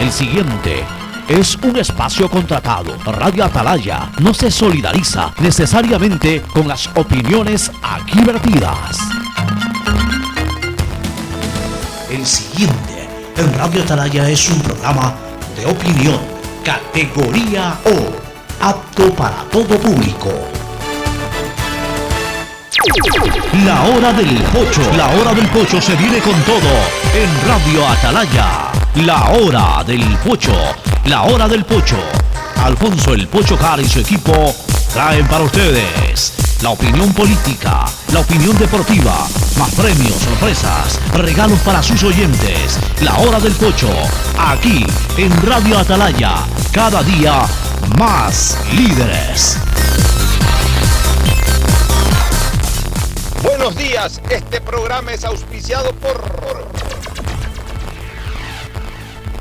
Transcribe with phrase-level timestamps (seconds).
[0.00, 0.84] El siguiente
[1.26, 2.96] es un espacio contratado.
[3.04, 8.98] Radio Atalaya no se solidariza necesariamente con las opiniones aquí vertidas.
[12.08, 15.14] El siguiente en Radio Atalaya es un programa
[15.56, 16.20] de opinión,
[16.64, 20.30] categoría O, apto para todo público.
[23.64, 26.70] La hora del pocho, la hora del pocho se viene con todo
[27.14, 28.67] en Radio Atalaya.
[28.96, 30.52] La hora del pocho,
[31.04, 31.96] la hora del pocho.
[32.56, 34.54] Alfonso el Pocho Car y su equipo
[34.92, 42.02] traen para ustedes la opinión política, la opinión deportiva, más premios, sorpresas, regalos para sus
[42.02, 42.78] oyentes.
[43.00, 43.90] La hora del pocho,
[44.36, 44.84] aquí
[45.16, 46.34] en Radio Atalaya,
[46.72, 47.42] cada día
[47.96, 49.58] más líderes.
[53.42, 56.97] Buenos días, este programa es auspiciado por...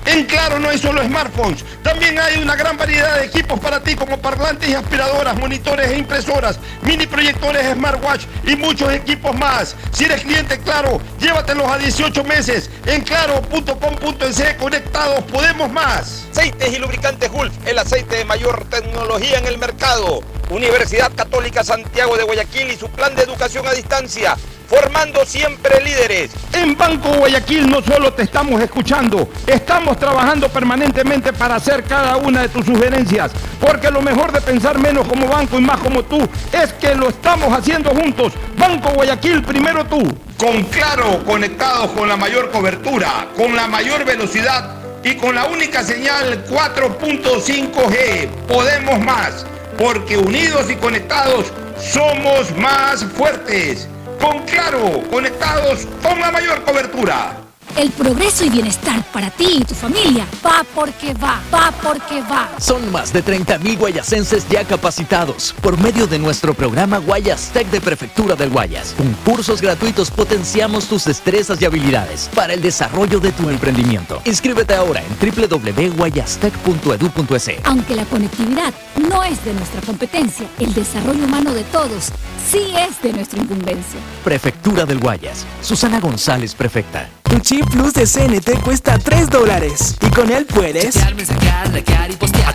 [0.08, 3.94] En Claro no hay solo smartphones, también hay una gran variedad de equipos para ti
[3.94, 9.76] como parlantes y aspiradoras, monitores e impresoras, mini proyectores smartwatch y muchos equipos más.
[9.92, 12.70] Si eres cliente Claro, llévatelos a 18 meses.
[12.86, 16.26] En claro.com.es conectados podemos más.
[16.32, 20.22] Aceites y lubricantes Gulf, el aceite de mayor tecnología en el mercado.
[20.50, 24.38] Universidad Católica Santiago de Guayaquil y su plan de educación a distancia
[24.68, 26.32] formando siempre líderes.
[26.54, 32.42] En Banco Guayaquil no solo te estamos escuchando, estamos trabajando permanentemente para hacer cada una
[32.42, 36.20] de tus sugerencias, porque lo mejor de pensar menos como banco y más como tú
[36.52, 38.34] es que lo estamos haciendo juntos.
[38.58, 40.02] Banco Guayaquil, primero tú.
[40.38, 45.84] Con Claro, conectados con la mayor cobertura, con la mayor velocidad y con la única
[45.84, 48.28] señal 4.5G.
[48.48, 49.46] Podemos más,
[49.78, 51.46] porque unidos y conectados
[51.80, 53.88] somos más fuertes
[54.20, 57.47] con Claro, conectados con la mayor cobertura.
[57.78, 62.50] El progreso y bienestar para ti y tu familia va porque va, va porque va.
[62.60, 67.80] Son más de 30.000 guayasenses ya capacitados por medio de nuestro programa Guayas Tech de
[67.80, 68.96] Prefectura del Guayas.
[68.98, 74.24] Con cursos gratuitos potenciamos tus destrezas y habilidades para el desarrollo de tu emprendimiento.
[74.26, 77.52] Inscríbete ahora en www.guayastech.edu.es.
[77.64, 78.74] Aunque la conectividad
[79.08, 82.12] no es de nuestra competencia, el desarrollo humano de todos
[82.50, 84.00] sí es de nuestra incumbencia.
[84.24, 85.46] Prefectura del Guayas.
[85.62, 87.08] Susana González, prefecta.
[87.30, 89.96] Tu chip plus de CNT cuesta 3 dólares.
[90.02, 90.94] Y con él puedes.
[90.94, 92.54] Chatear, mensajear, likear y postear.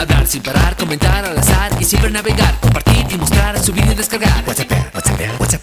[0.00, 2.58] Hablar sin parar, comentar al azar y siempre navegar.
[2.60, 4.42] Compartir y mostrar, subir y descargar.
[4.46, 5.62] WhatsApp, WhatsApp, WhatsApp.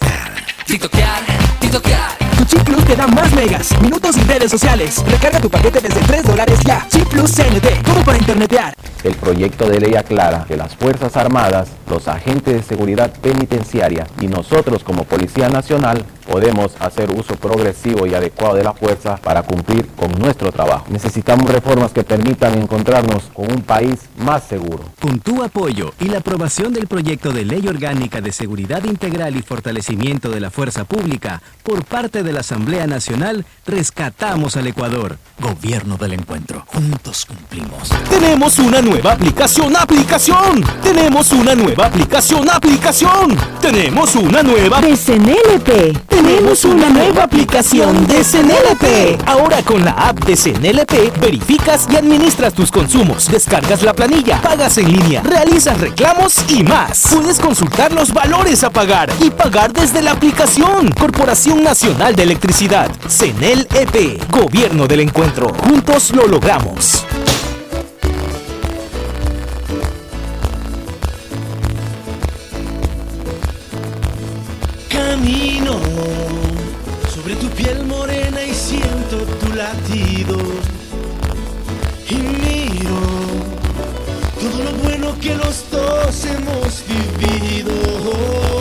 [0.66, 1.22] TikTokear,
[1.60, 2.18] TikTokear.
[2.38, 5.02] Tu chip plus te da más megas, minutos y redes sociales.
[5.06, 6.86] Recarga tu paquete desde 3 dólares ya.
[6.88, 8.74] Chip plus CNT, todo para internetear.
[9.04, 14.28] El proyecto de ley aclara que las Fuerzas Armadas, los agentes de seguridad penitenciaria y
[14.28, 19.86] nosotros como Policía Nacional podemos hacer uso progresivo y adecuado de la fuerza para cumplir
[19.88, 20.86] con nuestro trabajo.
[20.88, 24.82] Necesitamos reformas que permitan encontrarnos con un país más seguro.
[24.98, 29.42] Con tu apoyo y la aprobación del proyecto de ley orgánica de seguridad integral y
[29.42, 35.18] fortalecimiento de la fuerza pública por parte de la Asamblea Nacional, rescatamos al Ecuador.
[35.38, 36.64] Gobierno del Encuentro.
[36.66, 37.90] Juntos cumplimos.
[38.08, 40.64] Tenemos una nueva aplicación, aplicación.
[40.82, 43.36] Tenemos una nueva aplicación, aplicación.
[43.60, 44.80] Tenemos una nueva...
[44.80, 46.21] De CNLP.
[46.24, 49.26] Tenemos una nueva aplicación de CNLP.
[49.26, 54.78] Ahora con la app de CNLP verificas y administras tus consumos, descargas la planilla, pagas
[54.78, 57.08] en línea, realizas reclamos y más.
[57.12, 60.92] Puedes consultar los valores a pagar y pagar desde la aplicación.
[60.92, 65.52] Corporación Nacional de Electricidad, CNLP, Gobierno del Encuentro.
[65.52, 67.04] Juntos lo logramos.
[74.92, 75.80] Camino
[77.14, 80.36] sobre tu piel morena y siento tu latido.
[82.10, 83.00] Y miro
[84.38, 88.51] todo lo bueno que los dos hemos vivido.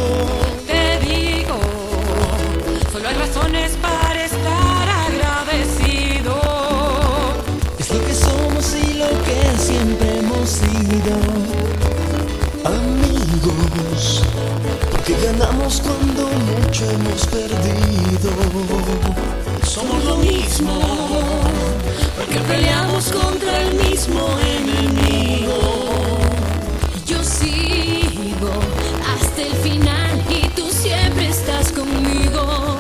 [15.04, 18.30] Porque ganamos cuando mucho hemos perdido.
[19.64, 20.80] Somos lo mismo,
[22.16, 25.58] porque peleamos contra el mismo enemigo.
[27.08, 28.52] Yo sigo
[29.12, 32.78] hasta el final y tú siempre estás conmigo.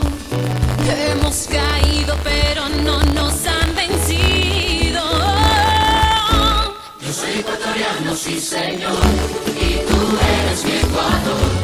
[1.10, 5.02] Hemos caído, pero no nos han vencido.
[7.02, 9.00] Yo soy ecuatoriano, sí señor,
[9.60, 11.61] y tú eres mi Ecuador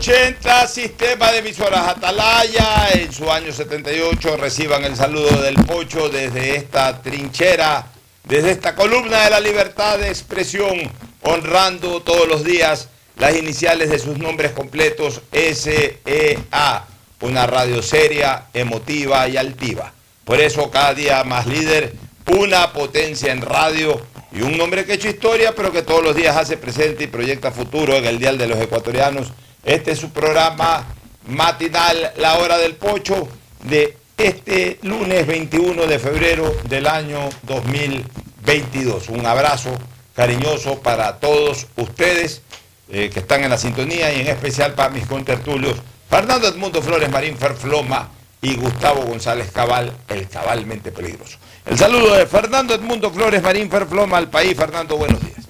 [0.00, 2.88] 80 Sistema de Emisoras Atalaya.
[2.94, 7.86] En su año 78 reciban el saludo del Pocho desde esta trinchera,
[8.24, 12.88] desde esta columna de la libertad de expresión, honrando todos los días
[13.18, 16.86] las iniciales de sus nombres completos SEA
[17.20, 19.92] una radio seria, emotiva y altiva.
[20.24, 21.94] Por eso cada día más líder,
[22.26, 24.00] una potencia en radio
[24.32, 27.08] y un nombre que ha hecho historia, pero que todos los días hace presente y
[27.08, 29.32] proyecta futuro en el Dial de los Ecuatorianos.
[29.64, 30.86] Este es su programa
[31.26, 33.28] matinal, La Hora del Pocho,
[33.64, 39.08] de este lunes 21 de febrero del año 2022.
[39.08, 39.70] Un abrazo
[40.14, 42.42] cariñoso para todos ustedes
[42.90, 45.76] eh, que están en la sintonía y en especial para mis contertulios
[46.10, 48.08] Fernando Edmundo Flores Marín Ferfloma
[48.42, 51.38] y Gustavo González Cabal, el cabalmente peligroso.
[51.64, 54.56] El saludo de Fernando Edmundo Flores Marín Ferfloma al país.
[54.56, 55.46] Fernando, buenos días.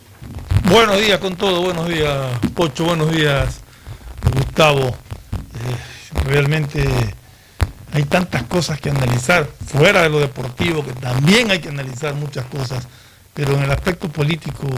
[0.65, 2.15] Buenos días con todo, buenos días
[2.55, 3.61] Pocho, buenos días
[4.35, 4.89] Gustavo.
[4.89, 6.87] Eh, realmente
[7.95, 12.45] hay tantas cosas que analizar, fuera de lo deportivo, que también hay que analizar muchas
[12.45, 12.87] cosas,
[13.33, 14.69] pero en el aspecto político,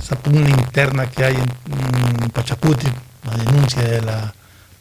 [0.00, 2.86] esa pugna interna que hay en, en Pachacuti,
[3.24, 4.34] la denuncia de la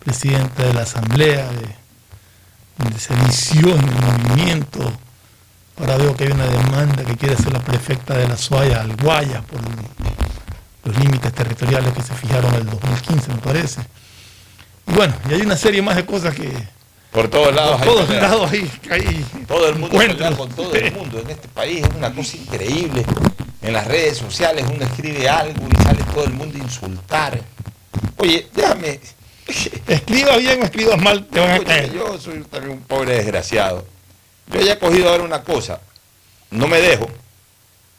[0.04, 4.92] presidenta de la Asamblea, de, de sedición del movimiento,
[5.80, 8.96] ahora veo que hay una demanda que quiere hacer la prefecta de la Suaya al
[8.96, 9.60] Guayas por
[10.86, 13.82] los límites territoriales que se fijaron en el 2015, me parece.
[14.88, 16.52] Y bueno, y hay una serie más de cosas que...
[17.12, 17.78] Por todos lados.
[17.78, 21.48] Por todos lados ahí, ahí Todo el mundo pelea con todo el mundo en este
[21.48, 21.86] país.
[21.86, 23.06] Es una cosa increíble.
[23.62, 27.40] En las redes sociales uno escribe algo y sale todo el mundo a insultar.
[28.18, 29.00] Oye, déjame.
[29.48, 31.92] Escribas bien o escribas mal, te van a caer.
[31.94, 33.86] yo soy también un pobre desgraciado.
[34.52, 35.82] Yo ya he cogido ahora una cosa.
[36.52, 37.08] No me dejo,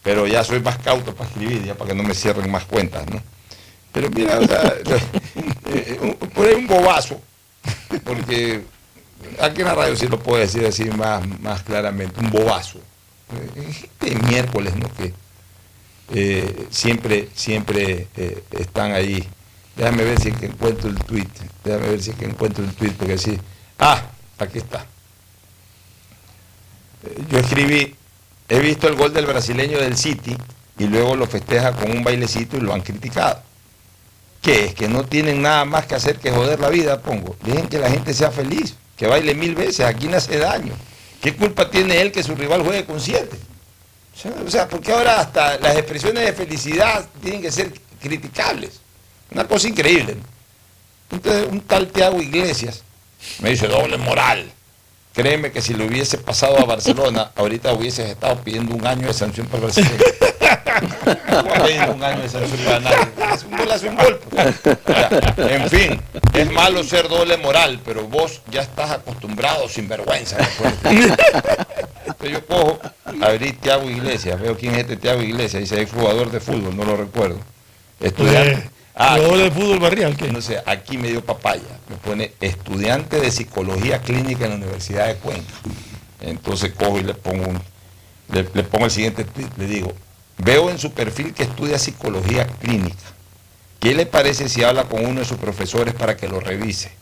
[0.02, 3.05] pero ya soy más cauto para escribir, ya para que no me cierren más cuentas,
[3.11, 3.20] ¿no?
[3.93, 4.75] Pero mira, o sea,
[5.67, 7.20] eh, un- por ahí un bobazo,
[8.05, 8.62] porque
[9.41, 12.79] aquí en la radio sí lo puedo decir así más, más claramente, un bobazo.
[13.32, 14.88] Eh, Gente de miércoles, ¿no?
[14.94, 15.12] Que
[16.12, 19.26] eh, siempre, siempre eh, están ahí.
[19.76, 21.29] Déjame ver si es que encuentro el tweet.
[21.65, 23.38] Déjame ver si es que encuentro el tweet, porque sí.
[23.79, 24.03] Ah,
[24.38, 24.87] aquí está.
[27.05, 27.94] Eh, Yo escribí,
[28.49, 30.37] he visto el gol del brasileño del City
[30.79, 33.43] y luego lo festeja con un bailecito y lo han criticado.
[34.43, 34.75] ¿Qué es?
[34.75, 37.37] Que no tienen nada más que hacer que joder la vida, pongo.
[37.43, 40.75] Dejen que la gente sea feliz, que baile mil veces, aquí no hace daño.
[41.23, 43.38] ¿Qué culpa tiene él que su rival juegue con siete?
[44.15, 48.83] O sea, o sea, porque ahora hasta las expresiones de felicidad tienen que ser criticables.
[49.34, 50.16] Una cosa increíble.
[51.10, 52.82] Entonces, un tal Tiago Iglesias
[53.40, 54.50] me dice doble moral.
[55.12, 59.14] Créeme que si lo hubiese pasado a Barcelona, ahorita hubieses estado pidiendo un año de
[59.14, 59.94] sanción para Barcelona.
[61.94, 62.96] un año de sanción para nadie.
[63.32, 63.44] Es
[63.82, 64.20] un gol.
[64.28, 64.56] pues.
[64.66, 66.00] O sea, en fin,
[66.32, 70.36] es malo ser doble moral, pero vos ya estás acostumbrado sin vergüenza.
[70.84, 72.81] Entonces yo cojo,
[73.22, 76.84] abrí Tiago Iglesias, veo quién es este Tiago Iglesias, dice ex jugador de fútbol, no
[76.84, 77.38] lo recuerdo.
[78.00, 78.74] Estudiante.
[78.96, 80.31] Ah, aquí- de fútbol barrial, ¿qué?
[80.31, 81.62] no sé, aquí me dio papaya.
[81.88, 85.52] Me pone estudiante de psicología clínica en la Universidad de Cuenca.
[86.20, 87.61] Entonces cojo y le pongo un,
[88.32, 89.93] le, le pongo el siguiente tweet, le digo,
[90.38, 92.96] veo en su perfil que estudia psicología clínica.
[93.81, 96.93] ¿Qué le parece si habla con uno de sus profesores para que lo revise?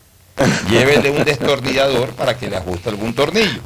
[0.69, 3.61] Llévele un destornillador para que le ajuste algún tornillo.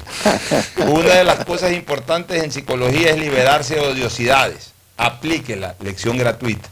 [0.85, 4.73] Una de las cosas importantes en psicología es liberarse de odiosidades.
[4.97, 6.67] Aplíquela, lección gratuita.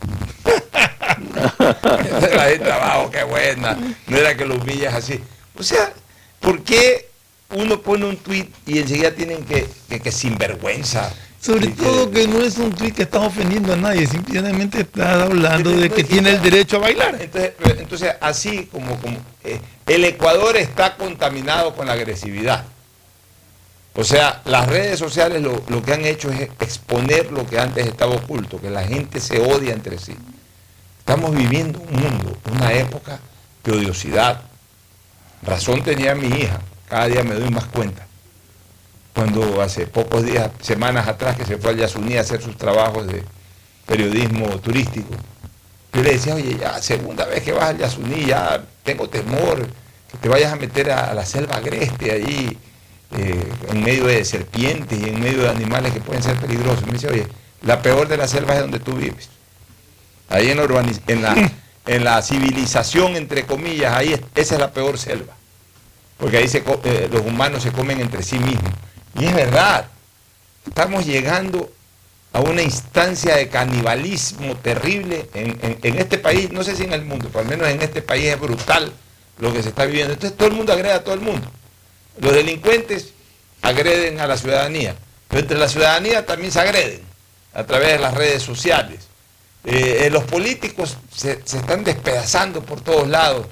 [1.59, 3.77] La gente abajo, qué buena.
[4.07, 5.19] No era que lo humillas así.
[5.57, 5.93] O sea,
[6.39, 7.09] ¿por qué
[7.51, 11.11] uno pone un tweet y enseguida tienen que, que, que sinvergüenza?
[11.45, 15.69] Sobre todo que no es un tweet que estás ofendiendo a nadie, simplemente estás hablando
[15.69, 17.17] de que tiene el derecho a bailar.
[17.21, 22.65] Entonces, entonces así como, como eh, el Ecuador está contaminado con la agresividad.
[23.93, 27.85] O sea, las redes sociales lo, lo que han hecho es exponer lo que antes
[27.85, 30.15] estaba oculto, que la gente se odia entre sí.
[31.07, 33.19] Estamos viviendo un mundo, una época
[33.63, 34.41] de odiosidad.
[35.43, 36.59] Razón tenía mi hija,
[36.89, 38.07] cada día me doy más cuenta.
[39.13, 43.05] Cuando hace pocos días, semanas atrás, que se fue al Yasuní a hacer sus trabajos
[43.05, 43.24] de
[43.85, 45.13] periodismo turístico,
[45.93, 49.67] yo le decía, oye, ya segunda vez que vas al Yasuní, ya tengo temor
[50.12, 52.57] que te vayas a meter a, la selva agreste ahí,
[53.15, 56.83] eh, en medio de serpientes y en medio de animales que pueden ser peligrosos.
[56.88, 57.27] Me dice, oye,
[57.62, 59.34] la peor de la selva es donde tú vives.
[60.29, 61.51] Ahí en la, urbaniz- en la,
[61.86, 65.34] en la civilización, entre comillas, ahí es- esa es la peor selva.
[66.17, 68.72] Porque ahí se eh, los humanos se comen entre sí mismos.
[69.20, 69.88] Y es verdad,
[70.67, 71.70] estamos llegando
[72.34, 76.94] a una instancia de canibalismo terrible en, en- en este país, no sé si en
[76.94, 78.91] el mundo, pero al menos en este país es brutal
[79.39, 80.13] lo que se está viviendo.
[80.13, 81.50] Entonces todo el mundo agrede a todo el mundo.
[82.20, 83.10] Los delincuentes
[83.62, 84.96] agreden a la ciudadanía,
[85.27, 87.01] pero entre la ciudadanía también se agreden
[87.53, 89.08] a través de las redes sociales.
[89.65, 93.48] Eh, eh, los políticos se, se están despedazando por todos lados.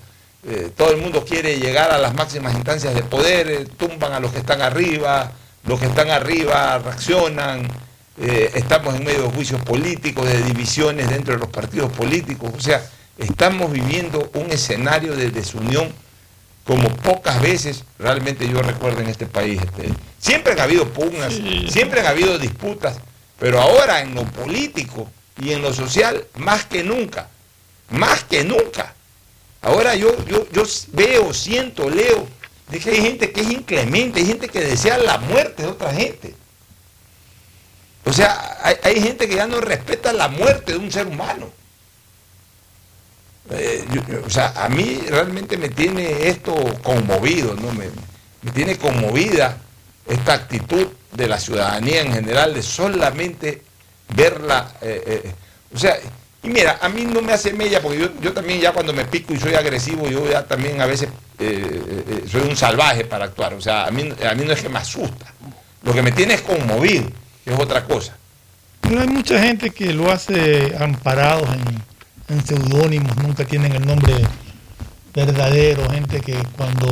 [0.47, 4.19] Eh, todo el mundo quiere llegar a las máximas instancias de poder, eh, tumban a
[4.19, 5.31] los que están arriba,
[5.63, 7.67] los que están arriba reaccionan,
[8.15, 12.85] estamos en medio de juicios políticos, de divisiones dentro de los partidos políticos, o sea,
[13.17, 15.91] estamos viviendo un escenario de desunión
[16.63, 19.59] como pocas veces realmente yo recuerdo en este país.
[19.61, 19.89] este,
[20.19, 21.33] siempre han habido pugnas,
[21.69, 22.97] siempre han habido disputas,
[23.39, 25.09] pero ahora en lo político
[25.41, 27.29] y en lo social, más que nunca,
[27.89, 28.93] más que nunca.
[29.61, 32.27] Ahora yo, yo, yo veo, siento, leo,
[32.69, 35.93] de que hay gente que es inclemente, hay gente que desea la muerte de otra
[35.93, 36.35] gente.
[38.05, 41.49] O sea, hay, hay gente que ya no respeta la muerte de un ser humano.
[43.49, 43.85] Eh,
[44.25, 47.73] o sea, a mí realmente me tiene esto conmovido, ¿no?
[47.73, 47.89] Me,
[48.41, 49.57] me tiene conmovida
[50.07, 53.61] esta actitud de la ciudadanía en general de solamente
[54.15, 54.71] verla.
[54.81, 55.33] eh, eh,
[55.73, 55.97] o sea,
[56.43, 59.05] y mira, a mí no me hace mella, porque yo, yo también ya cuando me
[59.05, 61.07] pico y soy agresivo, yo ya también a veces
[61.39, 63.53] eh, eh, soy un salvaje para actuar.
[63.53, 65.33] O sea, a mí, a mí no es que me asusta.
[65.83, 67.05] Lo que me tiene es conmovido,
[67.45, 68.17] que es otra cosa.
[68.81, 74.13] Pero hay mucha gente que lo hace amparados en, en seudónimos, nunca tienen el nombre
[75.13, 76.91] verdadero, gente que cuando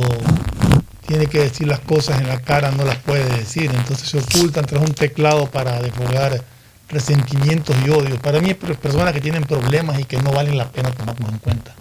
[1.06, 4.64] tiene que decir las cosas en la cara no las puede decir, entonces se ocultan
[4.64, 6.42] tras un teclado para desfogar
[6.92, 8.20] resentimientos y odios.
[8.20, 11.38] Para mí, per- personas que tienen problemas y que no valen la pena tomarnos en
[11.38, 11.74] cuenta.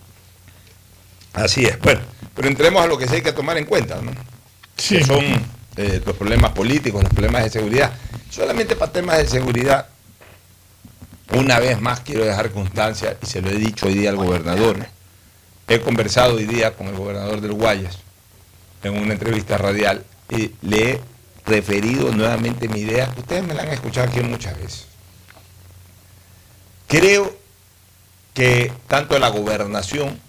[1.33, 1.79] Así es.
[1.79, 2.01] Bueno,
[2.35, 4.11] pero entremos a lo que sí hay que tomar en cuenta, ¿no?
[4.77, 4.97] Sí.
[4.97, 5.23] Que son
[5.77, 7.91] eh, los problemas políticos, los problemas de seguridad.
[8.29, 9.87] Solamente para temas de seguridad,
[11.33, 14.77] una vez más quiero dejar constancia, y se lo he dicho hoy día al gobernador,
[15.67, 17.99] he conversado hoy día con el gobernador del Guayas
[18.83, 21.01] en una entrevista radial y le he
[21.45, 24.87] referido nuevamente mi idea, ustedes me la han escuchado aquí muchas veces.
[26.91, 27.33] Creo
[28.33, 30.19] que tanto la gobernación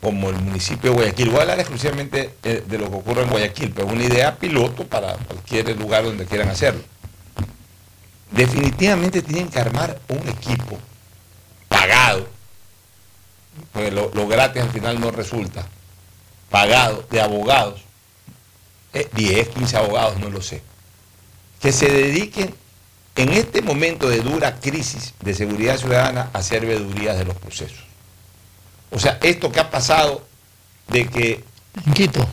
[0.00, 3.72] como el municipio de Guayaquil, voy a hablar exclusivamente de lo que ocurre en Guayaquil,
[3.72, 6.82] pero es una idea piloto para cualquier lugar donde quieran hacerlo.
[8.30, 10.78] Definitivamente tienen que armar un equipo
[11.68, 12.28] pagado,
[13.72, 15.66] porque lo, lo gratis al final no resulta,
[16.50, 17.80] pagado de abogados,
[18.92, 20.62] eh, 10, 15 abogados, no lo sé,
[21.60, 22.54] que se dediquen
[23.16, 27.78] en este momento de dura crisis de seguridad ciudadana hacer veedurías de los procesos.
[28.90, 30.22] O sea, esto que ha pasado
[30.88, 31.44] de que...
[31.86, 32.26] En Quito.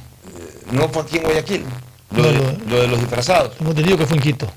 [0.71, 1.65] no fue aquí en Guayaquil,
[2.11, 3.57] lo, No, de, lo- lo de los disfrazados.
[3.57, 4.51] Tengo entendido que fue en Quito.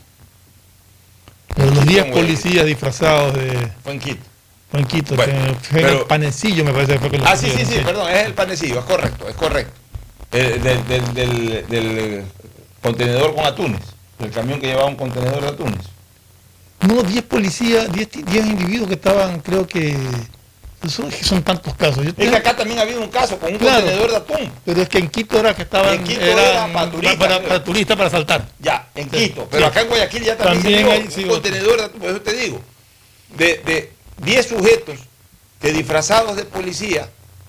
[1.55, 2.13] Pero los Quito, 10 güey.
[2.23, 3.73] policías disfrazados de...
[3.83, 4.23] Fue en Quito.
[4.71, 7.19] Fue en Quito, Bueno, que fue en el pero- panecillo me parece que fue que
[7.19, 9.73] los Ah, sí, sí, sí, perdón, es el panecillo, es correcto, es correcto.
[10.33, 12.25] Eh, del, del- del- del
[12.83, 13.81] contenedor con atunes,
[14.19, 15.87] el camión que llevaba un contenedor de atunes.
[16.81, 19.97] No, 10 policías, 10 ti- 10 individuos que estaban, creo que...
[20.89, 22.05] Son, es que son tantos casos.
[22.05, 23.81] Yo Es que acá también ha habido un caso con un Claro.
[23.81, 24.53] contenedor de atún.
[24.65, 25.95] Pero es que en Quito era que estaban...
[25.95, 27.65] En Quito era para turistas, Para, creo.
[27.65, 28.49] para para saltar.
[28.61, 29.49] Ya, en Sí, Quito.
[29.51, 29.71] Pero sí.
[29.71, 32.33] acá en Guayaquil ya también, También hay, sí, un contenedor de atún, por eso te
[32.35, 32.61] digo.
[33.37, 34.99] De, de 10 sujetos
[35.61, 37.09] que disfrazados de policía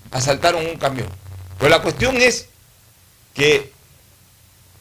[0.10, 1.08] asaltaron un camión.
[1.60, 2.48] Pero la cuestión es
[3.36, 3.72] que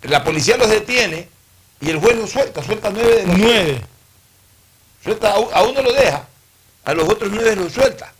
[0.03, 1.29] la policía los detiene
[1.81, 3.83] y el juez los suelta, suelta nueve de los Nueve.
[5.07, 6.27] Suelta, a uno lo deja,
[6.85, 8.13] a los otros nueve los suelta.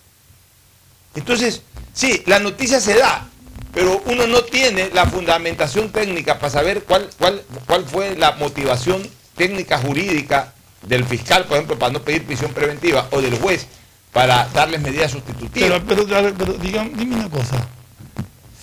[1.15, 1.63] Entonces,
[1.93, 3.27] sí, la noticia se da,
[3.73, 9.07] pero uno no tiene la fundamentación técnica para saber cuál, cuál, cuál fue la motivación
[9.37, 10.53] técnica jurídica
[10.83, 13.67] del fiscal, por ejemplo, para no pedir prisión preventiva, o del juez
[14.13, 15.81] para darles medidas sustitutivas.
[15.87, 17.67] Pero, pero, pero digan- dime una cosa.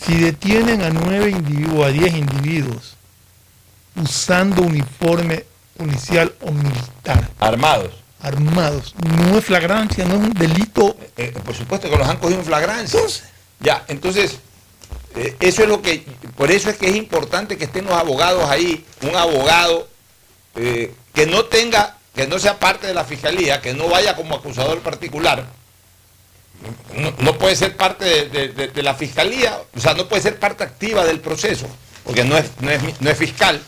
[0.05, 2.95] Si detienen a nueve individuos, a diez individuos,
[3.95, 5.45] usando uniforme
[5.77, 7.91] policial o militar, Armados.
[8.23, 8.95] Armados,
[9.29, 10.97] no es flagrancia, no es un delito.
[11.17, 12.99] Eh, por supuesto que los han cogido en flagrancia.
[13.59, 14.39] Ya, entonces,
[15.15, 18.49] eh, eso es lo que, por eso es que es importante que estén los abogados
[18.49, 19.87] ahí, un abogado
[20.55, 24.35] eh, que no tenga, que no sea parte de la fiscalía, que no vaya como
[24.35, 25.45] acusador particular,
[26.97, 30.21] no, no puede ser parte de, de- de- de la fiscalía, o sea, no puede
[30.21, 31.67] ser parte activa del proceso,
[32.05, 33.61] porque no es, no es, no es fiscal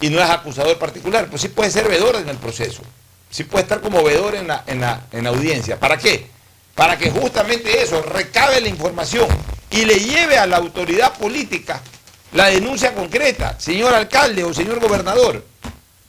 [0.00, 2.82] y no es acusador particular, pues sí puede ser vedor en el proceso,
[3.30, 5.78] sí puede estar como vedor en la, en la, en la audiencia.
[5.78, 6.26] ¿Para qué?
[6.74, 9.28] Para que justamente eso recabe la información
[9.70, 11.80] y le lleve a la autoridad política
[12.32, 15.44] la denuncia concreta, señor alcalde o señor gobernador.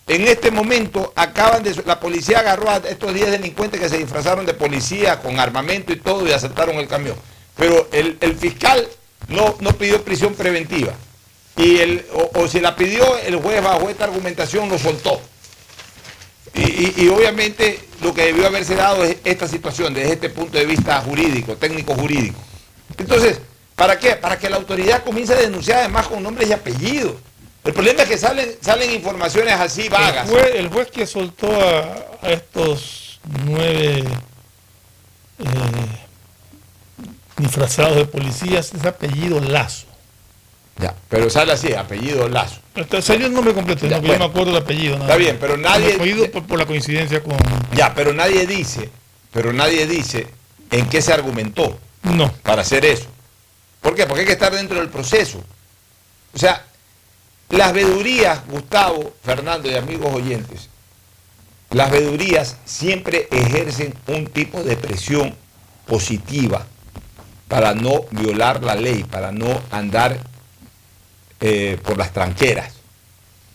[0.07, 1.73] en este momento acaban de...
[1.85, 5.97] La policía agarró a estos 10 delincuentes que se disfrazaron de policía con armamento y
[5.97, 7.15] todo y asaltaron el camión.
[7.55, 8.87] Pero el, el fiscal
[9.29, 10.93] no, no pidió prisión preventiva.
[11.57, 15.21] Y el, o, o si la pidió, el juez bajo esta argumentación lo soltó.
[16.53, 20.57] Y, y- y obviamente lo que debió haberse dado es esta situación desde este punto
[20.57, 22.39] de vista jurídico, técnico jurídico.
[22.97, 23.39] Entonces,
[23.75, 24.15] ¿para qué?
[24.17, 27.15] Para que la autoridad comience a denunciar además con nombres y apellidos.
[27.63, 30.27] El problema es que salen, salen informaciones así vagas.
[30.27, 34.03] El juez, el juez que soltó a, a estos nueve
[35.39, 35.45] eh,
[37.37, 39.85] disfrazados de policías es apellido Lazo.
[40.77, 42.60] Ya, pero sale así, apellido Lazo.
[42.75, 44.93] Entonces, sería el nombre completo, Ya, no, yo me acuerdo el apellido.
[44.93, 47.35] nada Está bien, pero nadie- apellido por, por la coincidencia con...
[47.75, 48.89] Ya, pero nadie dice,
[49.31, 50.27] pero nadie dice
[50.71, 52.31] en qué se argumentó No.
[52.43, 53.07] para hacer eso.
[53.81, 54.05] ¿Por qué?
[54.05, 55.43] Porque hay que estar dentro del proceso.
[56.33, 56.65] O sea,
[57.49, 60.69] las vedurías, Gustavo, Fernando y amigos oyentes,
[61.71, 65.35] las vedurías siempre ejercen un tipo de presión
[65.87, 66.65] positiva
[67.49, 70.19] para no violar la ley, para no andar
[71.41, 72.73] eh, por las tranqueras.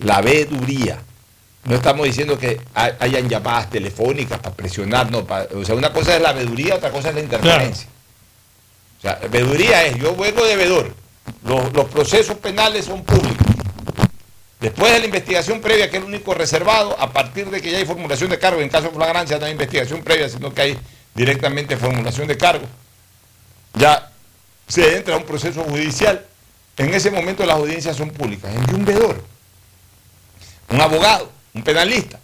[0.00, 1.00] La veduría.
[1.64, 5.24] No estamos diciendo que hay- hayan llamadas telefónicas para presionar, no.
[5.24, 7.88] pa- o sea, una cosa es la veduría, otra cosa es la interferencia.
[8.98, 10.94] O sea, veduría es, yo vengo de vedor.
[11.44, 13.46] Los, los procesos penales son públicos.
[14.60, 17.78] Después de la investigación previa, que es el único reservado, a partir de que ya
[17.78, 20.78] hay formulación de cargo, en caso de flagrancia no hay investigación previa, sino que hay
[21.14, 22.64] directamente formulación de cargo,
[23.74, 24.10] ya
[24.68, 26.24] se entra a un proceso judicial.
[26.76, 28.54] En ese momento las audiencias son públicas.
[28.54, 29.22] En un vedor,
[30.68, 32.20] un abogado, un penalista,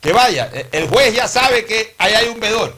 [0.00, 2.76] que vaya, e- el juez ya sabe que ahí hay un vedor.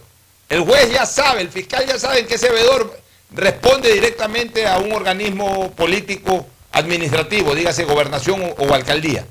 [0.48, 2.98] El juez ya sabe, el fiscal ya sabe que ese vedor
[3.30, 9.26] responde directamente a un organismo político administrativo, dígase gobernación o, o alcaldía.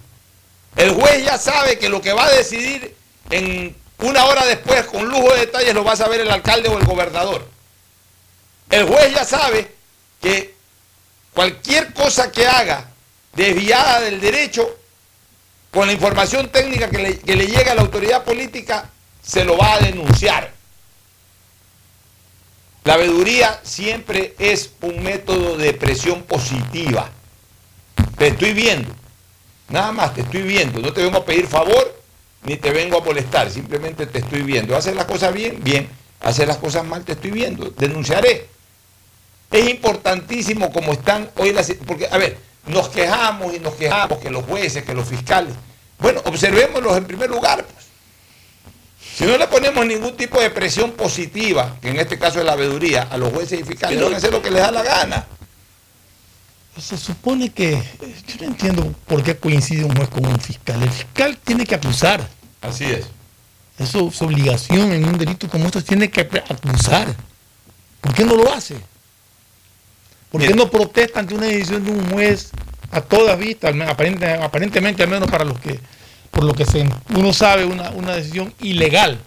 [0.76, 2.96] El juez ya sabe que lo que va a decidir
[3.32, 6.78] en una hora después, con lujo de detalles, lo va a saber el alcalde o
[6.78, 7.48] el gobernador.
[8.70, 9.72] El juez ya sabe
[10.22, 10.54] que
[11.38, 12.84] cualquier cosa que haga
[13.36, 14.76] desviada del derecho,
[15.70, 18.90] con la información técnica que le, llega a la autoridad política,
[19.22, 20.52] se lo va a denunciar.
[22.86, 27.08] La veeduría siempre es un método de presión positiva.
[28.18, 28.96] Te estoy viendo.
[29.70, 30.80] Nada más te estoy viendo.
[30.80, 32.02] No te vengo a pedir favor
[32.46, 33.52] ni te vengo a molestar.
[33.52, 34.76] Simplemente te estoy viendo.
[34.76, 35.88] Haces las cosas bien, bien.
[36.20, 37.70] Haces las cosas mal, te estoy viendo.
[37.70, 38.57] Denunciaré.
[39.52, 41.72] Es importantísimo como están hoy las...
[41.86, 45.54] Porque, a ver, nos quejamos y nos quejamos que los jueces, que los fiscales...
[46.00, 47.66] Bueno, observémoslos en primer lugar.
[47.66, 47.86] Pues.
[49.18, 52.56] Si no le ponemos ningún tipo de presión positiva, que en este caso es la
[52.56, 55.26] veeduría, a los jueces y fiscales, van a hacer lo que les da la gana.
[56.80, 57.82] Se supone que,
[58.28, 60.84] yo no entiendo por qué coincide un juez con un fiscal.
[60.84, 62.30] El fiscal tiene que acusar.
[62.62, 63.08] Así es.
[63.80, 67.16] Eso es obligación en un delito como estos, tiene que acusar.
[68.02, 68.76] ¿Por qué no lo hace?
[70.32, 72.52] ¿Por qué no protesta ante una decisión de un juez
[72.92, 75.80] a todas vistas, aparente- aparentemente al menos para los que,
[76.32, 79.20] por lo que se, uno sabe, una, una decisión ilegal?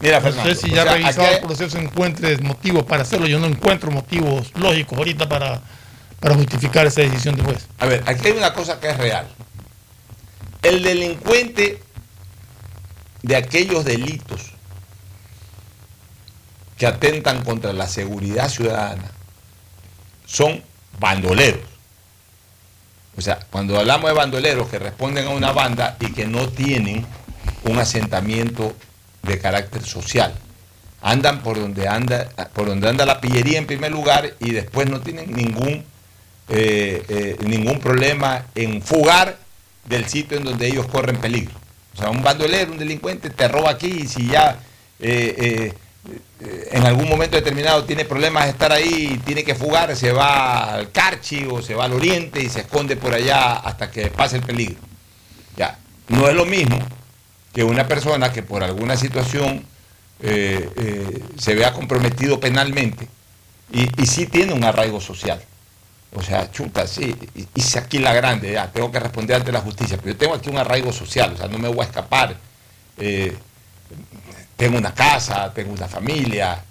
[0.00, 3.26] Mira, no sé si o ya sea, revisado hay- el proceso encuentres motivos para hacerlo.
[3.26, 5.62] Yo no encuentro motivos lógicos ahorita para,
[6.20, 7.66] para justificar esa decisión del juez.
[7.78, 9.26] A ver, aquí hay una cosa que es real.
[10.62, 11.80] El delincuente
[13.22, 14.52] de aquellos delitos
[16.76, 19.10] que atentan contra la seguridad ciudadana
[20.24, 20.62] son
[20.98, 21.60] bandoleros.
[23.16, 27.06] O sea, cuando hablamos de bandoleros que responden a una banda y que no tienen
[27.64, 28.74] un asentamiento
[29.22, 30.34] de carácter social.
[31.00, 35.00] Andan por donde anda, por donde anda la pillería en primer lugar y después no
[35.00, 35.84] tienen ningún
[36.48, 39.38] eh, eh, ningún problema en fugar
[39.86, 41.54] del sitio en donde ellos corren peligro.
[41.94, 44.58] O sea, un bandolero, un delincuente te roba aquí y si ya
[45.00, 45.74] eh, eh,
[46.72, 50.90] en algún momento determinado tiene problemas de estar ahí tiene que fugar, se va al
[50.92, 54.42] Carchi o se va al Oriente y se esconde por allá hasta que pase el
[54.42, 54.76] peligro.
[55.56, 56.78] Ya, no es lo mismo
[57.54, 59.64] que una persona que por alguna situación
[60.20, 63.08] eh, eh, se vea comprometido penalmente
[63.72, 65.40] y, y sí tiene un arraigo social.
[66.16, 69.60] O sea, chuta, sí, hi- hice aquí la grande, ya, tengo que responder ante la
[69.60, 72.36] justicia, pero yo tengo aquí un arraigo social, o sea, no me voy a escapar.
[72.98, 73.36] eh,
[74.56, 76.62] tengo una casa, tengo una familia.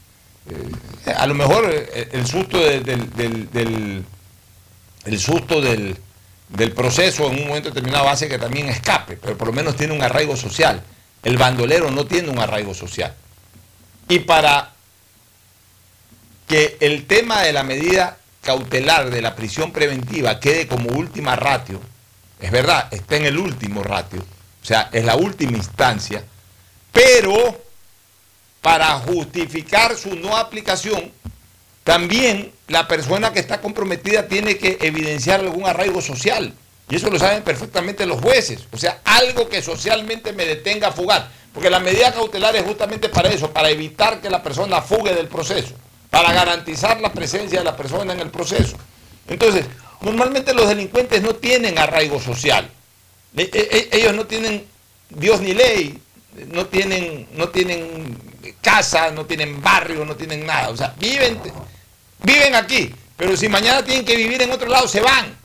[0.49, 4.05] eh, a lo mejor eh, el susto del, del- del-
[5.05, 5.97] el susto del,
[6.49, 9.93] del proceso en un momento determinado hace que también escape, pero por lo menos tiene
[9.93, 10.81] un arraigo social.
[11.23, 13.13] El bandolero no tiene un arraigo social.
[14.09, 14.71] Y para
[16.47, 21.79] que el tema de la medida cautelar de la prisión preventiva quede como última ratio,
[22.39, 24.19] es verdad, está en el último ratio,
[24.61, 26.23] O sea, es la última instancia.
[26.91, 27.61] Pero
[28.63, 31.11] para justificar su no aplicación,
[31.83, 36.53] también la persona que está comprometida tiene que evidenciar algún arraigo social.
[36.89, 38.61] Y eso lo saben perfectamente los jueces.
[38.71, 41.29] O sea, algo que socialmente me detenga a fugar.
[41.53, 45.27] Porque la medida cautelar es justamente para eso, para evitar que la persona fugue del
[45.27, 45.75] proceso,
[46.09, 48.77] para garantizar la presencia de la persona en el proceso.
[49.27, 49.65] Entonces,
[50.01, 52.69] normalmente los delincuentes no tienen arraigo social.
[53.35, 54.65] E- e- Ellos no tienen
[55.09, 55.99] Dios ni ley,
[56.47, 58.17] no tienen, no tienen
[58.61, 60.69] casa, no tienen barrio, no tienen nada.
[60.69, 61.39] O sea, viven,
[62.23, 65.35] viven aquí, pero si mañana tienen que vivir en otro lado, se van.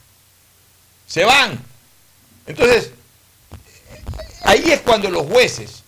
[1.06, 1.58] Se van.
[2.46, 2.92] Entonces,
[4.44, 5.82] ahí es cuando los jueces,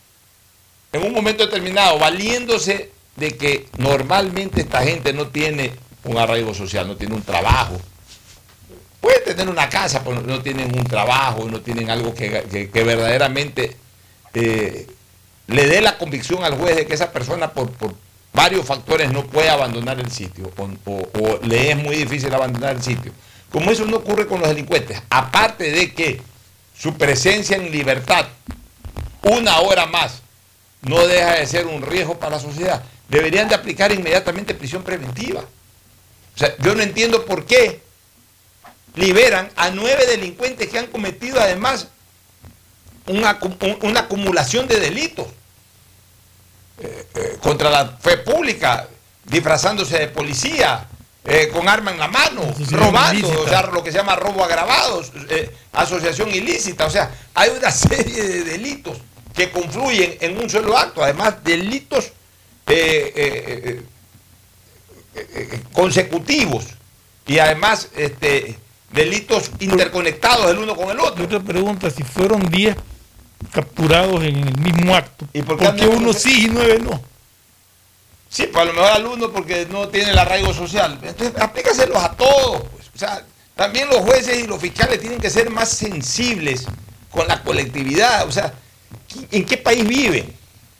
[0.92, 5.72] en un momento determinado, valiéndose de que normalmente esta gente no tiene
[6.04, 7.80] un arraigo social, no tiene un trabajo,
[9.00, 13.76] puede tener una casa, pero no tienen un trabajo, no tienen algo que- que verdaderamente
[14.34, 14.86] eh,
[15.48, 17.94] le dé la convicción al juez de que esa persona por, por
[18.32, 22.82] varios factores no puede abandonar el sitio o, o- le es muy difícil abandonar el
[22.82, 23.12] sitio.
[23.50, 26.22] Como eso no ocurre con los delincuentes, aparte de que
[26.78, 28.26] su presencia en libertad
[29.22, 30.22] una hora más
[30.82, 35.40] no deja de ser un riesgo para la sociedad, deberían de aplicar inmediatamente prisión preventiva.
[35.40, 37.80] O sea, yo no entiendo por qué
[38.94, 41.88] liberan a nueve delincuentes que han cometido además
[43.06, 43.38] una,
[43.82, 45.26] una acumulación de delitos
[46.82, 48.88] eh, eh, contra la fe pública,
[49.24, 50.86] disfrazándose de policía,
[51.24, 53.40] eh, con arma en la mano, Asociación robando, ilícita.
[53.40, 55.02] o sea, lo que se llama robo agravado,
[55.72, 58.96] asociación ilícita, o sea, hay una serie de delitos
[59.34, 62.12] que confluyen en un solo acto, además delitos
[65.72, 66.64] consecutivos
[67.26, 68.56] y además este,
[68.92, 71.24] delitos interconectados el uno con el otro.
[71.24, 72.76] Otra pregunta, si fueron 10
[73.52, 77.00] capturados en el mismo acto, ¿Y por por qué uno sí y nueve no?
[78.28, 80.98] Sí, pues a lo mejor al uno porque no tiene el arraigo social.
[81.02, 82.62] Entonces, aplícaselos a todos.
[82.70, 82.88] pues.
[82.94, 83.24] O sea,
[83.56, 86.66] también los jueces y los fiscales tienen que ser más sensibles
[87.10, 88.26] con la colectividad.
[88.26, 88.54] O sea,
[89.32, 90.32] ¿en qué país viven?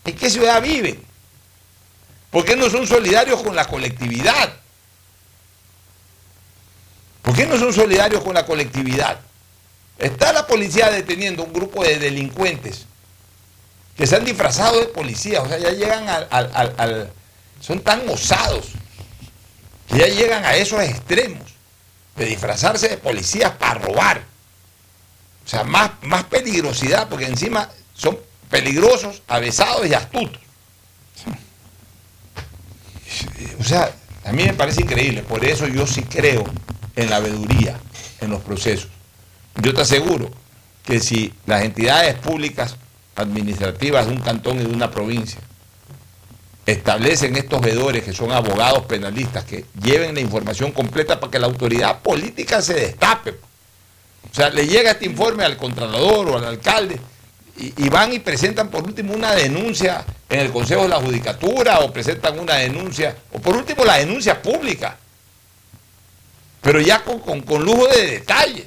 [0.05, 1.03] ¿En qué ciudad viven?
[2.31, 4.55] ¿Por qué no son solidarios con la colectividad?
[7.31, 9.21] ¿Por qué no son solidarios con la colectividad?
[10.01, 12.87] Está la policía deteniendo un grupo de delincuentes
[13.97, 17.13] que se han disfrazado de policía, o sea, ya llegan al, al- al- al-
[17.61, 18.71] son tan osados
[19.87, 21.43] que ya llegan a esos extremos
[22.17, 24.23] de disfrazarse de policías para robar.
[25.47, 28.19] O sea, más, más peligrosidad, porque encima son
[28.51, 30.41] peligrosos, avesados y astutos.
[33.61, 36.43] O sea, a mí me parece increíble, por eso yo sí creo
[37.01, 37.79] en la veeduría,
[38.21, 38.89] en los procesos.
[39.63, 40.31] Yo te aseguro
[40.85, 42.77] que si las entidades públicas
[43.17, 45.41] administrativas de un cantón y de una provincia
[46.67, 51.47] establecen estos vedores que son abogados penalistas que lleven la información completa para que la
[51.47, 53.31] autoridad política se destape.
[54.31, 57.01] O sea, le llega este informe al contralor o al alcalde
[57.57, 61.81] y, y van y presentan por último una denuncia en el Consejo de la Judicatura
[61.81, 64.97] o presentan una denuncia, o por último la denuncia pública,
[66.71, 68.67] pero ya con, con- con lujo de detalles.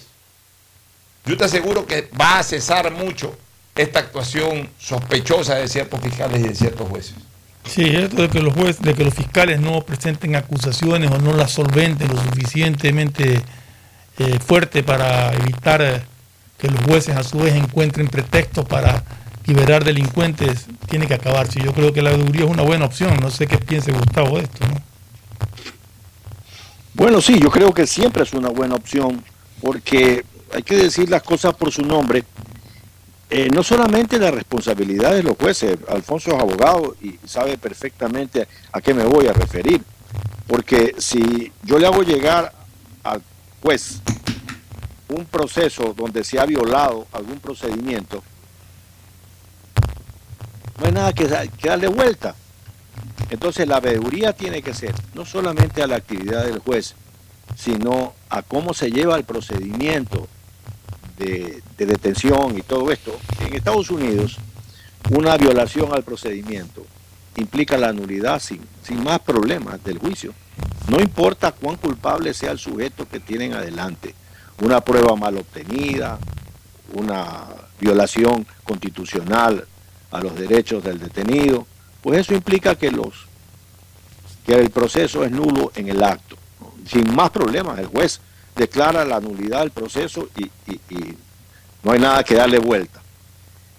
[1.26, 3.34] Yo te aseguro que va a cesar mucho
[3.76, 7.14] esta actuación sospechosa de ciertos fiscales y de ciertos jueces.
[7.66, 11.32] Sí, esto de que los jueces, de que los fiscales no presenten acusaciones o no
[11.34, 13.42] las solventen lo suficientemente
[14.20, 16.06] eh, fuerte para evitar
[16.58, 19.02] que los jueces a su vez encuentren pretextos para
[19.46, 21.62] liberar delincuentes, tiene que acabarse.
[21.62, 23.18] Yo creo que la veeduría es una buena opción.
[23.22, 24.82] No sé qué piense Gustavo de esto, ¿no?
[26.94, 29.24] Bueno, sí, yo creo que siempre es una buena opción,
[29.62, 32.24] porque hay que decir las cosas por su nombre.
[33.30, 38.80] Eh, no solamente la responsabilidad de los jueces, Alfonso es abogado y sabe perfectamente a
[38.80, 39.82] qué me voy a referir,
[40.48, 42.54] porque si yo le hago llegar
[43.04, 43.24] al
[43.62, 44.02] juez
[45.10, 48.22] un proceso donde se ha violado algún procedimiento,
[50.80, 52.36] no hay nada que, da- que darle vuelta.
[53.30, 56.96] Entonces la veeduría tiene que ser no solamente a la actividad del juez,
[57.56, 60.28] sino a cómo se lleva el procedimiento
[61.18, 63.18] de, de detención y todo esto.
[63.42, 64.38] En Estados Unidos,
[65.12, 66.86] una violación al procedimiento
[67.36, 70.34] implica la nulidad sin más problemas del juicio.
[70.88, 74.14] No importa cuán culpable sea el sujeto que tienen adelante.
[74.62, 76.20] Una prueba mal obtenida,
[76.94, 77.48] una
[77.80, 79.66] violación constitucional
[80.12, 81.66] a los derechos del detenido,
[82.04, 83.26] pues eso implica que los
[84.46, 86.36] que el proceso es nulo en el acto.
[86.86, 88.20] Sin más problemas, el juez
[88.56, 90.52] declara la nulidad del proceso y
[91.82, 93.02] no hay nada que darle vuelta.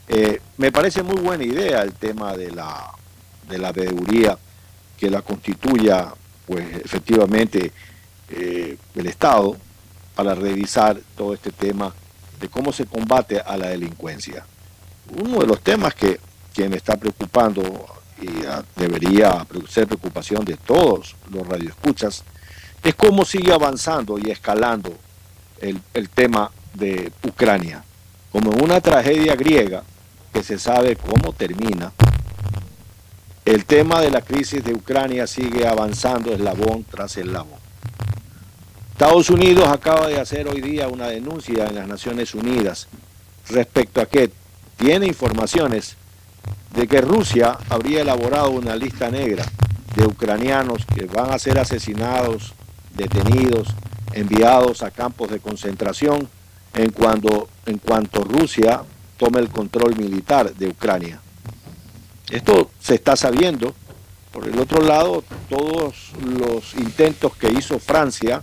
[0.08, 2.92] Eh, me parece muy buena idea el tema de la,
[3.48, 4.38] de la veeduría
[4.98, 6.12] que la constituya,
[6.46, 7.72] pues efectivamente,
[8.30, 9.56] eh, el Estado
[10.14, 11.94] para revisar todo este tema
[12.40, 14.46] de cómo se combate a la delincuencia.
[15.22, 16.20] Uno de los temas que,
[16.54, 17.62] que me está preocupando
[18.76, 22.24] debería ser preocupación de todos los radioescuchas
[22.84, 24.94] es cómo sigue avanzando y escalando
[25.60, 27.82] el, el tema de Ucrania.
[28.30, 29.82] Como una tragedia griega
[30.32, 31.92] que se sabe cómo termina,
[33.44, 37.58] el tema de la crisis de Ucrania sigue avanzando eslabón tras eslabón.
[38.92, 42.88] Estados Unidos acaba de hacer hoy día una denuncia en las Naciones Unidas
[43.48, 44.30] respecto a que
[44.76, 45.96] tiene informaciones
[46.74, 49.44] de que Rusia habría elaborado una lista negra
[49.94, 52.54] de ucranianos que van a ser asesinados,
[52.94, 53.68] detenidos,
[54.12, 56.28] enviados a campos de concentración
[56.74, 58.82] en cuanto, en cuanto Rusia
[59.16, 61.20] tome el control militar de Ucrania.
[62.30, 63.74] Esto se está sabiendo.
[64.32, 68.42] Por el otro lado, todos los intentos que hizo Francia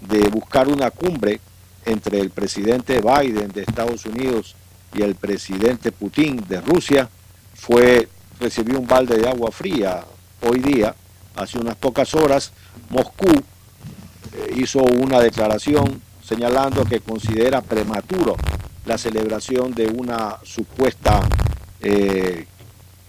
[0.00, 1.40] de buscar una cumbre
[1.84, 4.56] entre el presidente Biden de Estados Unidos
[4.94, 7.10] y el presidente Putin de Rusia
[7.66, 10.04] fue recibió un balde de agua fría
[10.42, 10.94] hoy día,
[11.34, 12.52] hace unas pocas horas,
[12.90, 18.36] Moscú eh, hizo una declaración señalando que considera prematuro
[18.84, 21.28] la celebración de una supuesta
[21.80, 22.46] eh,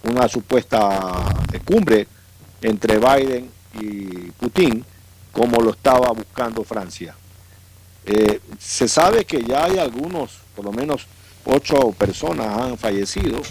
[0.03, 2.07] una supuesta eh, cumbre
[2.61, 4.83] entre Biden y Putin,
[5.33, 7.15] como lo estaba buscando Francia.
[8.57, 11.05] Se sabe que ya hay algunos, por lo menos
[11.45, 13.41] ocho personas han fallecido.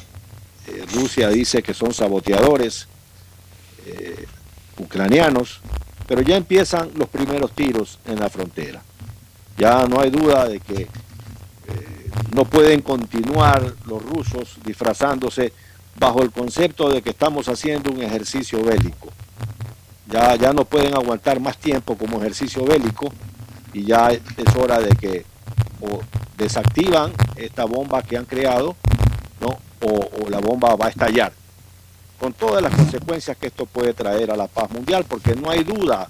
[0.66, 2.88] Eh, Rusia dice que son saboteadores
[4.78, 5.60] ucranianos,
[6.08, 8.82] pero ya empiezan los primeros tiros en la frontera.
[9.56, 10.88] Ya no hay duda de que
[12.34, 15.52] no pueden continuar los rusos disfrazándose
[15.98, 19.08] bajo el concepto de que estamos haciendo un ejercicio bélico.
[20.08, 23.12] Ya, ya no pueden aguantar más tiempo como ejercicio bélico
[23.72, 25.24] y ya es hora de que
[26.36, 28.76] desactivan esta bomba que han creado
[29.40, 29.58] ¿no?
[29.80, 31.32] O, la bomba va a estallar
[32.18, 35.64] con todas las consecuencias que esto puede traer a la paz mundial, porque no hay
[35.64, 36.08] duda,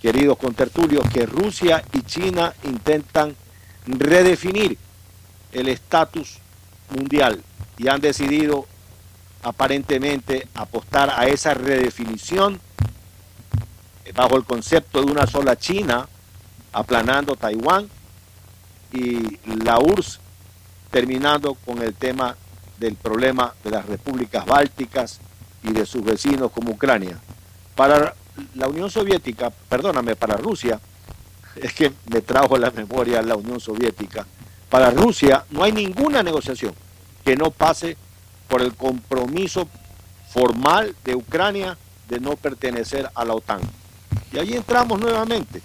[0.00, 3.34] queridos contertulios, que Rusia y China intentan
[3.86, 4.78] redefinir
[5.52, 6.38] el estatus
[6.90, 7.42] mundial
[7.78, 8.66] y han decidido
[9.42, 12.60] aparentemente apostar a esa redefinición
[14.14, 16.08] bajo el concepto de una sola China,
[16.72, 17.88] aplanando Taiwán
[18.92, 20.20] y la URSS
[20.90, 22.36] terminando con el tema
[22.78, 25.20] del problema de las repúblicas bálticas
[25.62, 27.18] y de sus vecinos como Ucrania.
[27.74, 28.14] Para
[28.54, 30.80] la Unión Soviética, perdóname, para Rusia,
[31.56, 34.26] es que me trajo la memoria la Unión Soviética,
[34.68, 36.74] para Rusia no hay ninguna negociación
[37.24, 37.96] que no pase
[38.48, 39.68] por el compromiso
[40.30, 43.60] formal de Ucrania de no pertenecer a la OTAN.
[44.32, 45.62] Y ahí entramos nuevamente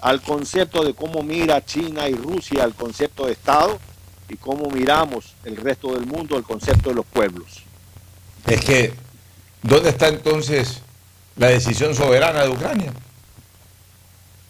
[0.00, 3.78] al concepto de cómo mira China y Rusia al concepto de Estado
[4.28, 7.62] y cómo miramos el resto del mundo el concepto de los pueblos.
[8.46, 8.92] Es que,
[9.62, 10.80] ¿dónde está entonces
[11.36, 12.92] la decisión soberana de Ucrania?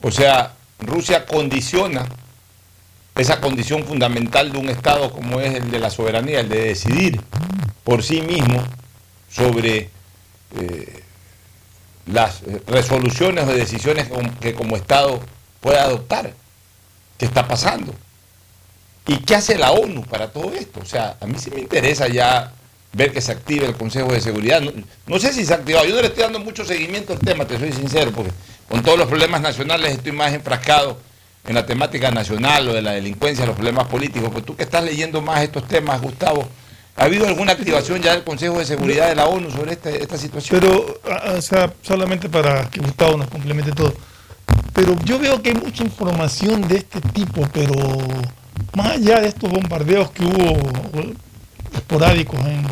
[0.03, 2.07] O sea, Rusia condiciona
[3.17, 7.21] esa condición fundamental de un Estado como es el de la soberanía, el de decidir
[7.83, 8.63] por sí mismo
[9.31, 9.91] sobre
[10.57, 11.03] eh,
[12.07, 14.09] las resoluciones o decisiones
[14.41, 15.21] que como Estado
[15.61, 16.33] pueda adoptar.
[17.19, 17.93] ¿Qué está pasando?
[19.09, 20.81] ¿Y qué hace la ONU para todo esto?
[20.81, 22.53] O sea, a mí sí me interesa ya
[22.93, 24.63] ver que se active el Consejo de Seguridad.
[25.07, 25.87] No, sé si se ha activado.
[25.87, 28.31] Yo no le estoy dando mucho seguimiento al tema, te soy sincero, porque
[28.69, 30.99] con todos los problemas nacionales estoy más enfrascado
[31.47, 34.29] en la temática nacional o de la delincuencia, los problemas políticos.
[34.31, 36.47] Pues tú que estás leyendo más estos temas, Gustavo,
[36.95, 40.19] ¿ha habido alguna activación ya del Consejo de Seguridad de la ONU sobre esta, esta
[40.19, 40.61] situación?
[40.61, 41.01] Pero,
[41.35, 43.95] o sea, solamente para que Gustavo nos complemente todo.
[44.75, 47.73] Pero yo veo que hay mucha información de este tipo, pero
[48.75, 50.57] más allá de estos bombardeos que hubo
[51.75, 52.67] esporádicos en,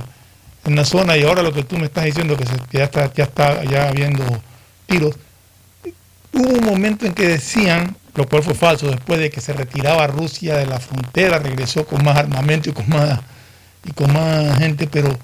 [0.64, 3.12] en la zona y ahora lo que tú me estás diciendo que, se, ya está
[3.12, 4.25] ya está ya habiendo
[4.87, 5.16] tiros,
[6.33, 10.07] hubo un momento en que decían lo cual fue falso, después de que se retiraba
[10.07, 13.20] Rusia de la frontera, regresó con más armamento y con más,
[13.85, 15.16] y con más gente, pero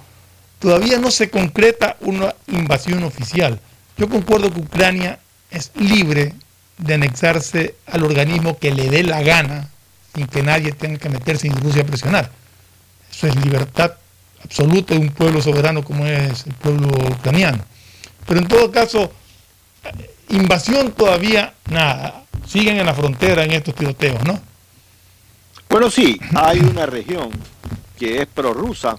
[0.58, 3.58] todavía no se concreta una invasión oficial.
[3.96, 5.18] Yo concuerdo que Ucrania
[5.50, 6.34] es libre
[6.76, 9.68] de anexarse al organismo que le dé la gana,
[10.14, 12.30] sin que nadie tenga que meterse en Rusia a presionar.
[13.10, 13.92] Eso es libertad
[14.44, 17.64] absoluta de un pueblo soberano como es el pueblo ucraniano.
[18.26, 19.12] Pero en todo caso,
[20.28, 24.40] invasión todavía nada siguen en la frontera en estos tiroteos, ¿no?
[25.68, 27.30] Bueno, sí, hay una región
[27.98, 28.98] que es prorrusa,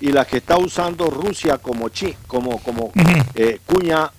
[0.00, 2.92] y la que está usando Rusia como, chi, como, como
[3.34, 4.10] eh, cuña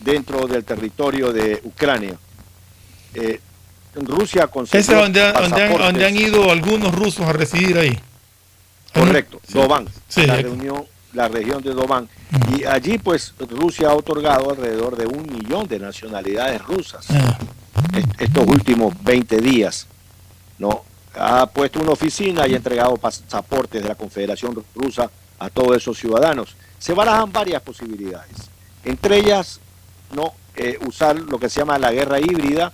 [0.00, 2.16] dentro del territorio de Ucrania.
[3.14, 3.40] Eh,
[3.94, 7.78] Rusia consiguió Ese es donde, donde han, pasaportes- donde han ido algunos rusos a residir
[7.78, 7.98] ahí.
[8.92, 9.54] Correcto, Sí.
[9.54, 10.42] Doban, Sí, la aquí.
[10.44, 12.08] reunión, la región de Doban.
[12.56, 17.38] Y allí pues Rusia ha otorgado alrededor de un millón de nacionalidades rusas Ah.
[17.92, 19.86] est- estos últimos 20 días.
[20.58, 20.84] ¿no?
[21.16, 25.98] Ha puesto una oficina y ha entregado pasaportes de la Confederación Rusa a todos esos
[25.98, 26.54] ciudadanos.
[26.78, 28.36] Se barajan varias posibilidades,
[28.84, 29.60] entre ellas
[30.14, 32.72] no Eh, usar lo que se llama la guerra híbrida,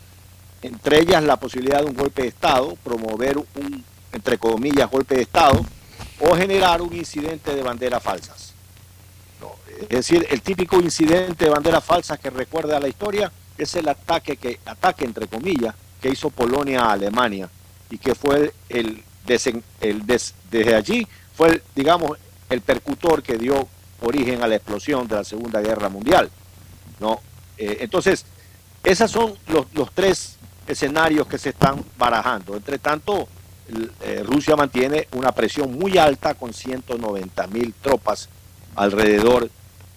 [0.63, 5.23] entre ellas la posibilidad de un golpe de Estado, promover un, entre comillas, golpe de
[5.23, 5.65] Estado,
[6.21, 8.53] o generar un incidente de banderas falsas.
[9.41, 13.75] No, es decir, el típico incidente de banderas falsas que recuerda a la historia es
[13.75, 17.49] el ataque, que, ataque entre comillas, que hizo Polonia a Alemania
[17.91, 22.19] y que fue el, desen- el des- desde allí fue, el, digamos,
[22.51, 23.67] el percutor que dio
[24.03, 26.31] origen a la explosión de la Segunda Guerra Mundial.
[27.01, 27.21] ¿no?
[27.57, 28.25] Eh, entonces,
[28.83, 30.37] esos son los, los tres
[30.71, 32.57] escenarios que se están barajando.
[32.57, 33.29] Entre tanto,
[34.03, 38.29] eh, Rusia mantiene una presión muy alta con 190 mil tropas
[38.77, 39.51] alrededor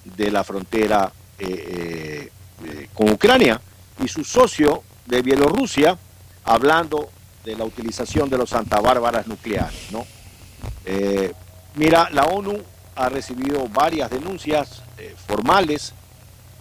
[0.04, 2.30] de la frontera eh,
[2.66, 3.60] eh, con Ucrania
[4.04, 5.98] y su socio de Bielorrusia
[6.46, 7.10] hablando
[7.44, 9.92] de la utilización de los Santa Bárbaras nucleares.
[9.92, 10.06] ¿no?
[11.76, 12.62] Mira, la ONU
[12.96, 14.82] ha recibido varias denuncias
[15.28, 15.94] formales.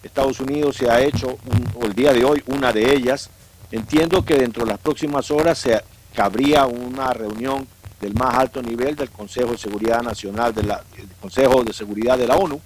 [0.03, 3.31] Estados Unidos se ha hecho, un- el día de hoy, una de ellas.
[3.73, 5.83] Entiendo que dentro de las próximas horas se
[6.15, 7.67] cabría una reunión
[8.01, 10.77] del más alto nivel del Consejo de Seguridad Nacional, de del
[11.21, 12.61] Consejo de Seguridad de la ONU,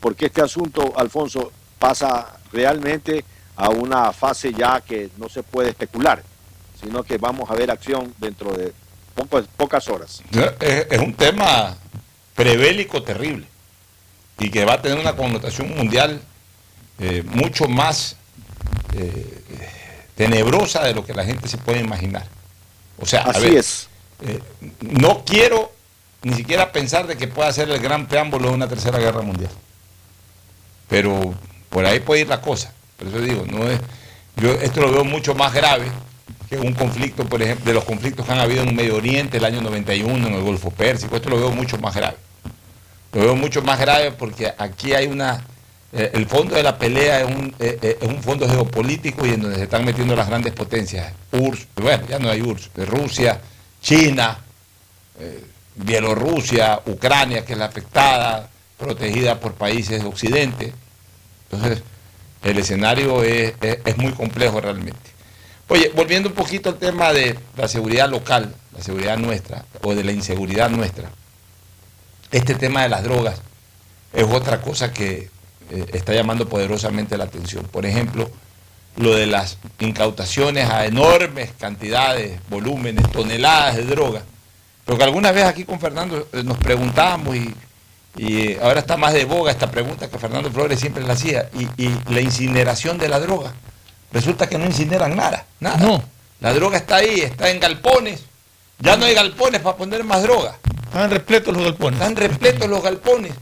[0.00, 3.24] porque este asunto, Alfonso, pasa realmente
[3.56, 6.22] a una fase ya que no se puede especular,
[6.80, 8.72] sino que vamos a ver acción dentro de
[9.14, 10.22] pocas, pocas horas.
[10.60, 11.76] Es, es un tema
[12.34, 13.46] prebélico terrible
[14.38, 16.20] y que va a tener una connotación mundial
[16.98, 18.16] eh, mucho más
[18.94, 19.37] eh,
[20.18, 22.26] tenebrosa de lo que la gente se puede imaginar.
[23.00, 23.88] O sea, a Así ver, es.
[24.22, 24.40] eh,
[24.80, 25.70] no quiero
[26.22, 29.52] ni siquiera pensar de que pueda ser el gran preámbulo de una tercera guerra mundial.
[30.88, 31.34] Pero
[31.70, 32.72] por ahí puede ir la cosa.
[32.98, 33.78] Por eso digo, no es,
[34.36, 35.86] yo esto lo veo mucho más grave
[36.50, 39.44] que un conflicto, por ejemplo, de los conflictos que han habido en Medio Oriente el
[39.44, 41.14] año 91, en el Golfo Pérsico.
[41.14, 42.16] Esto lo veo mucho más grave.
[43.12, 45.46] Lo veo mucho más grave porque aquí hay una...
[45.92, 49.30] eh, el fondo de la pelea es un, eh, eh, es un fondo geopolítico y
[49.30, 51.12] en donde se están metiendo las grandes potencias.
[51.32, 53.40] URSS, bueno, ya no hay URSS, Rusia,
[53.80, 54.38] China,
[55.76, 60.72] Bielorrusia, Ucrania, que es la afectada, protegida por países de Occidente.
[61.50, 61.82] Entonces,
[62.42, 64.98] el escenario es, es- es muy complejo realmente.
[65.68, 70.02] Oye, volviendo un poquito al tema de la seguridad local, la seguridad nuestra, o de
[70.04, 71.10] la inseguridad nuestra,
[72.30, 73.40] este tema de las drogas
[74.12, 75.30] es otra cosa que
[75.70, 77.64] eh, está llamando poderosamente la atención.
[77.64, 78.30] Por ejemplo,
[78.96, 84.22] lo de las incautaciones a enormes cantidades, volúmenes, toneladas de droga.
[84.84, 87.54] Pero que alguna vez aquí con Fernando eh, nos preguntábamos y,
[88.16, 91.48] y, eh, ahora está más de boga esta pregunta que Fernando Flores siempre la hacía,
[91.54, 93.52] y, y la incineración de la droga.
[94.12, 95.76] Resulta que no incineran nada, nada.
[95.76, 96.02] No.
[96.40, 98.22] La droga está ahí, está en galpones.
[98.78, 100.56] Ya no hay galpones para poner más droga.
[100.84, 102.00] Están repletos los galpones.
[102.00, 103.32] Están repletos los galpones.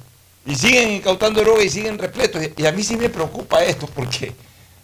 [0.46, 2.40] Y siguen incautando droga y siguen repletos.
[2.56, 4.32] Y- a mí sí me preocupa esto porque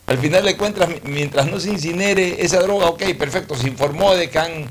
[0.06, 4.14] al final de cuentas, mi- mientras no se incinere esa droga, ok, perfecto, se informó
[4.14, 4.66] de que han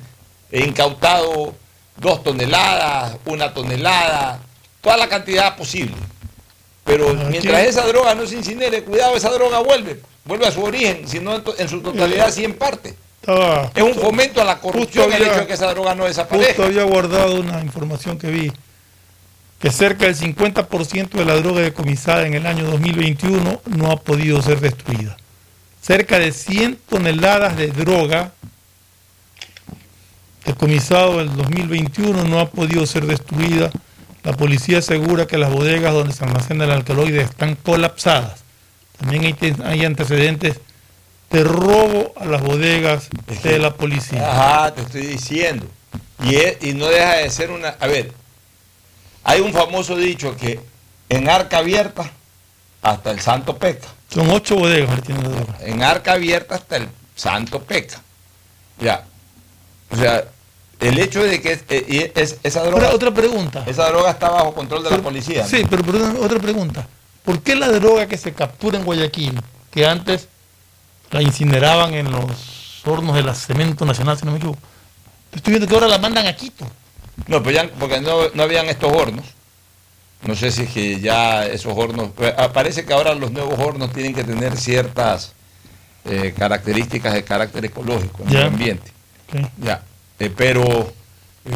[0.51, 1.55] incautado
[1.97, 4.39] dos toneladas, una tonelada,
[4.81, 5.95] toda la cantidad posible.
[6.83, 11.07] Pero mientras esa droga no se incinere, cuidado, esa droga vuelve, vuelve a su origen,
[11.07, 12.95] si no en su totalidad, sí en parte.
[13.21, 16.47] Estaba- Es un fomento a la corrupción el hecho de que esa droga no desaparezca.
[16.53, 18.51] Justo había guardado una información que vi,
[19.61, 24.41] que cerca del 50% de la droga decomisada en el año 2021 no ha podido
[24.41, 25.15] ser destruida.
[25.81, 28.31] Cerca de 100 toneladas de droga
[30.45, 33.71] decomisado en el 2021 no ha podido ser destruida.
[34.23, 38.43] La policía asegura que las bodegas donde se almacena el alcaloide están colapsadas.
[38.99, 40.59] También hay, hay antecedentes
[41.31, 43.09] de robo a las bodegas
[43.43, 44.29] de la policía.
[44.31, 45.65] Ajá, te estoy diciendo.
[46.23, 47.69] Y, es- y no deja de ser una...
[47.79, 48.11] A ver,
[49.23, 50.59] hay un famoso dicho que
[51.09, 52.09] en arca abierta
[52.81, 53.87] hasta el santo peca.
[54.13, 54.99] Son ocho bodegas.
[55.61, 58.01] En arca abierta hasta el santo peca.
[58.79, 59.05] Ya.
[59.89, 60.23] O sea,
[60.79, 62.83] el hecho de que es- eh, es- esa droga...
[62.85, 63.63] Ahora, otra pregunta.
[63.67, 65.43] Esa droga está bajo control de la policía.
[65.43, 65.47] ¿no?
[65.49, 66.87] Sí, pero, perdón, otra pregunta.
[67.23, 70.27] ¿Por qué la droga que se captura en Guayaquil, que antes
[71.11, 74.59] la incineraban en los hornos de la Cemento Nacional, si no me equivoco,
[75.31, 76.65] estoy viendo que ahora la mandan a Quito?
[77.27, 79.25] No, pues ya, porque no, no habían estos hornos.
[80.23, 82.09] No sé si es que ya esos hornos.
[82.19, 85.33] eh, ah, Parece que ahora los nuevos hornos tienen que tener ciertas
[86.05, 88.91] eh, características de carácter ecológico en el ambiente.
[89.57, 89.83] Ya.
[90.19, 90.93] Eh, pero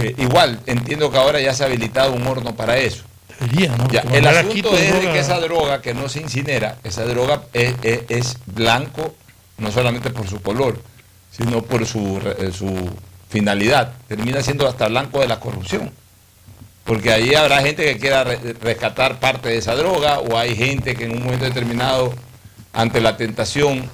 [0.02, 3.04] eh, igual, entiendo que ahora ya se ha habilitado un horno para eso.
[3.40, 3.88] Debería, ¿no?
[3.90, 7.44] Ya, Como el asunto es droga- que esa droga que no se incinera, esa droga
[7.54, 9.14] es, es- es blanco
[9.58, 10.82] no solamente por su color,
[11.32, 12.20] sino por su,
[12.58, 12.90] su
[13.36, 13.92] finalidad.
[14.08, 15.92] Termina siendo hasta blanco de la corrupción.
[16.86, 20.96] Porque ahí habrá gente que quiera re- rescatar parte de esa droga o hay gente
[20.96, 22.14] que en un momento determinado,
[22.72, 23.90] ante la tentación,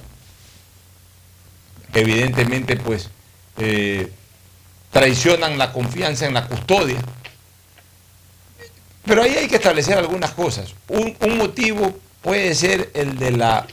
[1.94, 3.10] evidentemente pues
[3.58, 4.12] eh,
[4.90, 7.00] traicionan la confianza en la custodia.
[9.04, 10.74] Pero ahí hay que establecer algunas cosas.
[10.88, 13.66] Un, un motivo puede ser el de la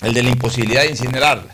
[0.00, 1.53] el de la imposibilidad de incinerarla.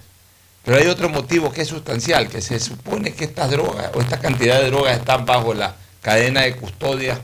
[0.65, 4.19] Pero hay otro motivo que es sustancial, que se supone que estas drogas o esta
[4.21, 7.19] cantidad de drogas están bajo la cadena de custodia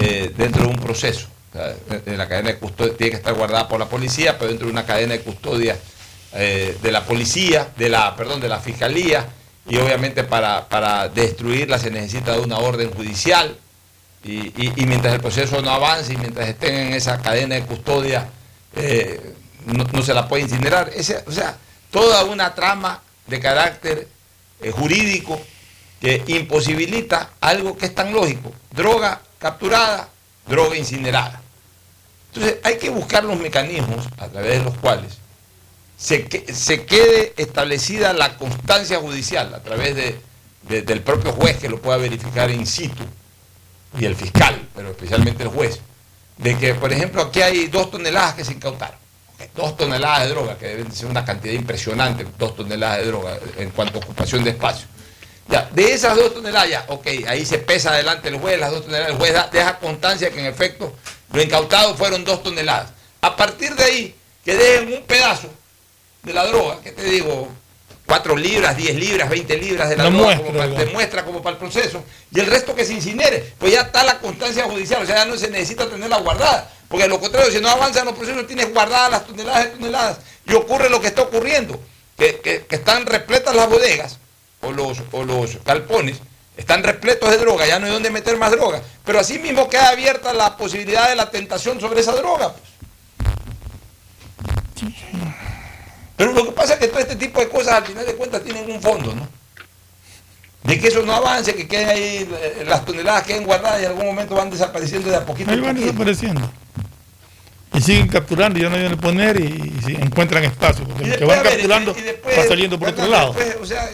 [0.00, 1.26] eh, dentro de un proceso.
[1.52, 4.66] Sea, eh, la cadena de custodia tiene que estar guardada por la policía, pero dentro
[4.66, 5.76] de una cadena de custodia
[6.34, 9.26] eh, de la policía, de la, perdón, de la fiscalía,
[9.68, 13.56] y obviamente para, para destruirla se necesita de una orden judicial.
[14.22, 18.28] Y, y- mientras el proceso no avance y mientras estén en esa cadena de custodia,
[18.74, 19.34] eh,
[19.66, 20.90] no, no se la puede incinerar.
[20.94, 21.56] Ese- o sea,
[21.90, 24.08] toda una trama de carácter
[24.60, 25.40] eh, jurídico
[26.00, 28.52] que imposibilita algo que es tan lógico.
[28.70, 30.08] Droga capturada,
[30.46, 31.40] droga incinerada.
[32.32, 35.14] Entonces hay que buscar los mecanismos a través de los cuales
[35.98, 40.20] se, se quede establecida la constancia judicial a través de-
[40.82, 43.04] del propio juez que lo pueda verificar in situ
[43.98, 45.80] y el fiscal, pero especialmente el juez,
[46.38, 48.98] de que, por ejemplo, aquí hay dos toneladas que se incautaron.
[49.54, 53.70] Dos toneladas de droga, que deben ser una cantidad impresionante, dos toneladas de droga en
[53.70, 54.86] cuanto a ocupación de espacio.
[55.48, 58.84] Ya, de esas dos toneladas, ya, ok, ahí se pesa adelante el juez, las dos
[58.84, 60.94] toneladas, el juez deja constancia que en efecto
[61.32, 62.90] lo incautado fueron dos toneladas.
[63.20, 64.14] A partir de ahí,
[64.44, 65.48] que dejen un pedazo
[66.22, 67.48] de la droga, que te digo,
[68.06, 71.42] 4 libras, 10 libras, 20 libras de la droga, muestra, como para, de muestra como
[71.42, 75.02] para el proceso, y el resto que se incinere, pues ya está la constancia judicial,
[75.02, 78.04] o sea, ya no se necesita tenerla guardada, porque de lo contrario, si no avanzan
[78.06, 81.80] los procesos, tienes guardadas las toneladas de toneladas, y ocurre lo que está ocurriendo,
[82.16, 84.18] que, que- que están repletas las bodegas,
[84.60, 86.18] o los, o los galpones,
[86.56, 89.88] están repletos de droga, ya no hay dónde meter más droga, pero así mismo queda
[89.88, 92.52] abierta la posibilidad de la tentación sobre esa droga.
[92.54, 92.66] pues.
[96.16, 98.42] Pero lo que pasa es que todo este tipo de cosas al final de cuentas
[98.42, 99.28] tienen un fondo, ¿no?
[100.64, 103.90] De que eso no avance, que queden ahí, eh, las toneladas queden guardadas y en
[103.90, 105.50] algún momento van desapareciendo de a poquito.
[105.50, 106.50] Ahí van desapareciendo.
[107.72, 110.88] Y siguen capturando, ya no hay donde poner y, y encuentran espacio.
[110.88, 113.32] Porque Y que van ver, capturando y- y después, va saliendo por otro lado.
[113.34, 113.88] después, o sea,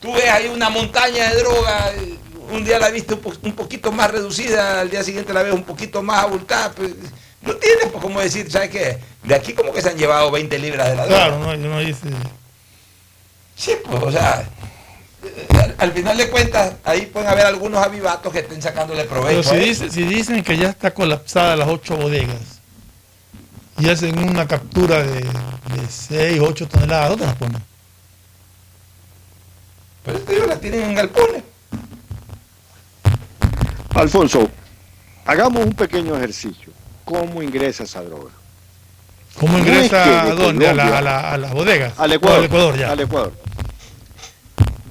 [0.00, 1.92] tú ves ahí una montaña de droga,
[2.50, 5.54] un día la viste un, po- un poquito más reducida, al día siguiente la ves
[5.54, 6.70] un poquito más abultada.
[6.72, 6.90] Pues,
[7.42, 8.98] no tienes, pues, como decir, ¿sabes qué?
[9.24, 11.26] De aquí como que se han llevado 20 libras de la droga.
[11.26, 12.08] Claro, no, no dice.
[13.56, 14.48] Sí, pues, o sea,
[15.60, 19.42] al, al final de cuentas, ahí pueden haber algunos avivatos que estén sacándole Pero provecho.
[19.50, 19.84] si, eso.
[19.84, 22.60] dice- si dicen que ya está colapsada las ocho bodegas
[23.78, 27.62] y hacen una captura de, de 6, 8 toneladas, ¿dónde las ponen?
[30.04, 31.42] Pero ellos la tienen en galpones.
[33.94, 34.48] Alfonso,
[35.26, 36.72] hagamos un pequeño ejercicio.
[37.04, 38.30] ¿Cómo ingresa esa droga?
[39.38, 40.68] ¿Cómo No ingresa es que de a dónde?
[40.68, 41.94] A, la- a la- a las bodegas.
[41.98, 42.38] Al Ecuador.
[42.38, 42.90] al Ecuador, ya.
[42.92, 43.32] Al Ecuador.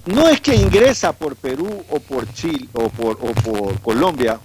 [0.05, 4.39] No es que ingresa por Perú o por Chile o por, o por Colombia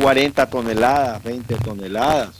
[0.00, 2.30] 40 toneladas, 20 toneladas.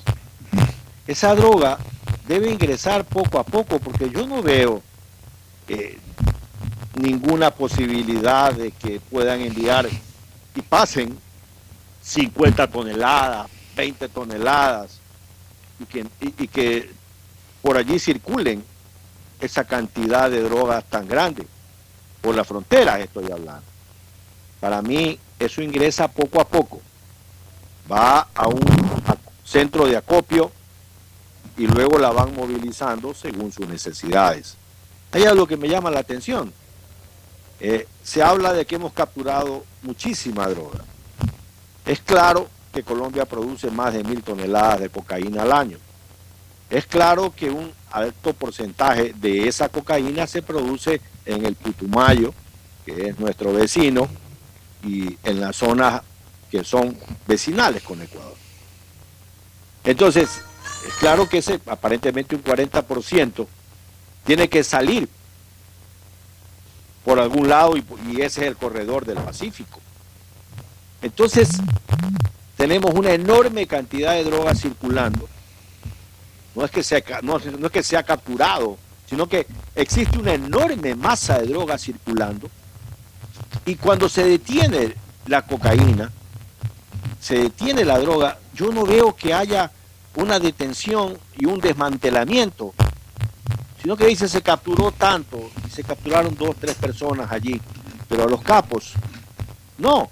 [1.07, 1.79] Esa droga
[2.27, 4.83] debe ingresar poco a poco porque yo no veo
[5.69, 5.99] eh,
[7.01, 9.87] ninguna posibilidad de que puedan enviar
[10.55, 11.17] y pasen
[12.03, 14.99] 50 toneladas, 20 toneladas
[15.79, 16.91] y que,
[17.63, 18.65] por allí circulen
[19.41, 21.47] esa cantidad de drogas tan grande.
[22.23, 23.63] Por la frontera estoy hablando.
[24.59, 26.81] Para mí eso ingresa poco a poco.
[27.91, 28.65] Va a un
[29.45, 30.51] centro de acopio
[31.57, 34.57] y luego la van movilizando según sus necesidades.
[35.13, 36.53] Ahí es lo que me llama la atención.
[37.61, 40.81] Eh, se habla de que hemos capturado muchísima droga.
[41.85, 42.49] Es claro
[42.83, 45.79] Colombia produce más de mil toneladas de cocaína al año.
[46.69, 52.35] Es claro que un alto porcentaje de esa cocaína se produce en el Putumayo,
[52.85, 54.09] que es nuestro vecino,
[54.83, 56.03] y en las zonas
[56.51, 56.97] que son
[57.27, 58.35] vecinales con Ecuador.
[59.85, 60.29] Entonces,
[60.87, 63.47] es claro que ese aparentemente un 40%
[64.25, 65.09] tiene que salir
[67.05, 69.81] por algún lado y ese es el corredor del Pacífico.
[71.03, 71.49] Entonces,
[72.57, 75.29] tenemos una enorme cantidad de drogas circulando.
[76.55, 78.79] No es que sea, no, no es que sea capturado,
[79.09, 82.49] sino que existe una enorme masa de drogas circulando.
[83.67, 84.95] Y cuando se detiene
[85.27, 86.11] la cocaína,
[87.21, 89.71] se detiene la droga, yo no veo que haya
[90.15, 92.73] una detención y un desmantelamiento,
[93.83, 97.61] sino que dice se capturó tanto, y se capturaron dos, tres personas allí,
[98.09, 98.95] pero a los capos,
[99.79, 100.11] no.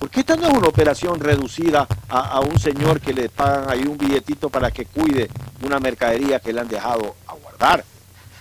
[0.00, 3.82] Porque esta no es una operación reducida a, a un señor que le pagan ahí
[3.82, 5.28] un billetito para que cuide
[5.62, 7.84] una mercadería que le han dejado a guardar,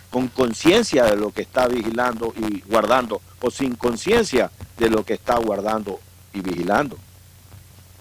[0.10, 5.16] con conciencia de lo que está vigilando y guardando, o sin conciencia de lo que
[5.16, 6.00] está guardando
[6.34, 6.98] y vigilando.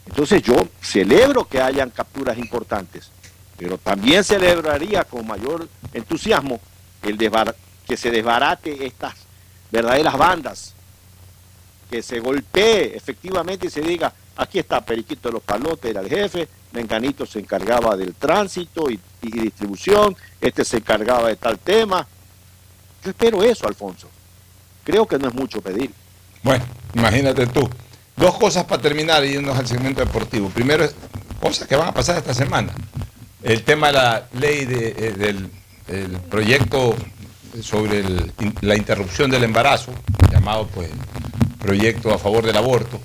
[0.06, 3.10] Entonces yo celebro que hayan capturas importantes,
[3.56, 6.60] pero también celebraría con mayor entusiasmo
[7.02, 7.18] el
[7.86, 9.14] que se desbarate estas
[9.70, 10.74] verdaderas bandas,
[11.90, 16.08] que se golpee efectivamente y se diga, aquí está Periquito de los Palotes, era el
[16.08, 22.06] jefe, Menganito se encargaba del tránsito y, distribución, este se encargaba de tal tema.
[23.04, 24.08] Yo espero eso, Alfonso.
[24.84, 25.90] Creo que no es mucho pedir.
[26.42, 26.64] Bueno,
[26.94, 27.68] imagínate tú.
[28.16, 30.48] Dos cosas para terminar y al segmento deportivo.
[30.50, 30.88] Primero,
[31.40, 32.72] cosas que van a pasar esta semana.
[33.42, 35.50] El tema de la ley de, eh, del
[35.88, 36.94] el proyecto
[37.62, 38.04] sobre
[38.60, 39.92] la interrupción del embarazo,
[40.30, 40.90] llamado pues
[41.58, 43.00] proyecto a favor del aborto,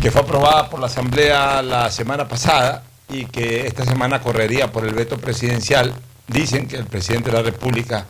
[0.00, 4.86] que fue aprobada por la Asamblea la semana pasada y que esta semana correría por
[4.86, 5.94] el veto presidencial.
[6.26, 8.06] Dicen que el presidente de la República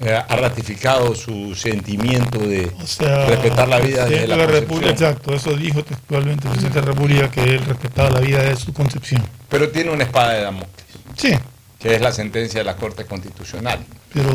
[0.00, 4.46] eh, ha ratificado su sentimiento de O sea, respetar la vida de la la.
[4.46, 8.42] República, exacto, eso dijo textualmente el presidente de la República que él respetaba la vida
[8.42, 9.22] de su concepción.
[9.48, 10.86] Pero tiene una espada de Damocles.
[11.16, 11.38] Sí.
[11.78, 13.78] Que es la sentencia de la Corte Constitucional.
[14.12, 14.30] Pero,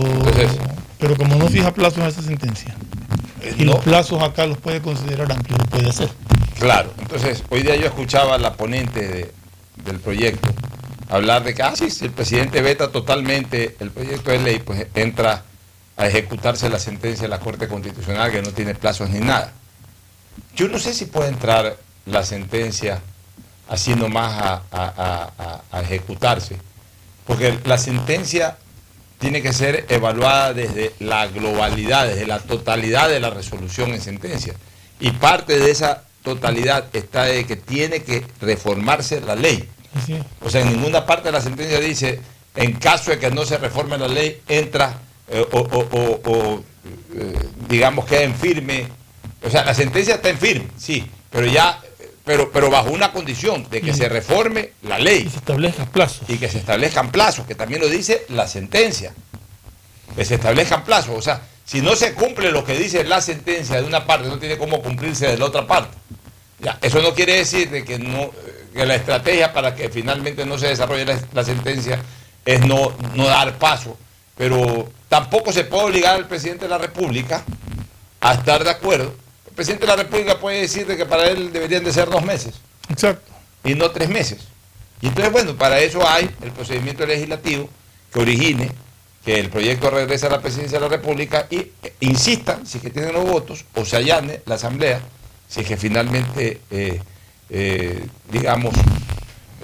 [0.99, 2.75] pero como no fija plazos a esa sentencia,
[3.57, 6.09] y los plazos acá los puede considerar amplios, puede hacer.
[6.59, 9.31] Claro, entonces hoy día yo escuchaba a la ponente de-
[9.83, 10.49] del proyecto
[11.09, 14.87] hablar de que, ah, sí, si el presidente veta totalmente el proyecto de ley, pues
[14.95, 15.43] entra
[15.95, 19.53] a ejecutarse la sentencia de la Corte Constitucional que no tiene plazos ni nada.
[20.55, 22.99] Yo no sé si puede entrar la sentencia
[23.69, 26.57] así nomás a- a- a ejecutarse,
[27.25, 28.57] porque la sentencia
[29.19, 34.53] tiene que ser evaluada desde la globalidad, desde la totalidad de la resolución en sentencia.
[34.99, 39.67] Y parte de esa totalidad está de que tiene que reformarse la ley.
[40.41, 42.19] O sea, en ninguna parte de la sentencia dice,
[42.55, 44.99] en caso de que no se reforme la ley, entra
[45.29, 46.63] eh, o, o- o- o,
[47.15, 47.33] eh,
[47.67, 48.87] digamos, queda en firme.
[49.43, 51.79] O sea, la sentencia está en firme, sí, pero ya,
[52.27, 55.23] pero, pero bajo una condición de que se reforme la ley.
[55.25, 56.29] Y se establezcan plazos.
[56.29, 59.13] Y que se establezcan plazos, que también lo dice la sentencia.
[60.13, 61.17] Que se establezcan plazos.
[61.17, 64.39] O sea, si no se cumple lo que dice la sentencia de una parte, no
[64.39, 65.97] tiene cómo cumplirse de la otra parte.
[66.59, 68.31] Ya, eso no quiere decir de que, no,
[68.73, 72.01] que la estrategia para que finalmente no se desarrolle la, la sentencia
[72.43, 73.97] es no, no dar paso.
[74.35, 77.45] Pero tampoco se puede obligar al presidente de la República
[78.19, 79.15] a estar de acuerdo.
[79.57, 82.53] Presidente de la República puede decir de que para él deberían de ser dos meses.
[82.89, 83.31] Exacto.
[83.65, 84.37] Y no tres meses.
[85.01, 87.69] Y entonces, bueno, para eso hay el procedimiento legislativo
[88.13, 88.71] que origine
[89.25, 92.83] que el proyecto regrese a la presidencia de la República y eh, insistan, si es
[92.83, 95.01] que tienen los votos, o se allane la Asamblea,
[95.49, 97.01] si es que finalmente, eh,
[97.49, 98.73] eh, digamos,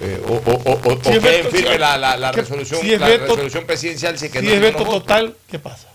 [0.00, 2.98] eh, o, o, o, o- es veto- firme si- la, la- la que- resolución, si
[2.98, 5.02] la veto- resolución presidencial, si es que si no es veto los votos.
[5.02, 5.88] total, ¿qué pasa?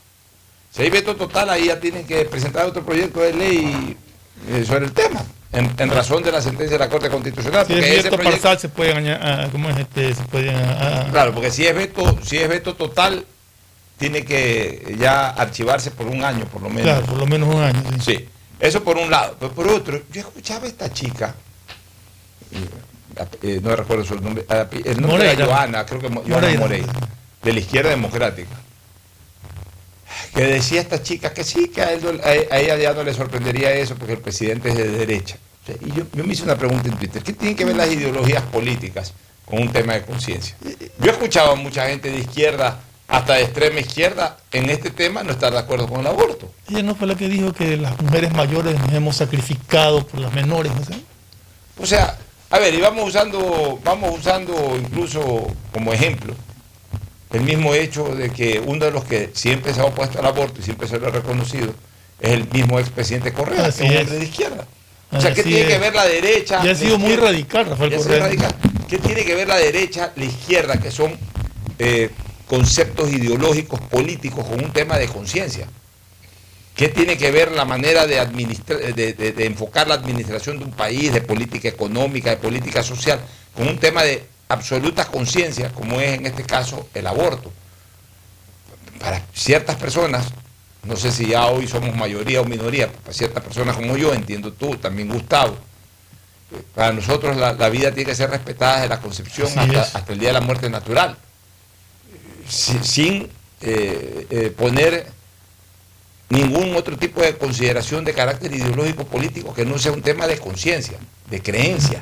[0.72, 3.97] Si hay veto total, ahí ya tienen que presentar otro proyecto de ley
[4.65, 7.65] sobre el tema, en, en razón de la sentencia de la Corte Constitucional.
[7.65, 10.13] Si porque es veto proyecto- parcial, se pueden aña- ah, ¿cómo es este?
[10.13, 13.26] Se pueden ah, ah, Claro, porque si es veto, si es veto total,
[13.97, 16.84] tiene que ya archivarse por un año, por lo menos.
[16.84, 17.82] Claro, por lo menos un año.
[17.99, 18.15] Sí.
[18.15, 19.36] Sí, eso por un lado.
[19.39, 21.36] Pero por otro, yo escuchaba a esta chica,
[22.51, 24.45] eh, eh, no recuerdo su nombre,
[24.86, 25.32] el nombre Moreira.
[25.34, 26.59] era Joana, creo que Joana Moreira.
[26.59, 26.93] Moreira,
[27.43, 28.55] de la izquierda democrática,
[30.34, 33.72] que decía esta chica que sí, que a, él a- ella ya no le sorprendería
[33.72, 35.38] eso porque el presidente es de derecha.
[35.86, 38.42] Y yo, yo me hice una pregunta en Twitter, ¿qué tienen que ver las ideologías
[38.44, 39.14] políticas
[39.46, 40.56] con un tema de conciencia?
[41.00, 45.22] Yo he escuchado a mucha gente de izquierda, hasta de extrema izquierda, en este tema
[45.24, 46.52] no estar de acuerdo con el aborto.
[46.70, 50.34] Ella no fue la que dijo que las mujeres mayores nos hemos sacrificado por las
[50.34, 50.96] menores, ¿no?
[51.82, 52.18] O sea,
[52.52, 56.34] a ver, y vamos usando, vamos usando incluso como ejemplo
[57.32, 60.60] el mismo hecho de que uno de los que siempre se ha opuesto al aborto
[60.62, 61.74] y siempre se lo ha reconocido
[62.20, 64.68] es el mismo expresidente Correa, Así que es un hombre de izquierda.
[65.12, 66.62] O sea, ¿qué tiene que ver la derecha?
[66.64, 68.20] Y ha sido muy radical, Rafael Correa.
[68.20, 68.56] radical.
[68.88, 71.18] ¿Qué tiene que ver la derecha, la izquierda, que son
[71.80, 72.10] eh,
[72.48, 75.68] conceptos ideológicos, políticos, con un tema de conciencia?
[76.76, 78.24] ¿Qué tiene que ver la manera de,
[78.96, 83.20] de- de enfocar la administración de un país, de política económica, de política social,
[83.56, 87.52] con un tema de absoluta conciencia, como es en este caso el aborto?
[89.00, 90.26] Para ciertas personas,
[90.84, 94.52] no sé si ya hoy somos mayoría o minoría, para ciertas personas como yo, entiendo
[94.52, 95.56] tú, también Gustavo,
[96.52, 99.47] eh, para nosotros la, la vida tiene que ser respetada desde la concepción
[99.80, 101.16] hasta, el día de la muerte natural,
[102.47, 103.30] si- sin
[103.62, 105.06] eh, eh, poner
[106.30, 110.39] ningún otro tipo de consideración de carácter ideológico político que no sea un tema de
[110.39, 110.97] conciencia,
[111.30, 112.02] de creencia.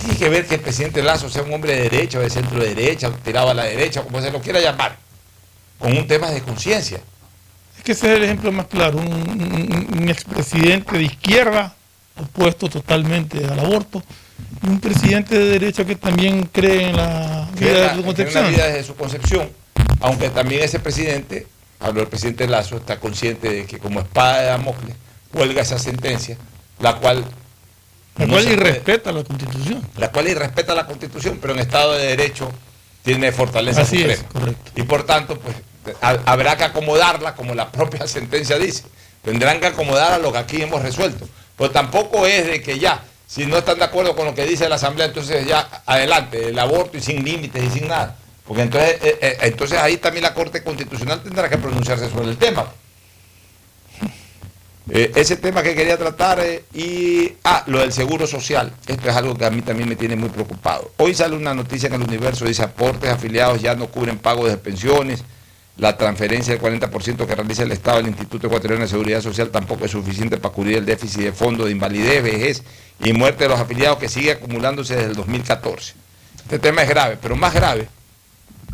[0.00, 2.30] ¿Qué tiene que ver que el presidente Lazo sea un hombre de derecha o de
[2.30, 4.96] centro derecha, o tirado a la derecha, como se lo quiera llamar,
[5.78, 7.00] con un tema de conciencia?
[7.76, 8.98] Es que ese es el ejemplo más claro.
[8.98, 11.74] Un, un- un expresidente de izquierda
[12.18, 14.02] opuesto totalmente al aborto
[14.62, 18.44] y un presidente de derecha que también cree en la vida de la- su concepción.
[18.44, 19.50] una vida desde su concepción,
[20.00, 21.46] aunque también ese presidente,
[21.78, 24.96] habló el presidente Lazo, está consciente de que como espada de Damocles
[25.32, 26.36] cuelga esa sentencia,
[26.80, 27.24] la cual
[28.20, 29.88] La no cual irrespeta la constitución.
[29.96, 32.50] la cual irrespeta la constitución, pero en Estado de Derecho
[33.02, 34.52] tiene fortaleza Así es, suprema.
[34.76, 35.56] Y por tanto, pues
[36.02, 38.84] ha- habrá que acomodarla como la propia sentencia dice.
[39.22, 41.28] Tendrán que acomodar a lo que aquí hemos resuelto.
[41.56, 44.68] Pero tampoco es de que ya, si no están de acuerdo con lo que dice
[44.68, 48.16] la Asamblea, entonces ya adelante, el aborto y sin límites y sin nada.
[48.46, 52.36] Porque entonces, eh, eh, entonces ahí también la Corte Constitucional tendrá que pronunciarse sobre el
[52.36, 52.66] tema.
[54.88, 58.72] Eh, ese tema que quería tratar eh, y ah, lo del seguro social.
[58.86, 60.90] Esto es algo que a mí también me tiene muy preocupado.
[60.96, 64.56] Hoy sale una noticia en el universo, dice aportes afiliados ya no cubren pagos de
[64.56, 65.22] pensiones,
[65.76, 69.84] la transferencia del 40% que realiza el Estado al Instituto Ecuatoriano de Seguridad Social tampoco
[69.84, 72.62] es suficiente para cubrir el déficit de fondo de invalidez, vejez
[73.02, 75.94] y muerte de los afiliados que sigue acumulándose desde el 2014.
[76.42, 77.86] Este tema es grave, pero más grave,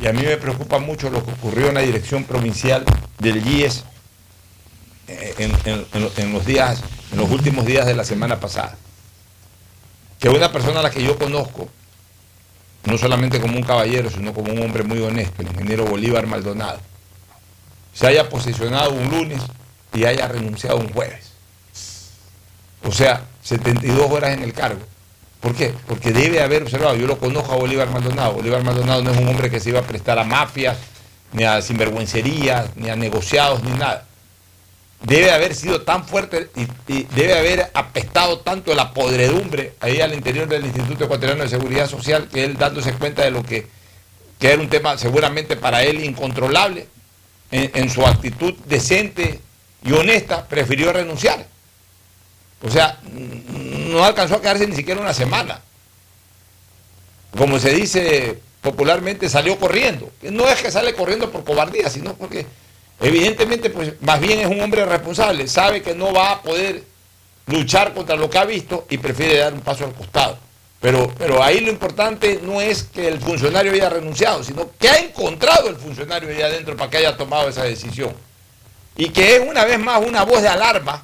[0.01, 2.85] y a mí me preocupa mucho lo que ocurrió en la dirección provincial
[3.19, 3.85] del IES
[5.09, 6.81] en, en- en lo- en los días,
[7.13, 8.77] en los últimos días de la semana pasada.
[10.19, 11.69] Que una persona a la que yo conozco,
[12.85, 16.81] no solamente como un caballero, sino como un hombre muy honesto, el ingeniero Bolívar Maldonado,
[17.93, 19.41] se haya posicionado un lunes
[19.95, 21.33] y haya renunciado un jueves.
[22.85, 24.81] O sea, 72 horas en el cargo.
[25.41, 25.75] ¿Por qué?
[25.87, 28.33] Porque debe haber observado, yo lo conozco a Bolívar Maldonado.
[28.35, 30.77] Bolívar Maldonado no es un hombre que se iba a prestar a mafias,
[31.33, 34.07] ni a sinvergüencerías, ni a negociados, ni nada
[35.03, 40.49] debe haber sido tan fuerte y, debe haber apestado tanto la podredumbre ahí al interior
[40.49, 43.67] del Instituto Ecuatoriano de Seguridad Social que él dándose cuenta de lo que,
[44.39, 46.89] que era un tema seguramente para él incontrolable,
[47.51, 49.41] en, en su actitud decente
[49.85, 51.47] y honesta, prefirió renunciar.
[52.63, 55.61] O sea, no alcanzó a quedarse ni siquiera una semana.
[57.37, 60.11] Como se dice popularmente, salió corriendo.
[60.23, 62.47] No es que sale corriendo por cobardía, sino porque
[63.01, 66.83] Evidentemente, pues más bien es un hombre responsable, sabe que no va a poder
[67.47, 70.39] luchar contra lo que ha visto y prefiere dar un paso al costado.
[70.81, 74.99] Pero, pero ahí lo importante no es que el funcionario haya renunciado, sino que ha
[74.99, 78.15] encontrado el funcionario ahí adentro para que haya tomado esa decisión.
[78.97, 81.03] Y que es una vez más una voz de alarma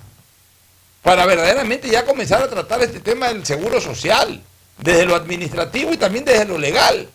[1.03, 4.41] para verdaderamente ya comenzar a tratar este tema del seguro social,
[4.79, 7.09] desde lo administrativo y también desde lo legal.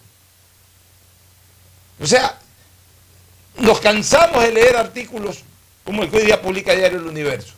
[2.00, 2.38] O sea,
[3.60, 5.44] nos cansamos de leer artículos
[5.84, 7.54] como el que hoy día publica Diario El Universo,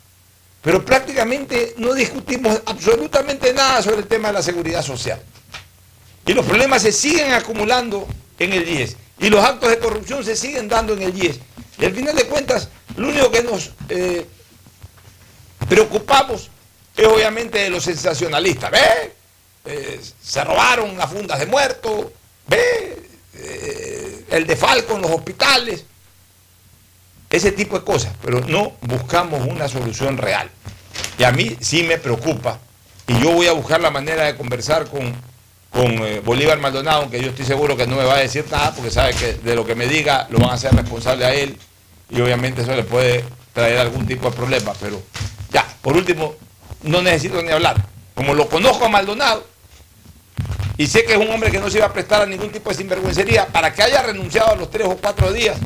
[0.62, 5.22] pero prácticamente no discutimos absolutamente nada sobre el tema de la seguridad social.
[6.26, 8.96] Y los problemas se siguen acumulando en el IES.
[9.20, 11.40] Y los actos de corrupción se siguen dando en el IES.
[11.80, 14.26] Y al final de cuentas, lo único que nos eh,
[15.68, 16.52] preocupamos
[16.96, 18.70] es obviamente de los sensacionalistas.
[18.70, 19.16] ¿Ve?
[19.66, 22.06] Eh, se robaron las fundas de muertos.
[22.48, 23.02] ¿Ve?
[23.34, 25.86] Eh, el de Falco en los hospitales.
[27.30, 28.14] Ese tipo de cosas.
[28.24, 30.50] Pero no buscamos una solución real.
[31.18, 32.60] Y a mí sí me preocupa.
[33.08, 35.14] Y yo voy a buscar la manera de conversar con,
[35.72, 38.74] con eh, Bolívar Maldonado, aunque yo estoy seguro que no me va a decir nada,
[38.74, 41.58] porque sabe que de lo que me diga lo van a hacer responsable a él.
[42.10, 43.24] Y obviamente eso le puede
[43.54, 44.74] traer algún tipo de problema.
[44.80, 45.02] Pero
[45.52, 46.36] ya, por último,
[46.84, 47.76] no necesito ni hablar.
[48.16, 49.46] Como lo conozco a Maldonado,
[50.78, 52.70] y sé que es un hombre que no se iba a prestar a ningún tipo
[52.70, 55.58] de sinvergüencería, para que haya renunciado a los tres o cuatro días,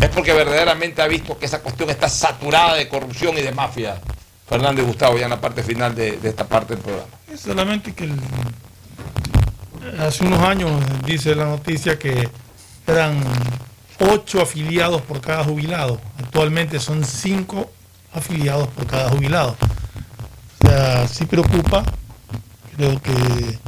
[0.00, 4.00] es porque verdaderamente ha visto que esa cuestión está saturada de corrupción y de mafia.
[4.48, 7.08] Fernando y Gustavo, ya en la parte final de, esta parte del programa.
[7.32, 8.10] Es solamente que
[9.98, 10.70] hace unos años
[11.06, 12.28] dice la noticia que
[12.86, 13.22] eran
[14.00, 16.00] ocho afiliados por cada jubilado.
[16.18, 17.70] Actualmente son cinco
[18.12, 19.56] afiliados por cada jubilado.
[20.62, 21.84] O sea, sí preocupa.
[22.76, 23.58] Creo que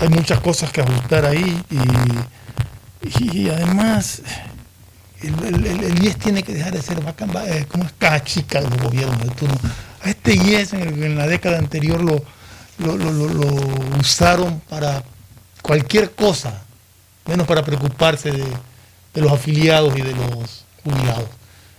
[0.00, 1.62] hay muchas cosas que ajustar ahí
[3.02, 4.22] y además
[5.22, 7.92] el, el- el- el IES tiene que dejar de ser vaca- va- eh, como es
[7.98, 9.56] caja chica de los gobiernos de turno.
[10.02, 12.22] A este IES en, el- en la década anterior lo,
[12.78, 15.02] lo, lo- lo- usaron para
[15.62, 16.62] cualquier cosa,
[17.26, 18.44] menos para preocuparse de,
[19.14, 21.24] de los afiliados y de los jubilados.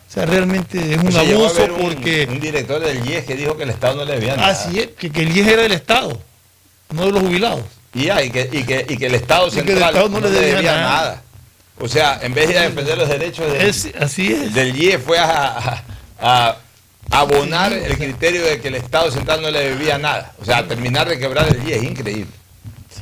[0.10, 2.28] O sea, realmente es un a abuso un- porque...
[2.30, 4.48] Un director del IES que dijo que el Estado no le debía nada.
[4.50, 6.20] Así es, que, que el IES era del Estado,
[6.92, 7.62] no de los jubilados.
[7.94, 10.30] Y, ya, y, que, y, que, y que el Estado el central Estado no le
[10.30, 10.82] debía nada.
[10.82, 11.22] nada.
[11.80, 14.54] O sea, en vez de defender los derechos del, Es- así es.
[14.54, 15.84] del IE, fue a,
[16.20, 16.58] a-
[17.12, 20.34] a abonar el criterio de que el Estado central no le debía nada.
[20.42, 22.32] O sea, a terminar de quebrar el IE, es increíble.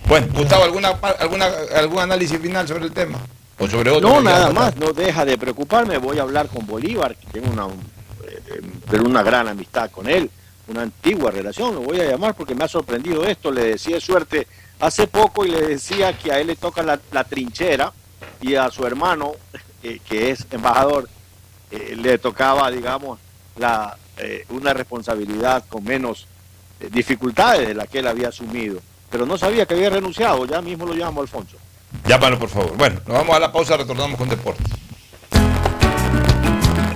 [0.07, 3.17] Bueno, Gustavo, ¿alguna, alguna, ¿algún análisis final sobre el tema?
[3.57, 4.07] ¿O sobre otro?
[4.09, 5.97] No, nada más, no deja de preocuparme.
[5.97, 8.61] Voy a hablar con Bolívar, que tengo una, eh,
[8.91, 10.29] pero una gran amistad con él,
[10.67, 11.73] una antigua relación.
[11.75, 13.51] Lo voy a llamar porque me ha sorprendido esto.
[13.51, 14.45] Le decía suerte
[14.81, 17.91] hace poco y le decía que a él le toca la, la trinchera
[18.41, 19.33] y a su hermano,
[19.83, 21.09] eh, que es embajador,
[21.71, 23.19] eh, le tocaba, digamos,
[23.57, 26.27] la, eh, una responsabilidad con menos
[26.79, 28.79] eh, dificultades de la que él había asumido.
[29.09, 30.45] Pero no sabía que había renunciado.
[30.45, 31.57] Ya mismo lo llamo Alfonso.
[32.07, 32.77] Llámalo, por favor.
[32.77, 34.65] Bueno, nos vamos a la pausa, retornamos con deportes.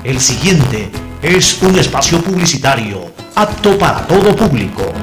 [0.04, 0.90] El siguiente
[1.22, 4.94] es un espacio publicitario apto para todo público.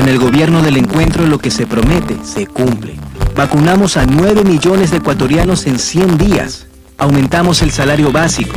[0.00, 2.94] En el gobierno del encuentro lo que se promete se cumple.
[3.36, 6.66] Vacunamos a 9 millones de ecuatorianos en 100 días.
[6.96, 8.56] Aumentamos el salario básico.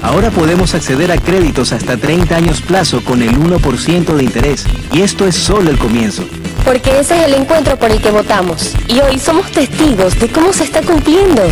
[0.00, 4.64] Ahora podemos acceder a créditos hasta 30 años plazo con el 1% de interés.
[4.90, 6.24] Y esto es solo el comienzo.
[6.64, 8.72] Porque ese es el encuentro por el que votamos.
[8.88, 11.42] Y hoy somos testigos de cómo se está cumpliendo.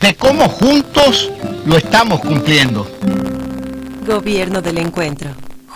[0.00, 1.32] de cómo juntos
[1.66, 2.88] lo estamos cumpliendo.
[4.06, 5.30] Gobierno del encuentro.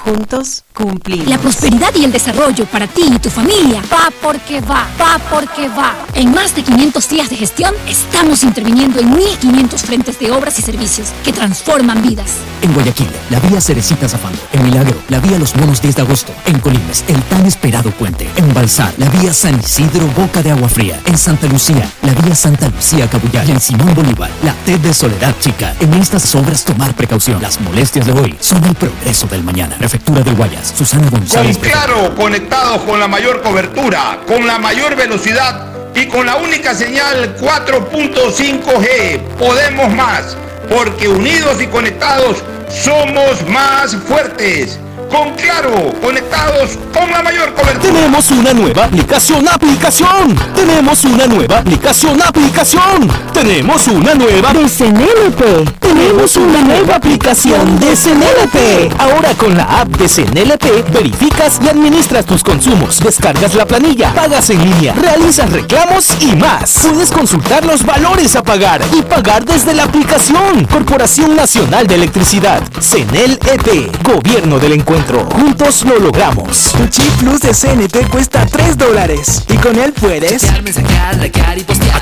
[0.04, 1.28] Juntos cumplimos.
[1.28, 5.66] La prosperidad y el desarrollo para ti y tu familia va porque va, va porque
[5.68, 5.94] va.
[6.12, 10.62] En más de 500 días de gestión estamos interviniendo en 1.500 frentes de obras y
[10.62, 12.32] servicios que transforman vidas.
[12.60, 14.38] En Guayaquil, la vía Cerecita Zafando.
[14.52, 16.34] En Milagro, la vía Los Monos 10 de agosto.
[16.44, 18.28] En Colimes, el tan esperado puente.
[18.36, 21.00] En Balsar, la vía San Isidro Boca de Agua Fría.
[21.06, 23.48] En Santa Lucía, la vía Santa Lucía Cabullar.
[23.48, 25.74] Y en Simón Bolívar, la T de Soledad Chica.
[25.80, 27.40] En estas obras tomar precaución.
[27.40, 29.76] Las molestias de hoy son el progreso del mañana.
[29.94, 31.56] Prefectura de Guayas, Susana Con González.
[31.58, 37.36] Claro, conectados con la mayor cobertura, con la mayor velocidad y con la única señal
[37.36, 39.20] 4.5G.
[39.38, 40.36] Podemos más,
[40.68, 44.80] porque unidos y conectados somos más fuertes.
[45.14, 47.80] Con Claro, conectados con la mayor cobertura.
[47.80, 50.34] Tenemos una nueva aplicación, aplicación.
[50.56, 53.08] Tenemos una nueva aplicación, aplicación.
[53.32, 55.78] Tenemos una nueva de CNLP.
[55.78, 59.00] Tenemos una nueva aplicación de CNLP.
[59.00, 64.50] Ahora con la app de CNLP verificas y administras tus consumos, descargas la planilla, pagas
[64.50, 66.80] en línea, realizas reclamos y más.
[66.82, 70.64] Puedes consultar los valores a pagar y pagar desde la aplicación.
[70.64, 75.03] Corporación Nacional de Electricidad, CNLEP, Gobierno del Encuentro.
[75.06, 76.72] Juntos lo logramos.
[76.72, 79.44] Tu chip plus de CNT cuesta 3 dólares.
[79.48, 80.40] Y con él puedes.
[80.40, 82.00] Chatear, mensajear, likear y postear.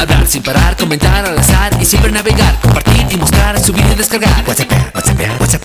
[0.00, 4.44] Hablar sin parar, comentar al azar y siempre navegar, compartir y mostrar, subir y descargar.
[4.46, 5.62] WhatsApp, WhatsApp, WhatsApp.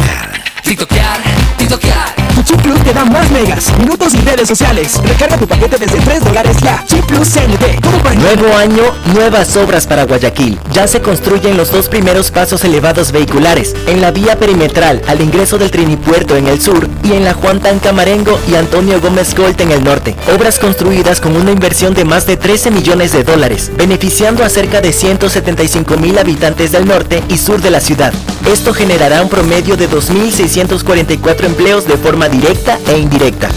[0.63, 1.19] TikTokear,
[1.57, 2.28] TikTokear.
[2.63, 4.99] Plus te da más megas, minutos y redes sociales.
[5.03, 6.83] Recarga tu paquete desde 3 dólares ya.
[6.85, 7.81] Chip plus CNT.
[7.81, 8.83] ¿Cómo para Nuevo año,
[9.13, 10.59] nuevas obras para Guayaquil.
[10.73, 15.57] Ya se construyen los dos primeros pasos elevados vehiculares, en la vía perimetral al ingreso
[15.57, 19.59] del Trinipuerto en el sur y en la Juan Tan Camarengo y Antonio Gómez Colt
[19.61, 20.15] en el norte.
[20.35, 24.81] Obras construidas con una inversión de más de 13 millones de dólares, beneficiando a cerca
[24.81, 28.13] de 175 mil habitantes del norte y sur de la ciudad.
[28.45, 33.47] Esto generará un promedio de 2.644 empleos de forma directa e indirecta.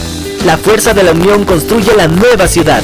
[0.44, 2.82] La fuerza de la unión construye la nueva ciudad.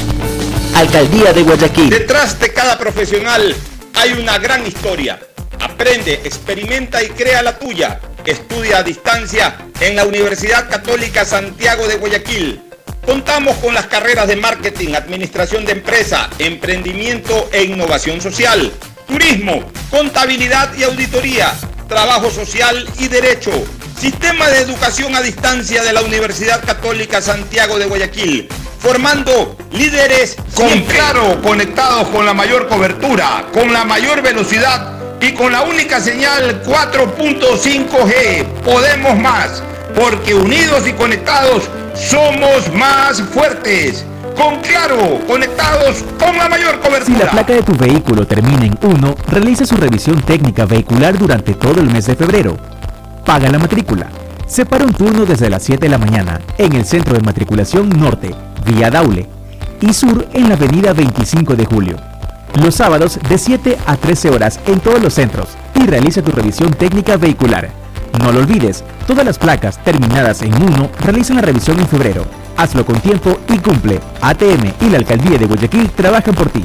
[0.73, 1.91] Alcaldía de Guayaquil.
[1.91, 3.55] Detrás de cada profesional
[3.93, 5.19] hay una gran historia.
[5.59, 7.99] Aprende, experimenta y crea la tuya.
[8.25, 12.59] Estudia a distancia en la Universidad Católica Santiago de Guayaquil.
[13.05, 18.71] Contamos con las carreras de marketing, administración de empresa, emprendimiento e innovación social,
[19.09, 21.51] turismo, contabilidad y auditoría,
[21.87, 23.51] trabajo social y derecho.
[23.99, 28.47] Sistema de educación a distancia de la Universidad Católica Santiago de Guayaquil,
[28.79, 35.51] formando líderes con claro, conectados con la mayor cobertura, con la mayor velocidad y con
[35.51, 38.45] la única señal 4.5G.
[38.63, 39.61] Podemos más,
[39.95, 41.63] porque unidos y conectados
[41.95, 44.05] somos más fuertes.
[44.39, 47.25] Con claro, conectados con la mayor Si cobertura.
[47.25, 51.81] la placa de tu vehículo termina en 1, realice su revisión técnica vehicular durante todo
[51.81, 52.55] el mes de febrero.
[53.25, 54.07] Paga la matrícula.
[54.47, 58.33] Separa un turno desde las 7 de la mañana en el Centro de Matriculación Norte,
[58.65, 59.27] vía Daule,
[59.81, 61.97] y Sur en la Avenida 25 de Julio.
[62.63, 66.71] Los sábados de 7 a 13 horas en todos los centros y realiza tu revisión
[66.71, 67.69] técnica vehicular.
[68.17, 72.25] No lo olvides, todas las placas terminadas en 1 realizan la revisión en febrero.
[72.57, 73.99] Hazlo con tiempo y cumple.
[74.21, 76.63] ATM y la Alcaldía de Guayaquil trabajan por ti.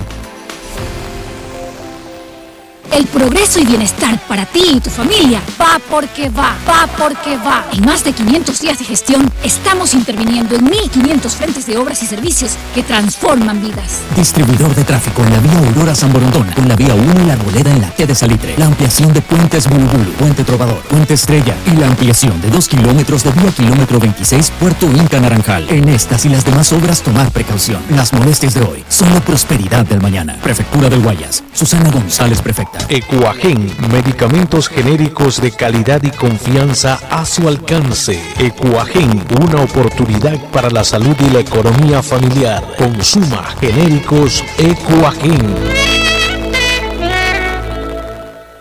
[2.95, 7.67] El progreso y bienestar para ti y tu familia va porque va, va porque va.
[7.73, 12.07] En más de 500 días de gestión, estamos interviniendo en 1.500 frentes de obras y
[12.07, 14.03] servicios que transforman vidas.
[14.15, 17.33] Distribuidor de tráfico en la vía Aurora San Borondón, en la vía 1 y la
[17.33, 18.55] Arboleda en la T de Salitre.
[18.59, 23.25] La ampliación de puentes Bulubulu, Puente Trovador, Puente Estrella y la ampliación de 2 kilómetros
[23.25, 25.69] de vía kilómetro 26 Puerto Inca Naranjal.
[25.69, 27.83] En estas y las demás obras tomar precaución.
[27.91, 30.37] Las molestias de hoy son la prosperidad del mañana.
[30.41, 31.43] Prefectura del Guayas.
[31.53, 32.84] Susana González, prefecta.
[32.89, 38.23] Ecuagen, medicamentos genéricos de calidad y confianza a su alcance.
[38.39, 42.63] Ecuagen, una oportunidad para la salud y la economía familiar.
[42.77, 45.55] Consuma genéricos Ecuagen.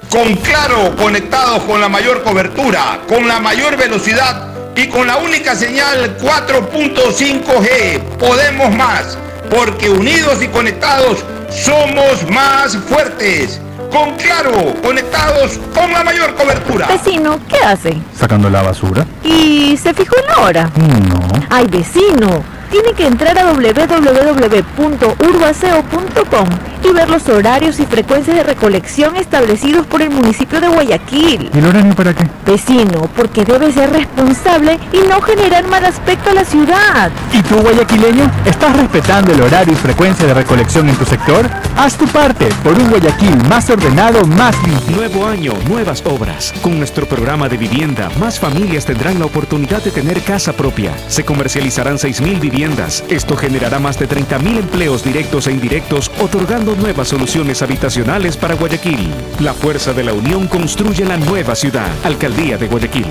[0.09, 5.55] Con Claro, conectados con la mayor cobertura, con la mayor velocidad y con la única
[5.55, 7.99] señal 4.5G.
[8.19, 9.17] Podemos más,
[9.49, 13.59] porque unidos y conectados somos más fuertes.
[13.93, 16.87] Con Claro, conectados con la mayor cobertura.
[16.87, 17.95] Vecino, ¿qué hace?
[18.17, 19.05] Sacando la basura.
[19.23, 20.71] ¿Y se fijó en la hora?
[20.75, 21.19] No.
[21.51, 26.49] Ay, vecino, tiene que entrar a www.urbaceo.com
[26.83, 31.51] y ver los horarios y frecuencias de recolección establecidos por el municipio de Guayaquil.
[31.53, 32.27] ¿Y el horario para qué?
[32.47, 37.11] Vecino, porque debe ser responsable y no generar mal aspecto a la ciudad.
[37.31, 41.47] ¿Y tú, guayaquileño, estás respetando el horario y frecuencia de recolección en tu sector?
[41.77, 44.97] Haz tu parte por un Guayaquil más ordenado, más limpio.
[44.97, 46.51] Nuevo año, nuevas obras.
[46.63, 50.91] Con nuestro programa de vivienda, más familias tendrán la oportunidad de tener casa propia.
[51.07, 52.62] Se comercializarán 6.000 viviendas.
[52.63, 59.09] Esto generará más de 30.000 empleos directos e indirectos, otorgando nuevas soluciones habitacionales para Guayaquil.
[59.41, 61.89] La fuerza de la unión construye la nueva ciudad.
[62.05, 63.07] Alcaldía de Guayaquil.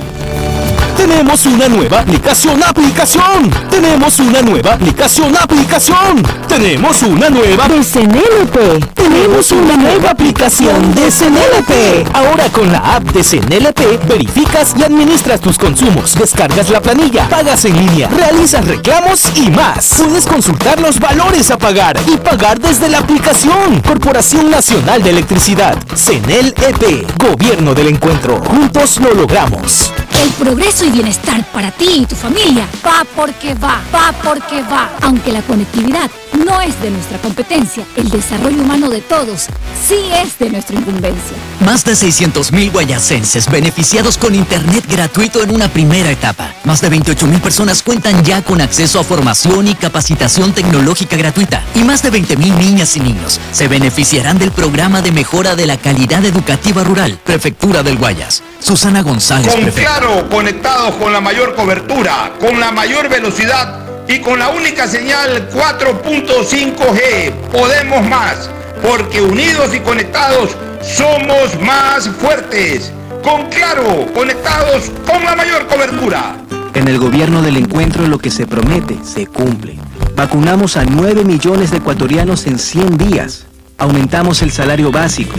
[0.96, 3.50] Tenemos una nueva aplicación, aplicación.
[3.68, 6.22] Tenemos una nueva aplicación, aplicación.
[6.48, 8.94] Tenemos una nueva de CNLP.
[8.94, 12.14] Tenemos una nueva aplicación de CNLP.
[12.14, 17.64] Ahora con la app de CNLP verificas y administras tus consumos, descargas la planilla, pagas
[17.64, 19.94] en línea, realizas reclamos y más.
[19.98, 23.80] Puedes consultar los valores a pagar y pagar desde la aplicación.
[23.80, 28.42] Corporación Nacional de Electricidad, CNLP, Gobierno del Encuentro.
[28.44, 29.92] Juntos lo logramos.
[30.22, 34.90] El progreso y bienestar para ti y tu familia va porque va, va porque va.
[35.00, 36.10] Aunque la conectividad
[36.44, 39.48] no es de nuestra competencia, el desarrollo humano de todos
[39.86, 41.36] sí es de nuestra incumbencia.
[41.64, 46.54] Más de 600.000 guayacenses beneficiados con internet gratuito en una primera etapa.
[46.64, 49.21] Más de 28.000 personas cuentan ya con acceso a formación
[49.64, 51.62] y capacitación tecnológica gratuita.
[51.76, 55.76] Y más de 20.000 niñas y niños se beneficiarán del programa de mejora de la
[55.76, 57.18] calidad educativa rural.
[57.24, 58.42] Prefectura del Guayas.
[58.58, 59.98] Susana González, Con prefecta.
[59.98, 65.48] Claro, conectados con la mayor cobertura, con la mayor velocidad y con la única señal
[65.50, 67.32] 4.5G.
[67.52, 68.50] Podemos más,
[68.82, 70.50] porque unidos y conectados
[70.82, 72.90] somos más fuertes.
[73.22, 76.34] Con Claro, conectados con la mayor cobertura.
[76.74, 79.76] En el gobierno del encuentro lo que se promete se cumple.
[80.16, 83.44] Vacunamos a 9 millones de ecuatorianos en 100 días.
[83.76, 85.34] Aumentamos el salario básico.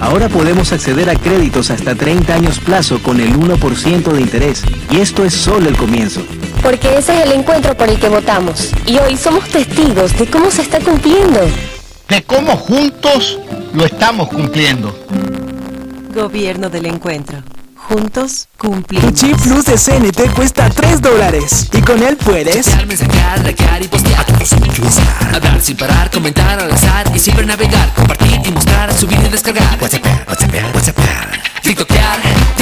[0.00, 4.62] Ahora podemos acceder a créditos hasta 30 años plazo con el 1% de interés.
[4.90, 6.22] Y esto es solo el comienzo.
[6.62, 8.70] Porque ese es el encuentro por el que votamos.
[8.86, 11.40] Y hoy somos testigos de cómo se está cumpliendo.
[12.08, 13.38] De cómo juntos
[13.74, 14.96] lo estamos cumpliendo.
[16.14, 17.42] Gobierno del encuentro.
[17.90, 19.14] Juntos Tu cumplimos.
[19.14, 21.68] chip plus de CNT cuesta 3 dólares.
[21.72, 22.64] Y con él puedes...
[22.66, 24.20] Chatear, mensajear, likear y postear.
[24.20, 24.52] A todos
[25.34, 27.92] Hablar sin parar, comentar al azar y siempre navegar.
[27.94, 29.76] Compartir y mostrar, subir y descargar.
[29.82, 30.96] WhatsApp, WhatsApp, WhatsApp.
[31.62, 32.18] TikTokear,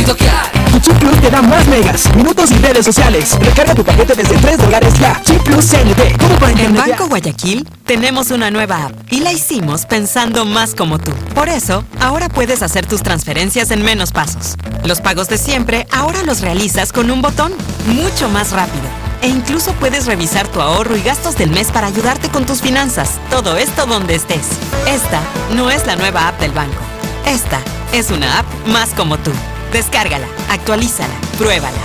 [0.09, 3.37] Tu chip plus te da más megas, minutos y redes sociales.
[3.41, 5.21] Recarga tu paquete desde 3 dólares ya.
[5.23, 6.17] Chip plus CNT.
[6.19, 6.75] Todo para En.
[6.75, 11.13] Banco Guayaquil tenemos una nueva app y la hicimos pensando más como tú.
[11.35, 14.55] Por eso, ahora puedes hacer tus transferencias en menos pasos.
[14.85, 17.53] Los pagos de siempre ahora los realizas con un botón,
[17.87, 18.85] mucho más rápido.
[19.21, 23.19] E incluso puedes revisar tu ahorro y gastos del mes para ayudarte con tus finanzas.
[23.31, 24.47] Todo esto donde estés.
[24.87, 25.21] Esta
[25.55, 26.79] no es la nueva app del banco.
[27.27, 27.61] Esta
[27.93, 29.33] es una app más como tú.
[29.73, 31.77] Descárgala, actualízala, pruébala.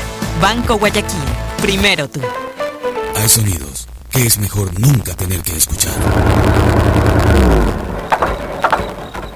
[0.42, 1.20] Banco Guayaquil.
[1.62, 2.22] Primero tú.
[3.16, 5.94] Hay sonidos que es mejor nunca tener que escuchar.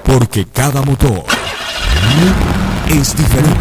[0.04, 1.24] Porque cada motor
[2.88, 3.58] es diferente.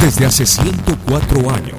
[0.00, 1.78] Desde hace 104 años,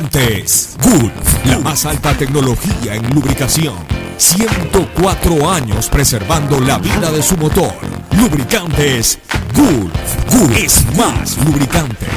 [0.01, 3.75] Lubricantes Gulf, la más alta tecnología en lubricación.
[4.17, 7.71] 104 años preservando la vida de su motor.
[8.17, 9.19] Lubricantes
[9.53, 10.33] Gulf.
[10.33, 12.07] Gulf es más lubricante.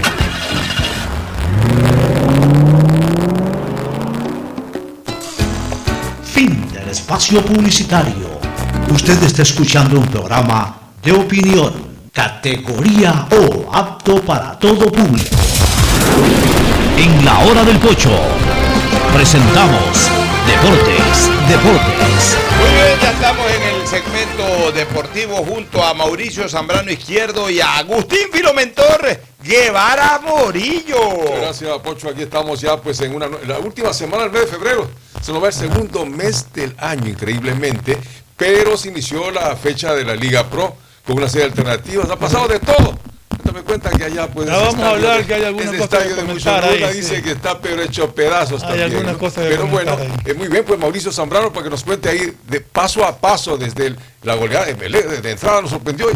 [6.25, 8.41] Fin del espacio publicitario.
[8.95, 11.75] Usted está escuchando un programa de opinión,
[12.13, 15.37] categoría O, apto para todo público.
[16.97, 18.11] En la hora del pocho,
[19.13, 20.11] presentamos
[20.47, 22.37] Deportes, Deportes.
[22.61, 27.79] Muy bien, ya estamos en el segmento deportivo junto a Mauricio Zambrano Izquierdo y a
[27.79, 31.35] Agustín Filomentor Guevara Morillo.
[31.41, 32.11] Gracias, Pocho.
[32.11, 34.89] Aquí estamos ya pues en una en la última semana del mes de febrero.
[35.21, 37.99] Se nos va el segundo mes del año, increíblemente.
[38.37, 42.09] Pero se inició la fecha de la Liga Pro con una serie de alternativas.
[42.09, 42.97] Ha pasado de todo.
[43.55, 44.49] Dame cuenta que allá pues.
[44.49, 47.23] Ya vamos a hablar de- que hay algunas cosas que de comentar ahí, dice sí.
[47.23, 48.91] que está pero hecho pedazos Hay también.
[48.91, 49.19] algunas ¿no?
[49.21, 52.37] cosas que Pero bueno, es muy bien pues Mauricio Zambrano para que nos cuente ahí
[52.49, 56.11] de paso a paso desde el- la goleada de Belé, de, de entrada nos sorprendió.
[56.11, 56.15] y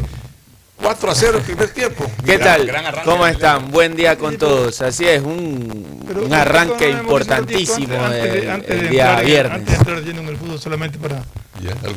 [0.83, 2.11] 4 a 0 el primer tiempo.
[2.25, 2.67] ¿Qué Gran- tal?
[2.67, 3.71] gran arranque ¿Cómo de están?
[3.71, 4.81] Buen día con todos.
[4.81, 9.27] Así es, un, un arranque importantísimo Antes de- el, antes de el día entrar en-
[9.27, 9.53] viernes.
[9.55, 11.23] Antes de entrar lleno en el fútbol, solamente para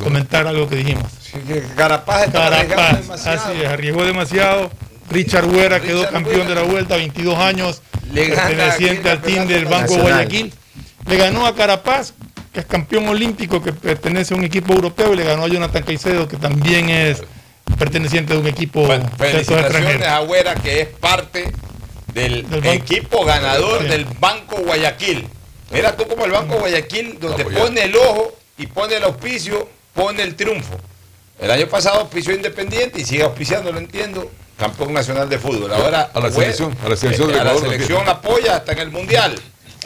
[0.04, 1.04] comentar algo que dijimos.
[1.76, 3.40] Carapaz estaba arriesgando Carapaz, demasiado.
[3.52, 4.70] así es, arriesgó demasiado.
[5.12, 7.82] Richard Huera quedó campeón de la vuelta, 22 años,
[8.12, 10.12] Le perteneciente al team el del Banco Nacional.
[10.12, 10.52] Guayaquil.
[11.06, 12.14] Le ganó a Carapaz,
[12.52, 15.82] que es campeón olímpico, que pertenece a un equipo europeo, y le ganó a Jonathan
[15.82, 17.22] Caicedo, que también es
[17.78, 21.52] perteneciente de un equipo de estos Felicitaciones a Agüera, que es parte
[22.14, 23.88] del, equipo ganador Sí.
[23.88, 25.26] del Banco Guayaquil.
[25.72, 30.22] Mira tú como el Banco Guayaquil, donde pone el ojo y pone el auspicio, pone
[30.22, 30.78] el triunfo.
[31.40, 34.30] El año pasado auspició Independiente y sigue auspiciando, lo entiendo,
[34.62, 35.72] campeón nacional de fútbol.
[35.72, 38.72] Ahora A la selección, a la selección eh, del a la Ecuador, selección apoya hasta
[38.72, 39.34] en el Mundial.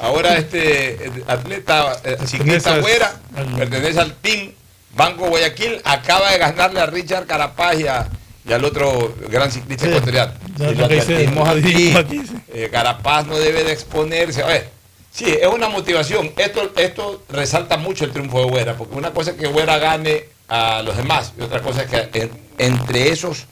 [0.00, 3.14] Ahora este eh, atleta eh, ciclista al- Agüera
[3.56, 4.52] pertenece al team
[4.94, 8.06] Banco Guayaquil, acaba de ganarle a Richard Carapaz y, a-
[8.46, 10.32] y al otro gran ciclista Sí, ecuatoriano.
[10.58, 12.36] Y lo aquí, aquí, sí.
[12.52, 14.42] eh, Carapaz no debe de exponerse.
[14.42, 14.68] A ver,
[15.10, 16.32] sí, es una motivación.
[16.36, 20.24] Esto, esto resalta mucho el triunfo de Huera, porque una cosa es que Huera gane
[20.48, 23.46] a los demás y otra cosa es que en- entre esos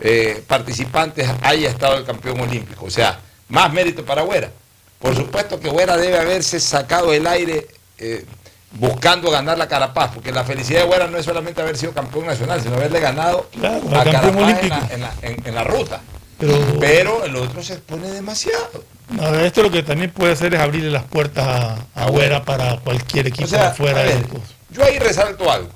[0.00, 2.84] eh, participantes haya estado el campeón olímpico.
[2.86, 3.18] O sea,
[3.48, 4.50] más mérito para Huera.
[4.98, 7.66] Por supuesto que Huera debe haberse sacado el aire
[7.98, 8.24] eh,
[8.72, 12.26] buscando ganar la Carapaz, porque la felicidad de Huera no es solamente haber sido campeón
[12.26, 16.00] nacional, sino haberle ganado Claro, a Carapaz en la, en la- en- en la ruta.
[16.38, 18.84] Pero, Pero el otro se expone demasiado.
[19.08, 22.78] no, esto lo que también puede hacer es abrirle las puertas a, a Agüera para
[22.78, 24.24] cualquier equipo O sea, afuera ver,
[24.70, 25.70] yo ahí resalto algo.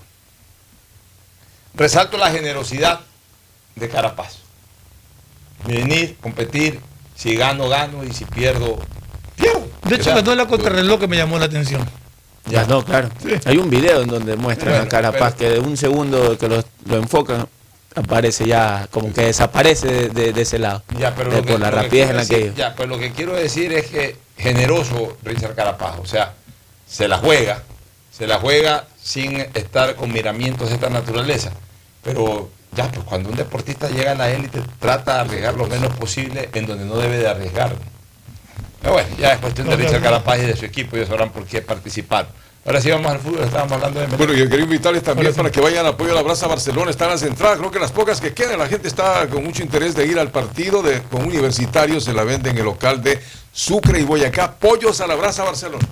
[1.74, 3.00] Resalto la generosidad
[3.76, 4.38] de Carapaz.
[5.66, 6.80] Venir, competir,
[7.14, 8.78] si gano, gano y si pierdo,
[9.36, 9.66] pierdo.
[9.84, 11.88] De hecho, ganó la contrarreloj que me llamó la atención.
[12.46, 13.08] Ya, no, claro.
[13.44, 16.64] Hay un video en donde muestran Bueno, a Carapaz que de un segundo que lo,
[16.86, 17.46] lo enfocan,
[17.94, 20.82] aparece ya, como que desaparece de, de- de ese lado.
[20.98, 22.52] Ya, pero de- lo que- por la lo rapidez en la que.
[22.56, 26.34] Ya, pues lo que quiero decir es que generoso Richard Carapaz, o sea,
[26.88, 27.62] se la juega,
[28.10, 31.52] se la juega sin estar con miramientos de esta naturaleza.
[32.02, 35.94] Pero ya, pues cuando un deportista llega a la élite, trata de arriesgar lo menos
[35.94, 37.74] posible en donde no debe de arriesgar.
[38.80, 40.02] Pero bueno, ya es cuestión de Richard.
[40.02, 42.28] Carapaz y de su equipo, ellos sabrán por qué participar.
[42.64, 45.60] Ahora sí vamos al fútbol, estábamos hablando de Bueno, yo quería invitarles también para que
[45.60, 48.32] vayan al apoyo a la Brasa Barcelona, están las entradas, creo que las pocas que
[48.32, 52.12] quedan, la gente está con mucho interés de ir al partido de, con universitarios, se
[52.12, 53.20] la venden en el local de
[53.52, 55.86] Sucre y Boyacá, pollos a la Brasa Barcelona.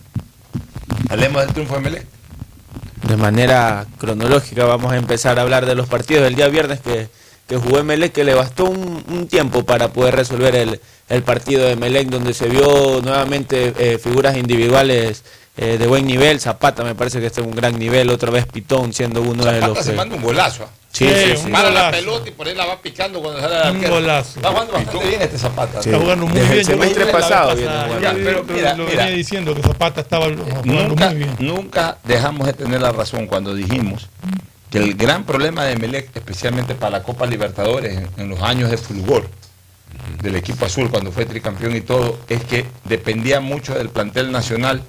[1.08, 2.19] Hablemos del triunfo de Melec.
[3.10, 7.08] De manera cronológica vamos a empezar a hablar de los partidos del día viernes que,
[7.48, 11.64] que jugó Emelec, que le bastó un, un tiempo para poder resolver el, el partido
[11.64, 15.24] de Emelec, donde se vio nuevamente eh, figuras individuales
[15.56, 16.38] eh, de buen nivel.
[16.38, 19.60] Zapata me parece que está en un gran nivel, otra vez Pitón siendo uno de
[19.60, 19.96] los se que...
[19.96, 20.68] manda un golazo.
[20.92, 21.50] Sí, sí, sí.
[21.52, 24.40] Para la pelota y por ahí la va picando cuando sale al Un golazo.
[24.40, 25.78] Está jugando bastante bien este Zapata.
[25.78, 26.58] Está jugando muy Desde bien.
[26.58, 27.56] el semestre la pasado
[28.00, 28.96] Ya, pero mira, lo mira.
[29.04, 31.36] venía diciendo que Zapata estaba jugando Nunca, muy bien.
[31.38, 34.08] nunca dejamos de tener la razón cuando dijimos
[34.70, 38.70] que el gran problema de Melec, especialmente para la Copa Libertadores en, en los años
[38.70, 39.28] de fulgor
[40.22, 44.82] del equipo azul cuando fue tricampeón y todo, es que dependía mucho del plantel nacional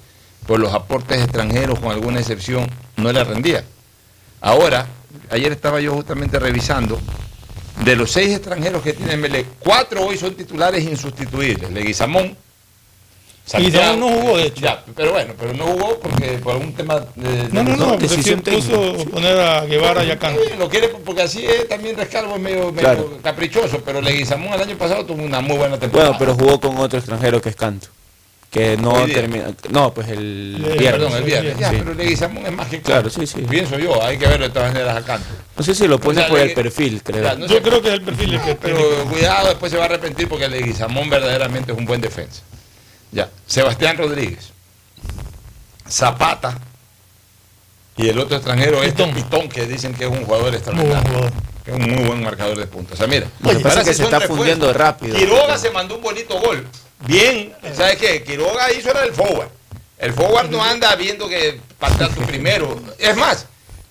[0.46, 3.64] por los aportes extranjeros, con alguna excepción, no le rendía.
[4.42, 4.86] Ahora,
[5.30, 7.00] ayer estaba yo justamente revisando,
[7.84, 11.70] de los seis extranjeros que tiene Melec, cuatro hoy son titulares insustituibles.
[11.70, 12.36] Leguizamón,
[13.54, 14.60] Leguizamón no jugó, de hecho.
[14.62, 18.08] Ya, pero bueno, pero no jugó porque por algún tema de, No, no, no, porque
[18.08, 20.40] decisión sí puso poner a Guevara y a Canto.
[20.42, 23.18] Sí, lo quiere porque así es, también Rescalvo es medio, medio Claro.
[23.22, 26.10] caprichoso, pero Leguizamón el año pasado tuvo una muy buena temporada.
[26.16, 27.88] Bueno, pero jugó con otro extranjero que es Canto.
[28.52, 29.46] Que no termina.
[29.70, 30.90] No, pues el viernes.
[30.92, 31.58] Perdón, el viernes.
[31.58, 31.76] Ya, Sí.
[31.78, 33.40] pero Leguizamón es más que Claro, sí, sí.
[33.48, 35.26] Pienso yo, hay que verlo de todas maneras a Canto.
[35.56, 37.34] No sé si lo pone O sea, por el perfil, creo.
[37.38, 38.78] No Yo sé, creo que es el perfil el que pero
[39.10, 42.42] cuidado, después se va a arrepentir porque Leguizamón verdaderamente es un buen defensa.
[43.10, 44.50] Ya, Sebastián Rodríguez,
[45.88, 46.58] Zapata
[47.96, 51.30] y el otro extranjero es Pitón, que dicen que es un jugador extraordinario.
[51.64, 52.94] Que es un muy buen marcador de punta.
[52.94, 54.36] O sea, mira, Lo que pasa ahora es que sí se está refuerzos.
[54.36, 55.16] fundiendo rápido.
[55.16, 56.66] Quiroga se mandó un bonito gol.
[57.06, 58.22] Bien, ¿sabes qué?
[58.22, 59.48] Quiroga hizo era el forward.
[59.98, 62.80] El forward no anda viendo que patear tu primero.
[62.98, 63.46] Es más,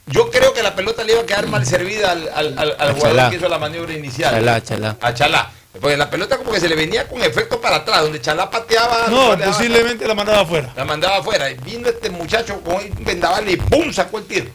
[0.07, 2.93] yo creo que la pelota le iba a quedar mal servida al, al- al- al
[2.93, 3.29] jugador Chalá.
[3.29, 4.31] que hizo la maniobra inicial.
[4.33, 4.97] Chalá, Chalá.
[5.01, 5.51] A Chalá.
[5.79, 9.07] Porque la pelota como que se le venía con efecto para atrás, donde Chalá pateaba.
[9.07, 10.73] No, pateaba- posiblemente la mandaba afuera.
[10.75, 11.49] La mandaba afuera.
[11.49, 13.91] Y vino este muchacho con un vendaval y ¡pum!
[13.93, 14.47] sacó el tiro.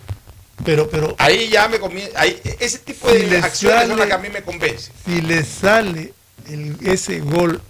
[0.64, 2.20] Pero, pero Ahí ya me comienza.
[2.20, 4.90] Ahí, ese tipo de Si acciones son las sale- que a mí me convence.
[5.07, 6.12] si le sale
[6.50, 7.62] el- ese gol,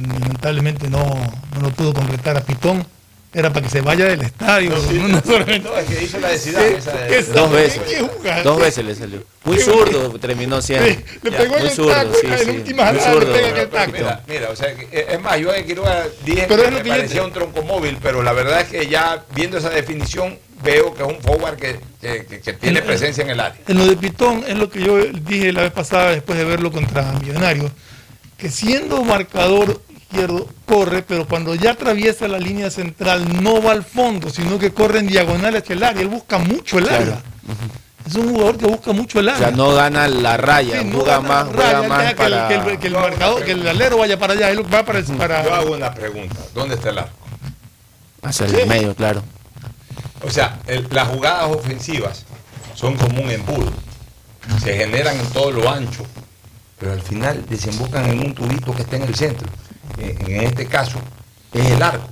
[0.00, 1.04] lamentablemente no,
[1.54, 2.86] no lo pudo concretar a Pitón,
[3.34, 4.70] era para que se vaya del estadio.
[4.70, 7.50] No, no solamente- No, es que hizo la de Zidane, ¿Qué- esa de- qué Dos
[7.50, 7.82] veces.
[8.44, 9.24] Dos veces le salió.
[9.44, 10.86] Muy zurdo terminó siendo.
[10.86, 13.32] Sí, le Ya, pegó en muy el zurdo, taco, sí, en última zurdo.
[13.32, 13.92] pega en el Pero taco.
[13.92, 16.82] Mira, mira, o sea, eh, es más, yo a Quiroga dije Pero que es lo
[16.82, 20.38] me parecía te- un tronco móvil, pero la verdad es que ya viendo esa definición
[20.62, 23.58] veo que es un forward que, que- que- que tiene En- presencia en el área.
[23.66, 26.70] En lo de Pitón es lo que yo dije la vez pasada después de verlo
[26.70, 27.72] contra Millonarios,
[28.42, 33.84] que siendo marcador izquierdo corre, pero cuando ya atraviesa la línea central no va al
[33.84, 36.02] fondo, sino que corre en diagonal hacia el área.
[36.02, 37.02] Él busca mucho el Claro.
[37.04, 37.22] área.
[38.04, 39.46] Es un jugador que busca mucho el O área.
[39.46, 42.22] sea, no gana la raya, Sí, no juega gana más, juega raya, más deja que
[42.24, 42.48] el- para.
[42.48, 45.04] que el, que el marcador, que el alero vaya para allá, él va para, el-
[45.04, 47.12] para Yo hago una pregunta, ¿dónde está el arco?
[48.22, 49.22] Hacia el medio, claro.
[50.26, 52.24] O sea, el- las jugadas ofensivas
[52.74, 53.72] son como un embudo.
[54.64, 56.04] Se generan en todo lo ancho,
[56.82, 59.46] pero al final desembocan en un tubito que está en el centro.
[59.98, 60.98] Eh, En este caso,
[61.52, 62.08] es el arco.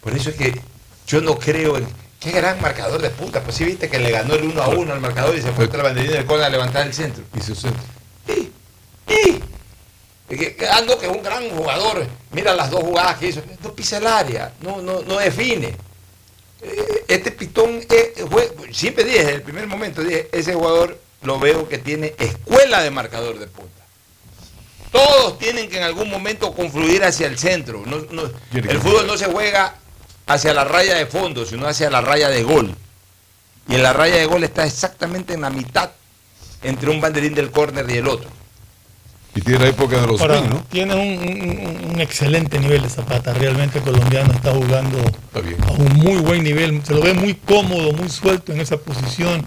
[0.00, 0.60] Por eso es que
[1.08, 1.88] yo no creo en.
[2.20, 3.42] Qué gran marcador de punta.
[3.42, 5.66] Pues sí viste que le ganó el 1 a 1 al marcador y se fue
[5.66, 7.24] la banderina del cone a levantar el centro.
[7.36, 7.82] Y su centro.
[10.28, 12.06] Y que, que- ah, no, que es un gran jugador.
[12.30, 13.42] Mira las dos jugadas que hizo.
[13.62, 15.74] No pisa el área, no, no, no define.
[16.62, 18.14] Eh, Este pitón, eh,
[18.72, 22.90] siempre dije, desde el primer momento dije, ese jugador lo veo que tiene escuela de
[22.92, 23.85] marcador de punta.
[24.96, 27.82] Todos tienen que en algún momento confluir hacia el centro.
[27.86, 29.74] No- no- el fútbol no se juega
[30.26, 32.74] hacia la raya de fondo, sino hacia la raya de gol.
[33.68, 35.90] Y en la raya de gol está exactamente en la mitad
[36.62, 38.28] entre un banderín del córner y el otro.
[39.34, 40.64] Y tiene la época de los Ahora, ¿no?
[40.70, 41.00] Tiene un,
[41.82, 43.34] un- un excelente nivel de Zapata.
[43.34, 44.98] Realmente el colombiano está jugando
[45.66, 46.80] a un muy buen nivel.
[46.86, 49.44] Se lo ve muy cómodo, muy suelto en esa posición.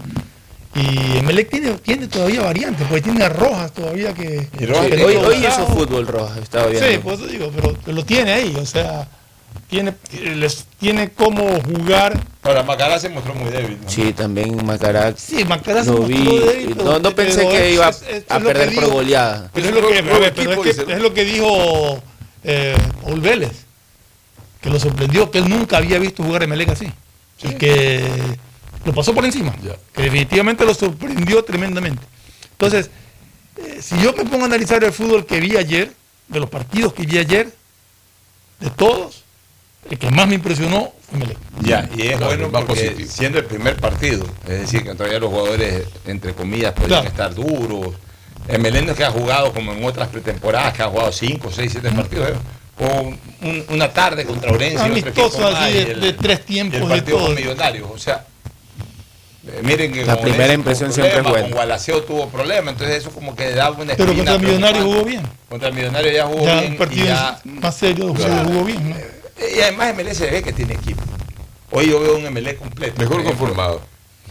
[0.74, 4.40] Y Emelec tiene, tiene todavía variantes, porque tiene a Rojas todavía que.
[4.56, 6.88] Sí, que hoy, hoy hizo fútbol roja, estaba viendo.
[6.88, 9.08] Sí, pues eso digo, pero, pero lo tiene ahí, o sea,
[9.68, 9.94] tiene,
[10.36, 12.20] les, tiene cómo jugar.
[12.44, 13.78] Ahora, Macará se mostró muy débil.
[13.82, 13.88] ¿no?
[13.90, 15.12] Sí, también Macará.
[15.16, 16.38] Sí, Macará se mostró vi.
[16.38, 18.82] débil, no, pero- no pensé pero que iba es- es a perder digo.
[18.82, 19.50] por goleada.
[19.52, 20.92] Pero es lo que, pero equipo, es, que- dice.
[20.94, 22.00] es lo que dijo
[22.44, 23.66] eh, Paul Vélez,
[24.60, 26.92] que lo sorprendió, que él nunca había visto jugar a Emelec así.
[27.42, 28.04] Y que
[28.84, 29.54] lo pasó por encima.
[29.94, 32.02] Que definitivamente lo sorprendió tremendamente.
[32.52, 32.90] Entonces,
[33.56, 35.92] eh, si yo me pongo a analizar el fútbol que vi ayer,
[36.28, 37.52] de los partidos que vi ayer,
[38.60, 39.24] de todos,
[39.90, 41.38] el que más me impresionó fue Emelec.
[41.62, 43.10] Ya, y es Claro, bueno más porque positivo.
[43.10, 47.08] siendo el primer partido, es decir, que todavía los jugadores, entre comillas, podrían Claro.
[47.08, 47.94] estar duros.
[48.48, 51.90] El Meléndez que ha jugado como en otras pretemporadas, que ha jugado 5, 6, 7
[51.92, 52.34] partidos, ¿eh?
[52.82, 53.00] o
[53.46, 56.80] un- una tarde contra Orense y Amistoso así y de, el- de tres y tiempos
[56.82, 57.26] el de todo.
[57.26, 57.90] con Millonarios.
[57.92, 58.24] O sea,
[59.52, 61.48] eh, miren que La con primera impresión tuvo siempre es problemas, buena.
[61.48, 64.80] Con Gualaceo tuvo problemas, entonces eso como que daba una Pero contra Millonarios preocupante.
[64.82, 65.22] jugó bien.
[65.48, 66.66] Contra el Millonario ya jugó Ya bien.
[66.68, 68.44] un y partido ya- más serio Claro.
[68.48, 68.90] jugó bien.
[68.90, 68.96] ¿no?
[69.56, 71.02] y además MLE se ve que tiene equipo.
[71.70, 73.00] Hoy yo veo un MLE completo.
[73.00, 73.80] Mejor conformado.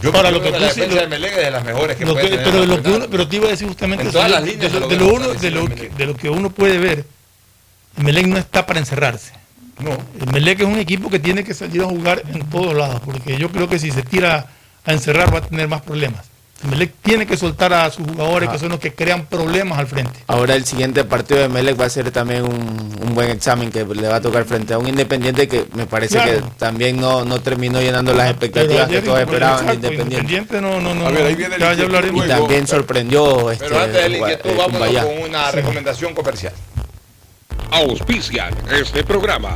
[0.02, 1.64] Yo Ahora, creo lo que la tú sí- defensa lo- de Melec es de las
[1.66, 3.50] mejores que Lo puede que- tener pero, el lo que uno, pero te iba a
[3.50, 5.52] decir justamente En eso, todas de- las líneas de, lo de que lo uno, de,
[5.52, 7.06] lo que, de lo que uno puede ver,
[7.98, 9.34] Melec no está para encerrarse.
[9.80, 9.92] No.
[10.22, 13.38] El Melec es un equipo que tiene que salir a jugar en todos lados, porque
[13.38, 14.48] yo creo que si se tira
[14.86, 16.26] a encerrar va a tener más problemas.
[16.62, 20.20] Emelec tiene que soltar a sus jugadores que son los que crean problemas al frente.
[20.28, 22.52] Ahora el siguiente partido de Melec va a ser también un,
[23.02, 26.16] un buen examen que le va a tocar frente a un Independiente que me parece
[26.16, 26.32] Claro.
[26.34, 30.16] que también no, no terminó llenando las expectativas que todos esperaban de Independiente.
[30.34, 31.08] Independiente no, no, no.
[31.08, 32.26] A ver, ahí viene el ya- ya inquietud hablaremos.
[32.26, 36.54] Y también sorprendió este, Pero antes de inquietud, eh, vámonos con una recomendación comercial.
[37.72, 39.56] Auspician este programa.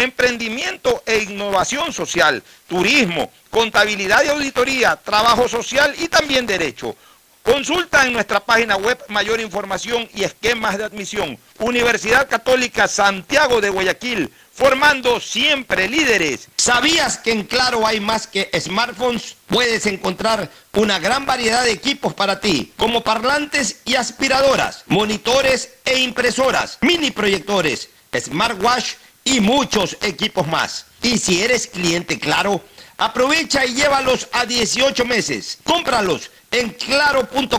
[0.00, 6.96] emprendimiento e innovación social, turismo, contabilidad y auditoría, trabajo social y también derecho.
[7.42, 11.38] Consulta en nuestra página web mayor información y esquemas de admisión.
[11.58, 16.48] Universidad Católica Santiago de Guayaquil, formando siempre líderes.
[16.56, 19.36] ¿Sabías que en Claro hay más que smartphones?
[19.46, 25.98] Puedes encontrar una gran variedad de equipos para ti, como parlantes y aspiradoras, monitores e
[26.00, 28.92] impresoras, mini proyectores, smartwatch
[29.24, 30.86] y muchos equipos más.
[31.02, 32.60] Y si eres cliente Claro,
[32.98, 35.58] aprovecha y llévalos a 18 meses.
[35.64, 37.56] Cómpralos en claro.com.es.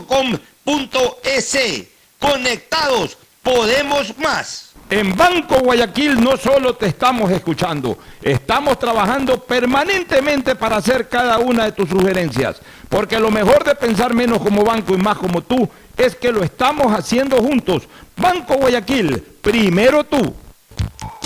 [2.19, 4.71] Conectados, podemos más.
[4.91, 11.63] En Banco Guayaquil no solo te estamos escuchando, estamos trabajando permanentemente para hacer cada una
[11.63, 12.57] de tus sugerencias,
[12.89, 16.43] porque lo mejor de pensar menos como banco y más como tú es que lo
[16.43, 17.83] estamos haciendo juntos.
[18.17, 20.35] Banco Guayaquil, primero tú.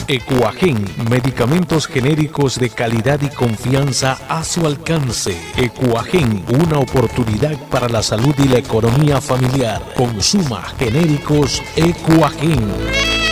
[0.07, 5.35] Ecuagen, medicamentos genéricos de calidad y confianza a su alcance.
[5.57, 9.81] Ecuagen, una oportunidad para la salud y la economía familiar.
[9.95, 13.24] Consuma genéricos Ecuagen.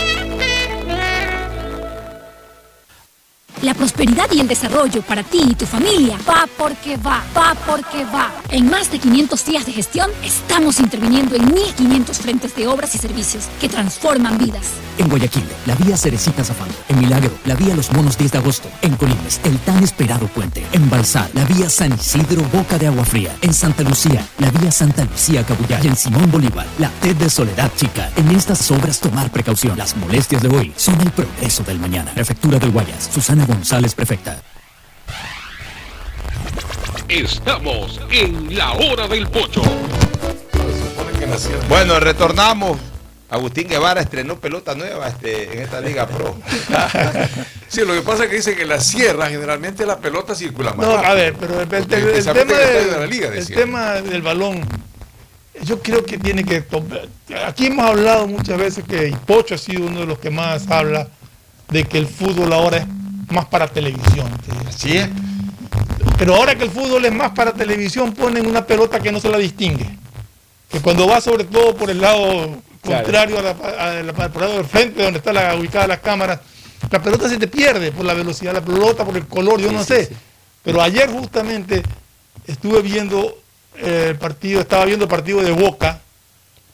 [3.64, 8.04] La prosperidad y el desarrollo para ti y tu familia va porque va, va porque
[8.04, 8.30] va.
[8.50, 12.98] En más de 500 días de gestión, estamos interviniendo en 1.500 frentes de obras y
[12.98, 14.66] servicios que transforman vidas.
[14.98, 16.68] En Guayaquil, la vía Cerecita Zafán.
[16.90, 18.68] En Milagro, la vía Los Monos 10 de agosto.
[18.82, 20.66] En Colines, el tan esperado puente.
[20.72, 23.34] En Balsar, la vía San Isidro Boca de Agua Fría.
[23.40, 25.82] En Santa Lucía, la vía Santa Lucía Cabullar.
[25.82, 28.10] Y en Simón Bolívar, la TED de Soledad Chica.
[28.16, 29.78] En estas obras tomar precaución.
[29.78, 32.12] Las molestias de hoy son el progreso del mañana.
[32.12, 33.08] Prefectura del Guayas.
[33.12, 34.42] Susana González, prefecta.
[37.08, 39.62] Estamos en la hora del pocho.
[41.68, 42.78] Bueno, retornamos.
[43.30, 46.36] Agustín Guevara estrenó pelota nueva este, en esta Liga Pro.
[47.68, 50.74] Sí, lo que pasa es que dice que en la sierra generalmente la pelota circula
[50.74, 50.86] más.
[50.86, 51.10] No, rápido.
[51.10, 54.60] a ver, pero el, el- tema, de la liga, el tema del balón,
[55.64, 56.62] yo creo que tiene que.
[57.44, 60.70] Aquí hemos hablado muchas veces que y Pocho ha sido uno de los que más
[60.70, 61.08] habla
[61.68, 62.86] de que el fútbol ahora es
[63.30, 64.28] más para televisión.
[64.68, 65.08] Así es.
[66.18, 69.28] Pero ahora que el fútbol es más para televisión, ponen una pelota que no se
[69.28, 69.88] la distingue.
[70.70, 73.02] Que cuando va sobre todo por el lado Claro.
[73.04, 76.00] contrario a la, a la- por el lado del frente, donde está la, ubicada las
[76.00, 76.40] cámaras,
[76.90, 79.70] la pelota se te pierde por la velocidad de la pelota, por el color, yo
[79.70, 80.04] Sí, no sí, sé.
[80.06, 80.14] sí.
[80.62, 81.82] Pero ayer justamente
[82.46, 83.38] estuve viendo
[83.78, 86.00] eh, el partido, estaba viendo el partido de Boca,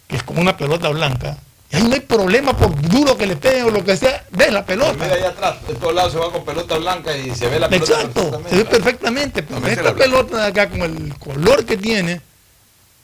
[0.08, 1.36] que es como una pelota blanca.
[1.72, 4.52] Y ahí no hay problema por duro que le peguen o lo que sea, ves
[4.52, 4.92] la pelota.
[4.94, 7.68] Mira allá atrás, de todos lados se va con pelota blanca y se ve la
[7.68, 7.92] pelota.
[7.92, 9.42] Exacto, se ve perfectamente.
[9.44, 12.20] Pero esta pelota de acá, con el color que tiene,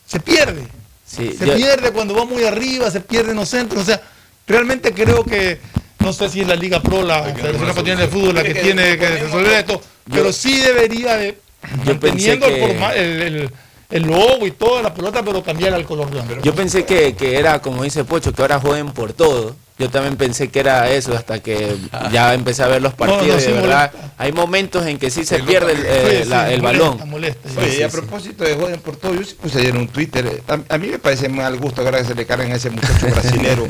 [0.06, 0.66] se pierde.
[1.06, 3.82] Sí, se yo- pierde cuando va muy arriba, se pierde en los centros.
[3.82, 4.02] O sea,
[4.48, 5.60] realmente creo que,
[6.00, 9.08] no sé si es la Liga Pro, la Federación de Fútbol, la que tiene que
[9.08, 9.80] resolver esto,
[10.10, 11.38] pero sí debería de,
[11.84, 13.50] Yo pensé manteniendo el, forma- el, el-
[13.90, 16.34] el logo y toda la pelota, pero cambiar al color blanco.
[16.42, 19.54] Yo pensé que, que era, como dice Pocho, que ahora jueguen por todo.
[19.78, 21.76] Yo también pensé que era eso hasta que
[22.12, 23.42] ya empecé a ver los No, no, partidos.
[23.42, 24.14] sí y de verdad, molesta.
[24.16, 27.10] hay momentos en que sí se pierde el, eh, Sí, sí, la- el molesta, balón.
[27.10, 27.54] molesta, sí.
[27.58, 29.82] Oye, Sí, y a sí, propósito de joden por todo, yo sí puse ayer en
[29.82, 32.52] un Twitter, eh, a, a mí me parece mal gusto ahora que se le carguen
[32.52, 33.68] a ese muchacho brasilero.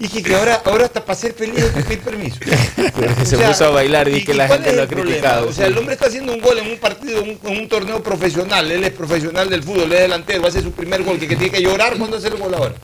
[0.00, 2.36] Y que, que ahora, ahora hasta para ser feliz hay que pedir permiso.
[2.94, 5.08] Porque se O sea, puso a bailar y, ¿y- que la gente lo ha problema?
[5.10, 5.48] criticado.
[5.48, 7.68] O sea, el hombre está haciendo un gol en un partido, en un, en un
[7.68, 8.70] torneo profesional.
[8.70, 11.50] Él es profesional del fútbol, él es delantero, hace su primer gol, que, que tiene
[11.52, 12.74] que llorar cuando hace el gol ahora.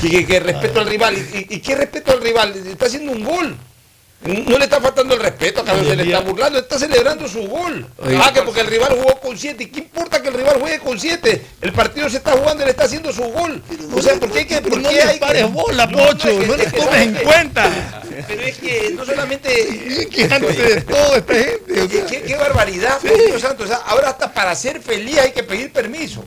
[0.00, 1.16] Que, que, que respeto al rival.
[1.16, 2.52] ¿Y, y- y qué respeto al rival?
[2.66, 3.56] Está haciendo un gol.
[4.24, 7.86] No le está faltando el respeto, a se le está burlando, está celebrando su gol.
[7.98, 9.68] Oye, ah, que porque el rival jugó con 7.
[9.70, 11.42] ¿Qué importa que el rival juegue con 7?
[11.60, 13.62] El partido se está jugando y le está haciendo su gol.
[13.92, 14.62] O sea, ¿por qué hay que.?
[14.62, 18.02] Por qué hay que- pares bola, Pocho, no les tomes en cuenta.
[18.26, 20.08] Pero es que no solamente.
[20.10, 21.88] Quejándose de todo esta gente.
[22.08, 23.64] ¿Qué, qué barbaridad, Dios santo.
[23.64, 26.24] O sea, ahora hasta para ser feliz hay que pedir permiso.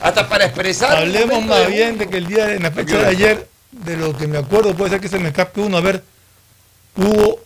[0.00, 0.96] Hasta para expresar.
[0.96, 4.26] Hablemos más bien de que el día, en la fecha de ayer, de lo que
[4.26, 5.76] me acuerdo, puede ser que se me escape uno.
[5.76, 6.02] A ver,
[6.96, 7.40] hubo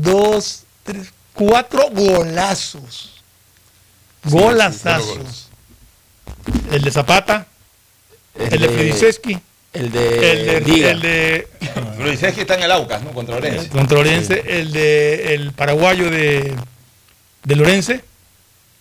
[0.00, 3.22] dos, tres, cuatro golazos.
[4.24, 5.48] Golazazos.
[6.70, 7.46] El de Zapata,
[8.34, 9.38] el, de Fridiseski,
[9.72, 10.90] El de el de, Diga.
[10.90, 11.48] el de
[11.96, 13.12] Pero dices que está en el Aucas, ¿no?
[13.12, 13.68] Contra Orense.
[13.68, 16.54] contra Orense, el de el paraguayo de,
[17.44, 18.04] de Lorense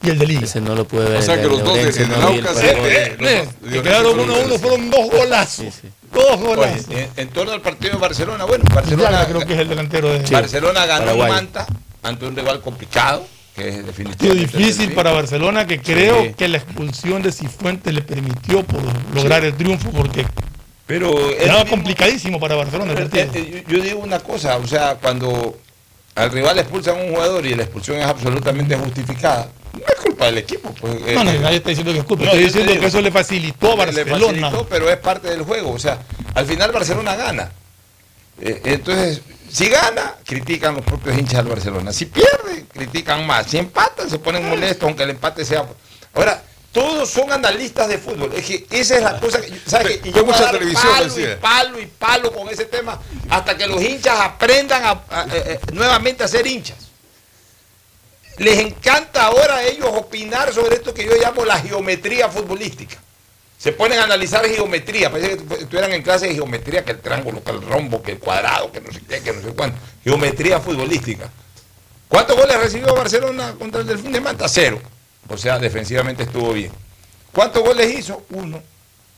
[0.01, 0.41] y el de Liga.
[0.41, 1.17] Ese no lo pude ver.
[1.19, 4.57] O sea que de los dos de- eh, Eh, que dos- quedaron uno a uno,
[4.59, 5.65] fueron dos golazos.
[6.13, 6.85] Dos Oye, golazos.
[6.89, 10.19] en, en torno al partido de Barcelona, bueno, Barcelona, creo que es el delantero de
[10.29, 11.31] Barcelona ganó Paraguay.
[11.31, 11.67] Manta
[12.03, 14.57] ante un rival complicado, que es definitivamente.
[14.57, 16.33] difícil para Barcelona que creo Sí.
[16.37, 18.81] que la expulsión de Cifuentes le permitió por
[19.13, 20.25] lograr el triunfo porque
[20.85, 23.31] Pero era mismo- complicadísimo para Barcelona el Eh, partido.
[23.33, 25.57] eh, yo, yo digo una cosa, o sea, cuando
[26.15, 29.95] al rival le expulsan a un jugador y la expulsión es absolutamente justificada, no es
[30.03, 30.73] culpa del equipo.
[30.79, 32.23] pues, eh, No, no, eh, nadie está diciendo que es culpa.
[32.25, 34.19] No, Estoy diciendo que eso le facilitó a le Barcelona.
[34.25, 35.71] facilitó, pero es parte del juego.
[35.71, 35.99] O sea,
[36.35, 37.51] al final Barcelona gana.
[38.39, 39.21] Eh, entonces,
[39.51, 41.91] si gana, critican los propios hinchas del Barcelona.
[41.93, 43.47] Si pierde, critican más.
[43.47, 45.65] Si empatan, se ponen molestos, aunque el empate sea.
[46.13, 48.31] Ahora, todos son analistas de fútbol.
[48.35, 49.51] Es que esa es la cosa que.
[49.65, 50.01] ¿sabes?
[50.03, 52.99] Ve yo voy a dar televisión, palo y palo y palo con ese tema
[53.29, 55.25] hasta que los hinchas aprendan a- a-
[55.73, 56.77] nuevamente a ser hinchas.
[58.37, 62.97] Les encanta ahora a ellos opinar sobre esto que yo llamo la geometría futbolística.
[63.57, 67.43] Se ponen a analizar geometría, parece que estuvieran en clase de geometría, que el triángulo,
[67.43, 69.79] que el rombo, que el cuadrado, que no sé qué, que no sé cuánto.
[70.03, 71.27] Geometría futbolística.
[72.07, 74.47] ¿Cuántos goles recibió Barcelona contra el Delfín de Manta?
[74.47, 74.79] Cero.
[75.27, 76.71] O sea, defensivamente estuvo bien.
[77.33, 78.23] ¿Cuántos goles hizo?
[78.29, 78.61] Uno.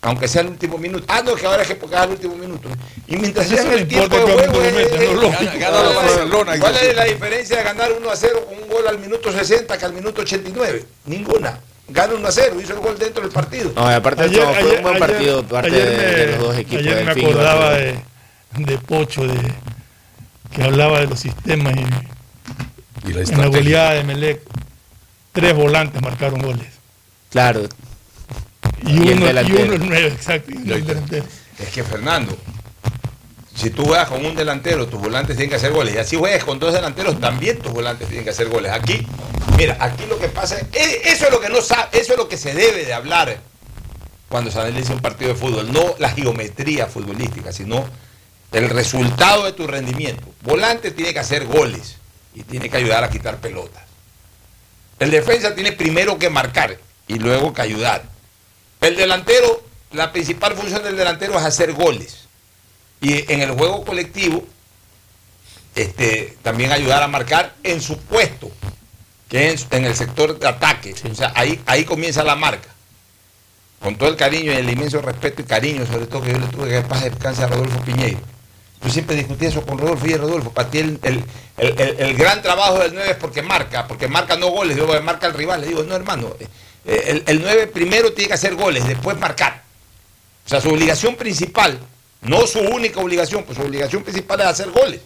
[0.01, 1.03] Aunque sea el último minuto.
[1.09, 2.69] Ah, no, que ahora es que porque es el último minuto.
[3.07, 5.21] Y mientras Eso sea en no el tiempo de juego, es- metan, es- no.
[5.21, 8.69] ¿cuál Gana es- Barcelona, ¿Cuál es la diferencia de ganar 1 a 0 con un
[8.69, 10.85] gol al minuto 60 que al minuto 89?
[11.05, 11.59] Ninguna.
[11.89, 13.71] Gana 1 a 0, hizo el gol dentro del partido.
[13.75, 16.57] No, aparte Ayer- fue ayer- un buen ayer- partido parte de, me- de los dos
[16.57, 16.85] equipos.
[16.85, 17.99] Ayer me acordaba de,
[18.57, 19.53] de Pocho, de,
[20.55, 24.41] que hablaba de los sistemas y, Y la en la goleada de Melec.
[25.33, 26.67] Tres volantes marcaron goles.
[27.31, 27.61] Claro.
[28.85, 30.51] Y, Y el uno, y uno el nueve, exacto.
[30.51, 31.25] Y uno el delantero.
[31.59, 32.37] Es que Fernando,
[33.55, 35.93] si tú juegas con un delantero, tus volantes tienen que hacer goles.
[35.95, 38.71] Y así juegas con dos delanteros, también tus volantes tienen que hacer goles.
[38.71, 39.05] Aquí,
[39.57, 42.29] mira, aquí lo que pasa es, eso es lo que no sabe, eso es lo
[42.29, 43.41] que se debe de hablar
[44.29, 47.85] cuando se analiza un partido de fútbol, no la geometría futbolística, sino
[48.51, 50.27] el resultado de tu rendimiento.
[50.43, 51.97] Volante tiene que hacer goles
[52.33, 53.83] y tiene que ayudar a quitar pelotas.
[54.99, 56.77] El defensa tiene primero que marcar
[57.07, 58.03] y luego que ayudar.
[58.81, 62.27] El delantero, la principal función del delantero es hacer goles.
[63.01, 64.43] Y en el juego colectivo,
[65.75, 68.51] este, también ayudar a marcar en su puesto,
[69.29, 70.93] que es en, el sector de ataque.
[71.09, 72.67] O sea, ahí, ahí comienza la marca.
[73.81, 76.47] Con todo el cariño y el inmenso respeto y cariño, sobre todo que yo le
[76.47, 78.19] tuve que paz descanse a Rodolfo Piñeiro.
[78.83, 81.23] Yo siempre discutí eso con Rodolfo y Rodolfo, para ti el, el-
[81.57, 85.27] el- el- gran trabajo del 9 es porque marca, porque marca no goles, luego marca
[85.27, 85.61] al rival.
[85.61, 86.33] Le digo, no hermano,
[86.85, 89.63] el, el 9 primero tiene que hacer goles, después marcar.
[90.45, 91.79] O sea, su obligación principal,
[92.21, 95.01] no su única obligación, pues su obligación principal es hacer goles.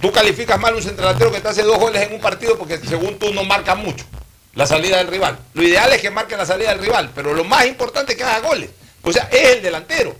[0.00, 3.18] Tú calificas mal un centralantero que te hace dos goles en un partido porque según
[3.18, 4.04] tú no marca mucho
[4.54, 5.38] la salida del rival.
[5.54, 8.24] Lo ideal es que marque la salida del rival, pero lo más importante es que
[8.24, 8.70] haga goles.
[9.02, 10.14] O sea, es el delantero.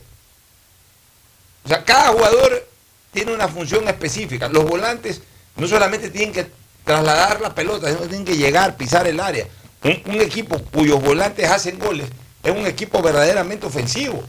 [1.64, 2.68] O sea, cada jugador
[3.12, 4.48] tiene una función específica.
[4.48, 5.22] Los volantes
[5.56, 6.46] no solamente tienen que
[6.84, 9.46] trasladar la pelota, sino que tienen que llegar, pisar el área.
[9.82, 12.06] Un, equipo cuyos volantes hacen goles
[12.42, 14.22] es un equipo verdaderamente ofensivo.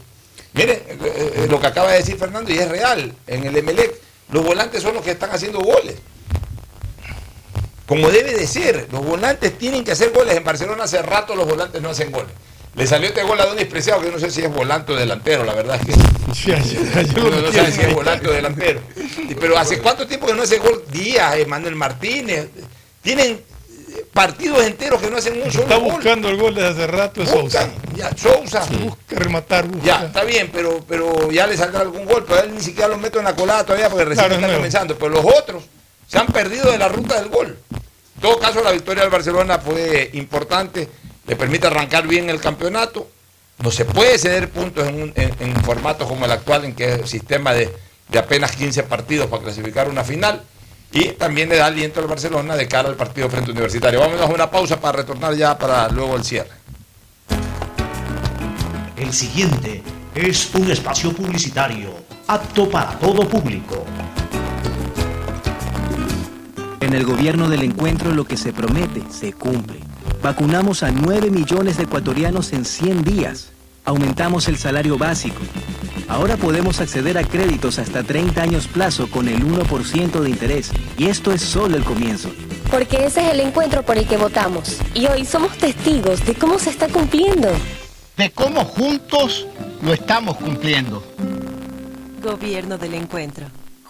[0.52, 3.14] Miren eh, eh, lo que acaba de decir Fernando y es real.
[3.26, 3.94] En el Emelec
[4.30, 5.96] los volantes son los que están haciendo goles.
[7.86, 10.36] Como debe de ser, los volantes tienen que hacer goles.
[10.36, 12.32] En Barcelona hace rato los volantes no hacen goles.
[12.76, 14.96] Le salió este gol a Don Preciado, que yo no sé si es volante o
[14.96, 15.92] delantero, la verdad es que
[16.34, 18.80] Sí, ayer- ayer lo uno no sabe si es volante o delantero.
[19.40, 20.84] Pero ¿hace cuánto tiempo que no hace gol?
[20.90, 22.48] Díaz, Emanuel Martínez.
[23.00, 23.40] Tienen
[24.12, 25.92] partidos enteros que no hacen un solo Está gol.
[25.92, 27.70] buscando el gol desde hace rato es Sousa.
[27.94, 28.66] Ya, Sousa.
[28.82, 29.86] Busca rematar, busca.
[29.86, 32.98] Ya, está bien, pero, pero ya le saldrá algún gol, pero él ni siquiera lo
[32.98, 34.58] meto en la colada todavía porque recién Claro, es está nuevo.
[34.60, 34.98] comenzando.
[34.98, 35.62] Pero los otros
[36.06, 37.56] se han perdido de la ruta del gol.
[38.16, 40.88] En todo caso, la victoria del Barcelona fue importante,
[41.26, 43.08] le permite arrancar bien el campeonato.
[43.58, 46.94] No se puede ceder puntos en un en, en formatos como el actual, en que
[46.94, 47.72] el sistema de,
[48.08, 50.42] de apenas 15 partidos para clasificar una final.
[50.92, 54.00] Y también le da aliento al Barcelona de cara al partido frente a Universitario.
[54.00, 56.50] Vamos a una pausa para retornar ya para luego el cierre.
[58.96, 59.82] El siguiente
[60.14, 61.94] es un espacio publicitario
[62.26, 63.84] apto para todo público.
[66.80, 69.85] En el gobierno del encuentro lo que se promete se cumple.
[70.26, 73.52] Vacunamos a 9 millones de ecuatorianos en 100 días.
[73.84, 75.40] Aumentamos el salario básico.
[76.08, 80.72] Ahora podemos acceder a créditos hasta 30 años plazo con el 1% de interés.
[80.98, 82.32] Y esto es solo el comienzo.
[82.72, 84.78] Porque ese es el encuentro por el que votamos.
[84.94, 87.48] Y hoy somos testigos de cómo se está cumpliendo.
[88.16, 89.46] De cómo juntos
[89.80, 91.04] lo estamos cumpliendo.
[92.20, 93.46] Gobierno del encuentro.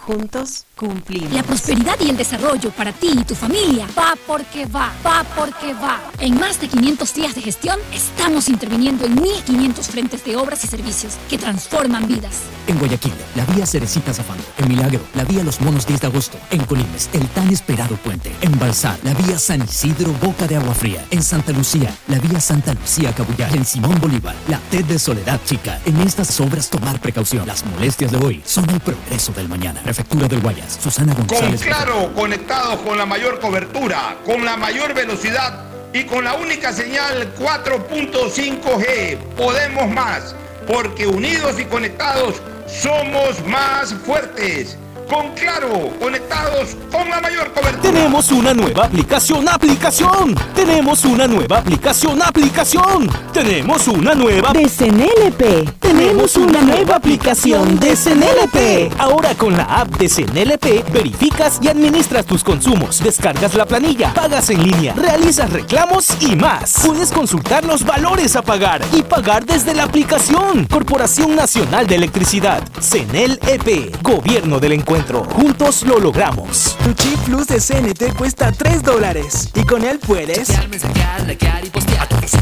[0.06, 1.32] Juntos cumplimos.
[1.32, 5.74] La prosperidad y el desarrollo para ti y tu familia va porque va, va porque
[5.74, 6.00] va.
[6.20, 10.68] En más de 500 días de gestión estamos interviniendo en 1.500 frentes de obras y
[10.68, 12.42] servicios que transforman vidas.
[12.68, 14.44] En Guayaquil, la vía Cerecita Zafando.
[14.58, 16.38] En Milagro, la vía Los Monos 10 de agosto.
[16.50, 18.32] En Colimes, el tan esperado puente.
[18.42, 21.04] En Balsar, la vía San Isidro Boca de Agua Fría.
[21.10, 23.56] En Santa Lucía, la vía Santa Lucía Cabullar.
[23.56, 25.80] En Simón Bolívar, la TED de Soledad Chica.
[25.84, 27.44] En estas obras tomar precaución.
[27.44, 29.82] Las molestias de hoy son el progreso del mañana.
[29.96, 30.78] Prefectura del Guayas.
[30.82, 31.62] Susana Con González.
[31.62, 35.64] Claro, conectados con la mayor cobertura, con la mayor velocidad
[35.94, 39.16] y con la única señal 4.5G.
[39.38, 40.34] Podemos más,
[40.66, 44.76] porque unidos y conectados somos más fuertes.
[45.08, 47.80] Con Claro, conectados con la mayor cobertura.
[47.80, 50.34] Tenemos una nueva aplicación, aplicación.
[50.54, 53.08] Tenemos una nueva aplicación, aplicación.
[53.32, 55.78] Tenemos una nueva de CNLP.
[55.78, 58.92] Tenemos una nueva aplicación de CNLP.
[58.98, 64.50] Ahora con la app de CNLP verificas y administras tus consumos, descargas la planilla, pagas
[64.50, 66.82] en línea, realizas reclamos y más.
[66.84, 70.66] Puedes consultar los valores a pagar y pagar desde la aplicación.
[70.66, 74.95] Corporación Nacional de Electricidad, CNLP, Gobierno del Encuentro.
[74.96, 76.74] Juntos lo logramos.
[76.82, 81.64] Tu chip plus de CNT cuesta 3 dólares y con él puedes Chatear, mensajear, likear
[81.66, 82.02] y postear.
[82.02, 82.32] A todos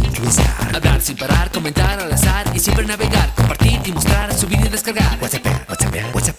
[0.73, 3.35] Hablar sin parar, comentar al azar y siempre navegar.
[3.35, 5.19] Compartir y mostrar, subir y descargar.
[5.21, 6.39] WhatsApp, WhatsApp, WhatsApp.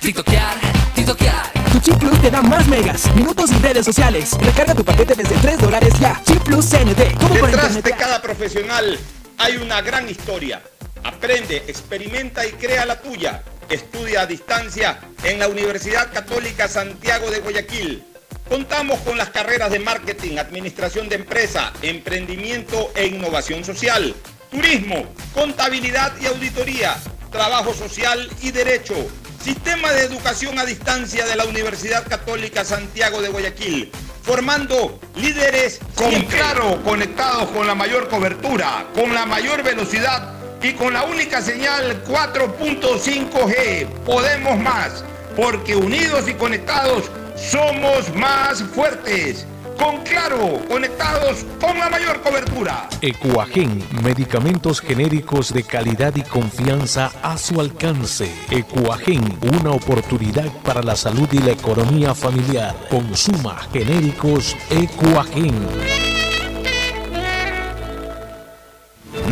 [0.00, 0.56] TikTokear,
[0.94, 1.52] TikTokear.
[1.70, 4.30] Tu chip plus te da más megas, minutos y redes sociales.
[4.40, 6.18] Recarga tu paquete desde 3 dólares ya.
[6.24, 7.14] Chip plus CNT.
[7.20, 8.98] ¿Cómo por Detrás de cada profesional
[9.36, 10.62] hay una gran historia.
[11.04, 13.42] Aprende, experimenta y crea la tuya.
[13.68, 18.04] Estudia a distancia en la Universidad Católica Santiago de Guayaquil.
[18.48, 24.14] Contamos con las carreras de marketing, administración de empresa, emprendimiento e innovación social,
[24.50, 26.96] turismo, contabilidad y auditoría,
[27.30, 28.94] trabajo social y derecho.
[29.42, 33.90] Sistema de educación a distancia de la Universidad Católica Santiago de Guayaquil,
[34.22, 40.92] formando líderes con claro, conectados con la mayor cobertura, con la mayor velocidad y con
[40.92, 43.86] la única señal 4.5G.
[44.04, 49.46] Podemos más, porque unidos y conectados somos más fuertes.
[49.78, 52.88] Con claro, conectados con la mayor cobertura.
[53.00, 58.30] Ecuagen, medicamentos genéricos de calidad y confianza a su alcance.
[58.50, 62.76] Ecuagen, una oportunidad para la salud y la economía familiar.
[62.88, 66.21] Consuma genéricos Ecuagen.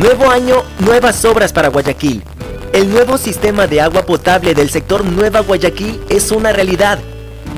[0.01, 2.23] Nuevo año, nuevas obras para Guayaquil.
[2.73, 6.97] El nuevo sistema de agua potable del sector Nueva Guayaquil es una realidad,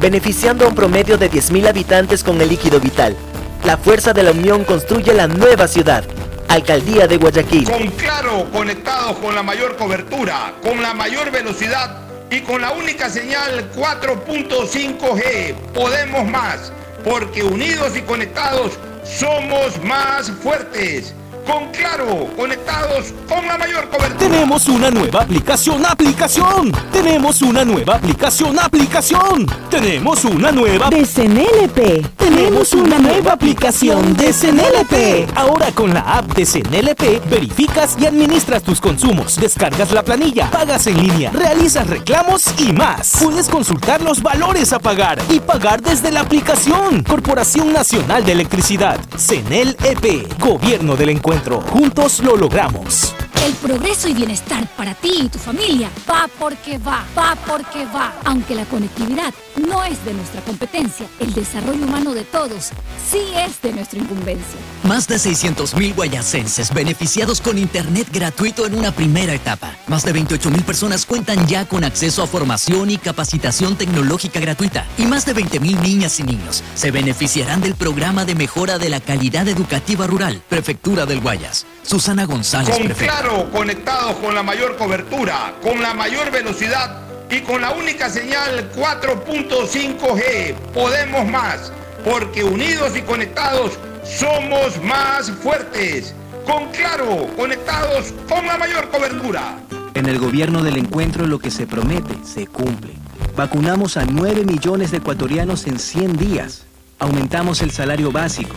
[0.02, 3.16] beneficiando a un promedio de 10.000 habitantes con el líquido vital.
[3.64, 6.04] La fuerza de la unión construye la nueva ciudad.
[6.50, 7.64] Alcaldía de Guayaquil.
[7.64, 13.10] Con claro, conectados con la mayor cobertura, con la mayor velocidad y con la única
[13.10, 15.56] señal 4.5G.
[15.74, 16.74] Podemos más,
[17.06, 18.74] porque unidos y conectados
[19.06, 21.14] somos más fuertes.
[21.46, 24.18] Con claro, conectados con la mayor cobertura.
[24.18, 26.72] Tenemos una nueva aplicación, aplicación.
[26.92, 29.46] Tenemos una nueva aplicación, aplicación.
[29.70, 32.18] Tenemos una nueva de CNLP.
[32.18, 35.38] Tenemos una nueva aplicación de CNLP.
[35.38, 40.88] Ahora con la app de CNLP verificas y administras tus consumos, descargas la planilla, pagas
[40.88, 43.18] en línea, realizas reclamos y más.
[43.22, 47.04] Puedes consultar los valores a pagar y pagar desde la aplicación.
[47.04, 51.33] Corporación Nacional de Electricidad, CNLP, Gobierno del Encuentro.
[51.62, 53.16] Juntos lo logramos.
[53.44, 58.14] El progreso y bienestar para ti y tu familia va porque va, va porque va.
[58.24, 59.34] Aunque la conectividad
[59.68, 62.70] no es de nuestra competencia, el desarrollo humano de todos
[63.12, 64.58] sí es de nuestra incumbencia.
[64.84, 69.76] Más de 600.000 guayacenses beneficiados con Internet gratuito en una primera etapa.
[69.88, 74.88] Más de 28.000 personas cuentan ya con acceso a formación y capacitación tecnológica gratuita.
[74.98, 79.02] Y más de 20.000 niñas y niños se beneficiarán del programa de mejora de la
[79.02, 80.42] calidad educativa rural.
[80.48, 81.66] Prefectura del Guayas.
[81.84, 83.20] Susana González, prefecta.
[83.20, 88.70] claro, conectados con la mayor cobertura, con la mayor velocidad y con la única señal
[88.76, 90.54] 4.5G.
[90.74, 91.72] Podemos más,
[92.06, 93.72] porque unidos y conectados
[94.04, 96.14] somos más fuertes.
[96.46, 99.58] Con Claro, conectados con la mayor cobertura.
[99.94, 102.94] En el gobierno del encuentro lo que se promete se cumple.
[103.36, 106.66] Vacunamos a 9 millones de ecuatorianos en 100 días.
[107.04, 108.56] Aumentamos el salario básico.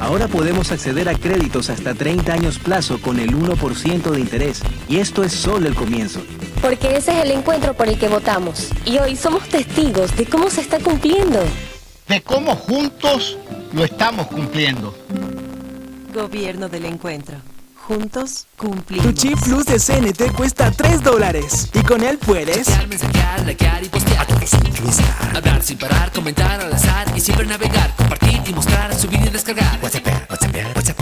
[0.00, 4.60] Ahora podemos acceder a créditos hasta 30 años plazo con el 1% de interés.
[4.86, 6.20] Y esto es solo el comienzo.
[6.60, 8.68] Porque ese es el encuentro por el que votamos.
[8.84, 11.42] Y hoy somos testigos de cómo se está cumpliendo.
[12.06, 13.38] De cómo juntos
[13.72, 14.94] lo estamos cumpliendo.
[16.12, 17.36] Gobierno del encuentro.
[17.76, 19.14] Juntos Tu cumplimos.
[19.14, 21.70] chip plus de CNT cuesta 3 dólares.
[21.72, 22.66] Y con él puedes...
[22.66, 23.44] Chatear, mensajear,
[24.46, 24.98] todos
[25.34, 27.94] Hablar sin parar, comentar al azar y siempre navegar.
[27.96, 29.78] Compartir y mostrar, subir y descargar.
[29.82, 30.98] WhatsApp, WhatsApp, WhatsApp.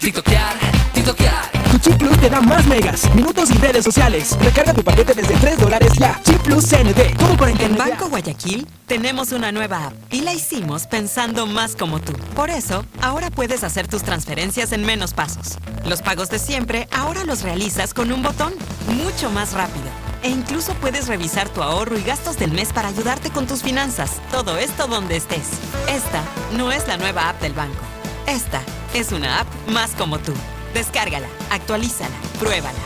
[0.00, 0.54] TikTokear,
[0.92, 1.50] TikTokear.
[1.72, 4.36] Tu chip plus te da más megas, minutos y redes sociales.
[4.40, 6.20] Recarga tu paquete desde 3 dólares ya.
[6.24, 7.16] Chip plus CNT.
[7.18, 7.76] Todo por En.
[7.76, 12.12] Banco Guayaquil tenemos una nueva app y la hicimos pensando más como tú.
[12.34, 15.58] Por eso, ahora puedes hacer tus transferencias en menos pasos.
[15.84, 18.54] Los pagos de siempre ahora los realizas con un botón,
[18.88, 20.05] mucho más rápido.
[20.26, 24.20] E incluso puedes revisar tu ahorro y gastos del mes para ayudarte con tus finanzas.
[24.32, 25.50] Todo esto donde estés.
[25.88, 26.20] Esta
[26.56, 27.78] no es la nueva app del banco.
[28.26, 28.60] Esta
[28.92, 30.32] es una app más como tú.
[30.74, 32.76] Descárgala, actualízala, pruébala.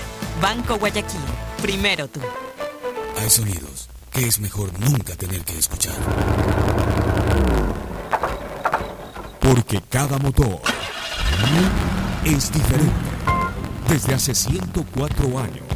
[0.42, 1.18] Banco Guayaquil.
[1.62, 2.20] Primero tú.
[3.18, 5.96] Hay sonidos que es mejor nunca tener que escuchar.
[9.40, 10.60] Porque cada motor
[12.22, 12.92] es diferente.
[13.88, 15.69] Desde hace 104 años,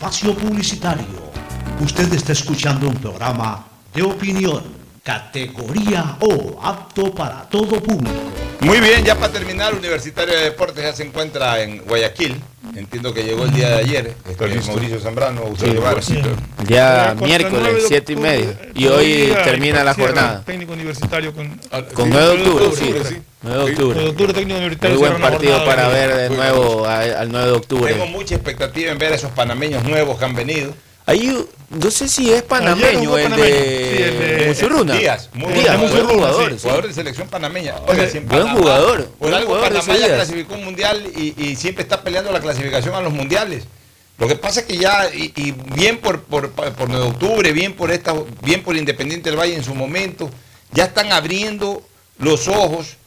[0.00, 1.04] Espacio publicitario.
[1.84, 4.64] Usted está escuchando un programa de opinión,
[5.04, 8.18] categoría O, apto para todo público.
[8.60, 12.40] Muy bien, ya para terminar, Universitario de Deportes ya se encuentra en Guayaquil.
[12.74, 14.16] Entiendo que llegó el día de ayer.
[14.26, 16.08] Este, Mauricio Zambrano, Eusebio Vargas.
[16.66, 18.56] Ya Contra miércoles, 9 de siete y medio.
[18.74, 20.42] Y hoy día termina la jornada.
[20.46, 21.60] Técnico universitario con,
[21.92, 23.16] Con 9 de octubre, sí.
[23.42, 23.94] 9 de octubre.
[23.94, 24.98] 9 de octubre, técnico universitario.
[25.00, 27.92] Muy buen partido para de- ver de nuevo a- al 9 de octubre.
[27.92, 30.74] Tengo mucha expectativa en ver a esos panameños nuevos que han venido.
[31.06, 31.34] Ahí,
[31.70, 33.42] no sé si es panameño el panameño.
[33.44, 34.94] de, Sí, el de- Muchurruna.
[34.94, 36.52] Díaz, muy Díaz, buen buen jugador, jugador.
[36.52, 37.74] sí, jugador de selección panameña.
[37.86, 41.56] Oiga, Buen Panamá, jugador, Por buen algo jugador Panamá ya clasificó un mundial y, y
[41.56, 43.64] siempre está peleando la clasificación a los mundiales.
[44.18, 47.52] Lo que pasa es que ya, y, y bien por, por, por 9 de octubre,
[47.52, 50.30] bien por esta, bien por Independiente del Valle en su momento,
[50.72, 51.82] ya están abriendo
[52.18, 52.98] los ojos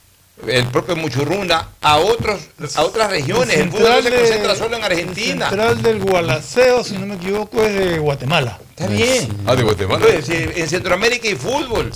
[0.47, 2.41] el propio Muchurruna a otros
[2.75, 3.57] a otras regiones.
[3.57, 5.45] El fútbol no se concentra solo en Argentina.
[5.45, 8.59] El central del Gualaceo, si no me equivoco, es de Guatemala.
[8.71, 9.29] Está bien.
[9.45, 10.05] Ah, de Guatemala.
[10.05, 11.91] Pues, sí, en Centroamérica hay fútbol.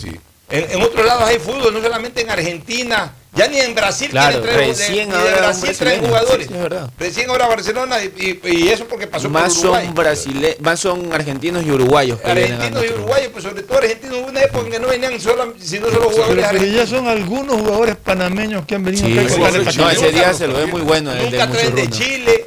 [0.49, 3.13] En, en otros lados hay fútbol, no solamente en Argentina.
[3.33, 6.47] Ya ni en Brasil Claro, traer- recién ni de ahora un Brasil traen jugadores.
[6.47, 6.53] Sí.
[6.97, 9.85] Recién ahora Barcelona y, y- y eso porque pasó Más por Uruguay.
[9.85, 14.27] son brasile más son argentinos y uruguayos Argentinos y uruguayos, pues sobre todo argentinos, hubo
[14.29, 17.57] una época en que no venían solo, sino solo jugadores Pero, pero ya son algunos
[17.57, 19.91] jugadores panameños que han venido Sí, acá sí, no, calidad.
[19.91, 21.89] ese día se lo ve muy bueno el de Nunca traen de.
[21.89, 22.45] Chile,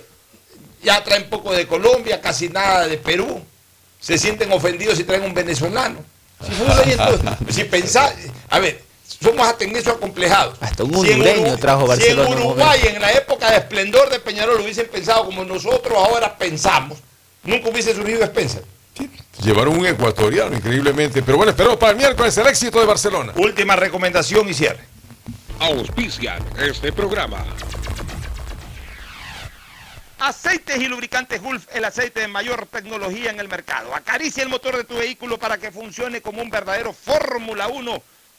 [0.82, 3.40] ya traen poco de Colombia, casi nada de Perú.
[4.00, 5.98] Se sienten ofendidos si traen un venezolano.
[6.42, 6.50] Si.
[7.52, 8.12] Si pensá-
[8.48, 8.82] a ver,
[9.22, 10.56] somos hasta en eso acomplejados.
[10.60, 12.28] Hasta un Si hondureño Urugu- trajo Barcelona.
[12.28, 16.36] Si en Uruguay, en la época de esplendor de Peñarol, hubiesen pensado como nosotros ahora
[16.38, 16.98] pensamos,
[17.44, 18.64] nunca hubiese surgido Spencer.
[19.42, 21.22] Llevaron un ecuatoriano, increíblemente.
[21.22, 23.32] Pero bueno, esperamos para el miércoles el éxito de Barcelona.
[23.36, 24.84] Última recomendación y cierre.
[25.58, 27.44] Auspician este programa.
[30.18, 33.94] Aceites y lubricantes Gulf, el aceite de mayor tecnología en el mercado.
[33.94, 38.02] Acaricia el motor de tu vehículo para que funcione como un verdadero Fórmula 1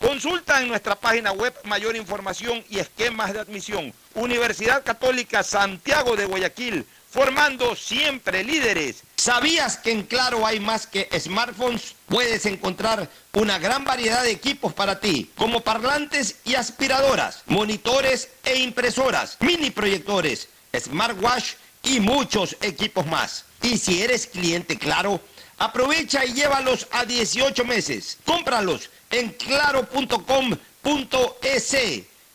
[0.00, 3.92] Consulta en nuestra página web mayor información y esquemas de admisión.
[4.14, 9.02] Universidad Católica Santiago de Guayaquil, formando siempre líderes.
[9.16, 11.96] ¿Sabías que en Claro hay más que smartphones?
[12.06, 18.60] Puedes encontrar una gran variedad de equipos para ti, como parlantes y aspiradoras, monitores e
[18.60, 20.48] impresoras, mini proyectores,
[20.78, 23.44] smartwatch y muchos equipos más.
[23.62, 25.20] Y si eres cliente Claro,
[25.58, 28.18] aprovecha y llévalos a 18 meses.
[28.24, 30.16] Cómpralos en claro.com.es.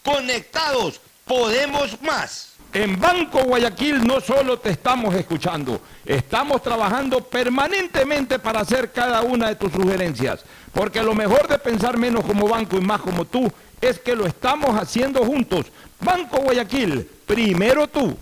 [0.03, 2.53] Conectados, podemos más.
[2.73, 9.49] En Banco Guayaquil no solo te estamos escuchando, estamos trabajando permanentemente para hacer cada una
[9.49, 10.43] de tus sugerencias,
[10.73, 14.25] porque lo mejor de pensar menos como banco y más como tú es que lo
[14.25, 15.67] estamos haciendo juntos.
[15.99, 18.17] Banco Guayaquil, primero tú.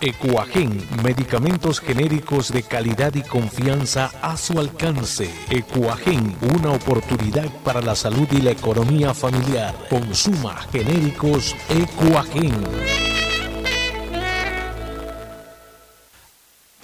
[0.00, 5.28] Ecuagen, medicamentos genéricos de calidad y confianza a su alcance.
[5.50, 9.74] Ecuagen, una oportunidad para la salud y la economía familiar.
[9.90, 13.07] Consuma genéricos Ecuagen.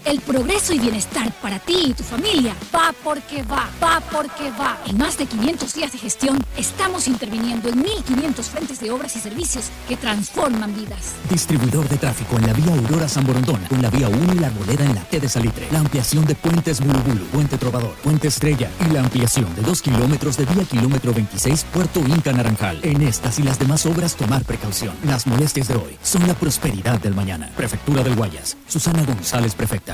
[0.04, 4.76] El progreso y bienestar para ti y tu familia va porque va, va porque va.
[4.86, 9.20] En más de 500 días de gestión, estamos interviniendo en 1.500 frentes de obras y
[9.20, 11.14] servicios que transforman vidas.
[11.30, 14.48] Distribuidor de tráfico en la vía Aurora San Borondón, con la vía 1 y la
[14.48, 15.68] arboleda en la T de Salitre.
[15.72, 20.36] La ampliación de puentes Bulubulu, Puente Trovador, Puente Estrella y la ampliación de 2 kilómetros
[20.36, 22.78] de vía kilómetro 26 Puerto Inca Naranjal.
[22.82, 24.94] En estas y las demás obras tomar precaución.
[25.04, 27.50] Las molestias de hoy son la prosperidad del mañana.
[27.56, 28.58] Prefectura del Guayas.
[28.68, 29.93] Susana González, prefecta.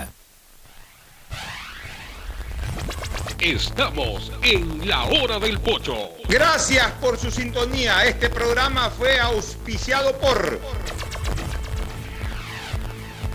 [3.41, 6.11] Estamos en la hora del pocho.
[6.29, 8.05] Gracias por su sintonía.
[8.05, 10.61] Este programa fue auspiciado por...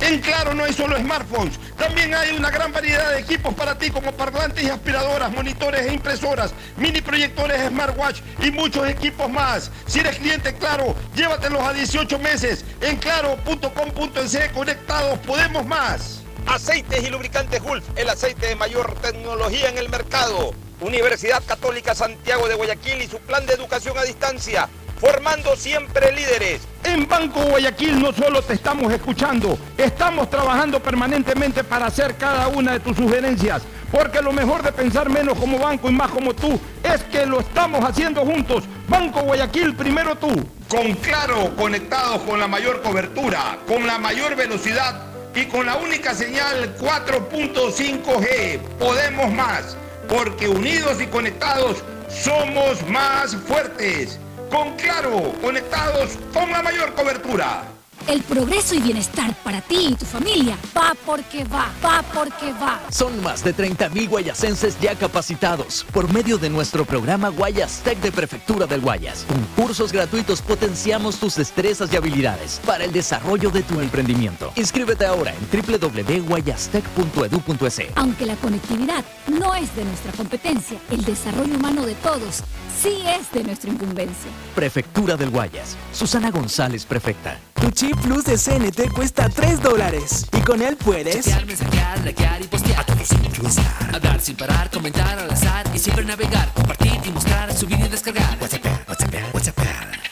[0.02, 3.90] En Claro no hay solo smartphones, también hay una gran variedad de equipos para ti
[3.90, 9.72] como parlantes y aspiradoras, monitores e impresoras, mini proyectores smartwatch y muchos equipos más.
[9.88, 12.64] Si eres cliente Claro, llévatelos a 18 meses.
[12.82, 16.25] En claro.com.es conectados podemos más.
[16.48, 20.54] Aceites y lubricantes Gulf, el aceite de mayor tecnología en el mercado.
[20.80, 24.70] Universidad Católica Santiago de Guayaquil y su plan de educación a distancia,
[25.00, 26.62] formando siempre líderes.
[26.84, 32.74] En Banco Guayaquil no solo te estamos escuchando, estamos trabajando permanentemente para hacer cada una
[32.74, 36.60] de tus sugerencias, porque lo mejor de pensar menos como banco y más como tú
[36.84, 38.66] es que lo estamos haciendo juntos.
[38.88, 40.30] Banco Guayaquil, primero tú.
[40.70, 46.14] Con Claro, conectados con la mayor cobertura, con la mayor velocidad y con la única
[46.14, 48.60] señal 4.5G.
[48.80, 49.76] Podemos más,
[50.08, 54.18] porque unidos y conectados somos más fuertes.
[54.50, 57.75] Con Claro, conectados con la mayor cobertura.
[58.08, 62.80] El progreso y bienestar para ti y tu familia va porque va, va porque va.
[62.92, 68.12] Son más de 30.000 guayasenses ya capacitados por medio de nuestro programa Guayas Tech de
[68.12, 69.26] Prefectura del Guayas.
[69.28, 74.52] Con cursos gratuitos potenciamos tus destrezas y habilidades para el desarrollo de tu emprendimiento.
[74.56, 77.82] Inscríbete ahora en www.guayastech.edu.es.
[77.96, 82.44] Aunque la conectividad no es de nuestra competencia, el desarrollo humano de todos
[82.80, 84.30] sí es de nuestra incumbencia.
[84.54, 85.76] Prefectura del Guayas.
[85.92, 87.40] Susana González, prefecta.
[87.60, 90.26] Tu chip plus de CNT cuesta 3 dólares.
[90.32, 91.26] Y con él puedes.
[91.26, 92.80] Chatear, mensajear, likear y postear.
[92.80, 93.10] A todos
[93.42, 93.96] usar.
[93.96, 96.52] Hablar sin parar, comentar al azar y siempre navegar.
[96.54, 98.38] Compartir y mostrar, subir y descargar.
[98.42, 99.60] WhatsApp, WhatsApp, WhatsApp.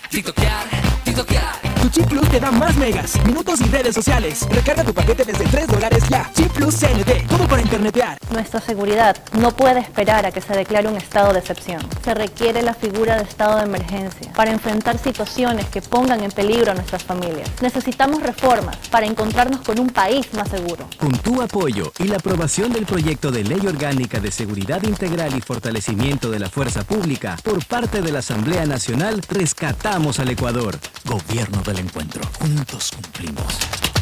[0.09, 0.65] TikTokear,
[1.03, 1.62] TikTokear.
[1.93, 4.47] Chip plus te da más megas, minutos y redes sociales.
[4.49, 6.27] Recarga tu paquete desde 3 dólares ya.
[6.33, 7.27] Chip plus CNT.
[7.27, 8.17] Todo para internetear.
[8.31, 11.87] Nuestra seguridad no puede esperar a que se declare un estado de excepción.
[12.03, 16.71] Se requiere la figura de estado de emergencia para enfrentar situaciones que pongan en peligro
[16.71, 17.47] a nuestras familias.
[17.61, 20.87] Necesitamos reformas para encontrarnos con un país más seguro.
[20.97, 25.41] Con tu apoyo y la aprobación del proyecto de ley orgánica de seguridad integral y
[25.41, 30.79] fortalecimiento de la fuerza pública por parte de la Asamblea Nacional, rescatamos al Ecuador.
[31.05, 32.21] Gobierno del Encuentro.
[32.39, 33.92] Juntos cumplimos.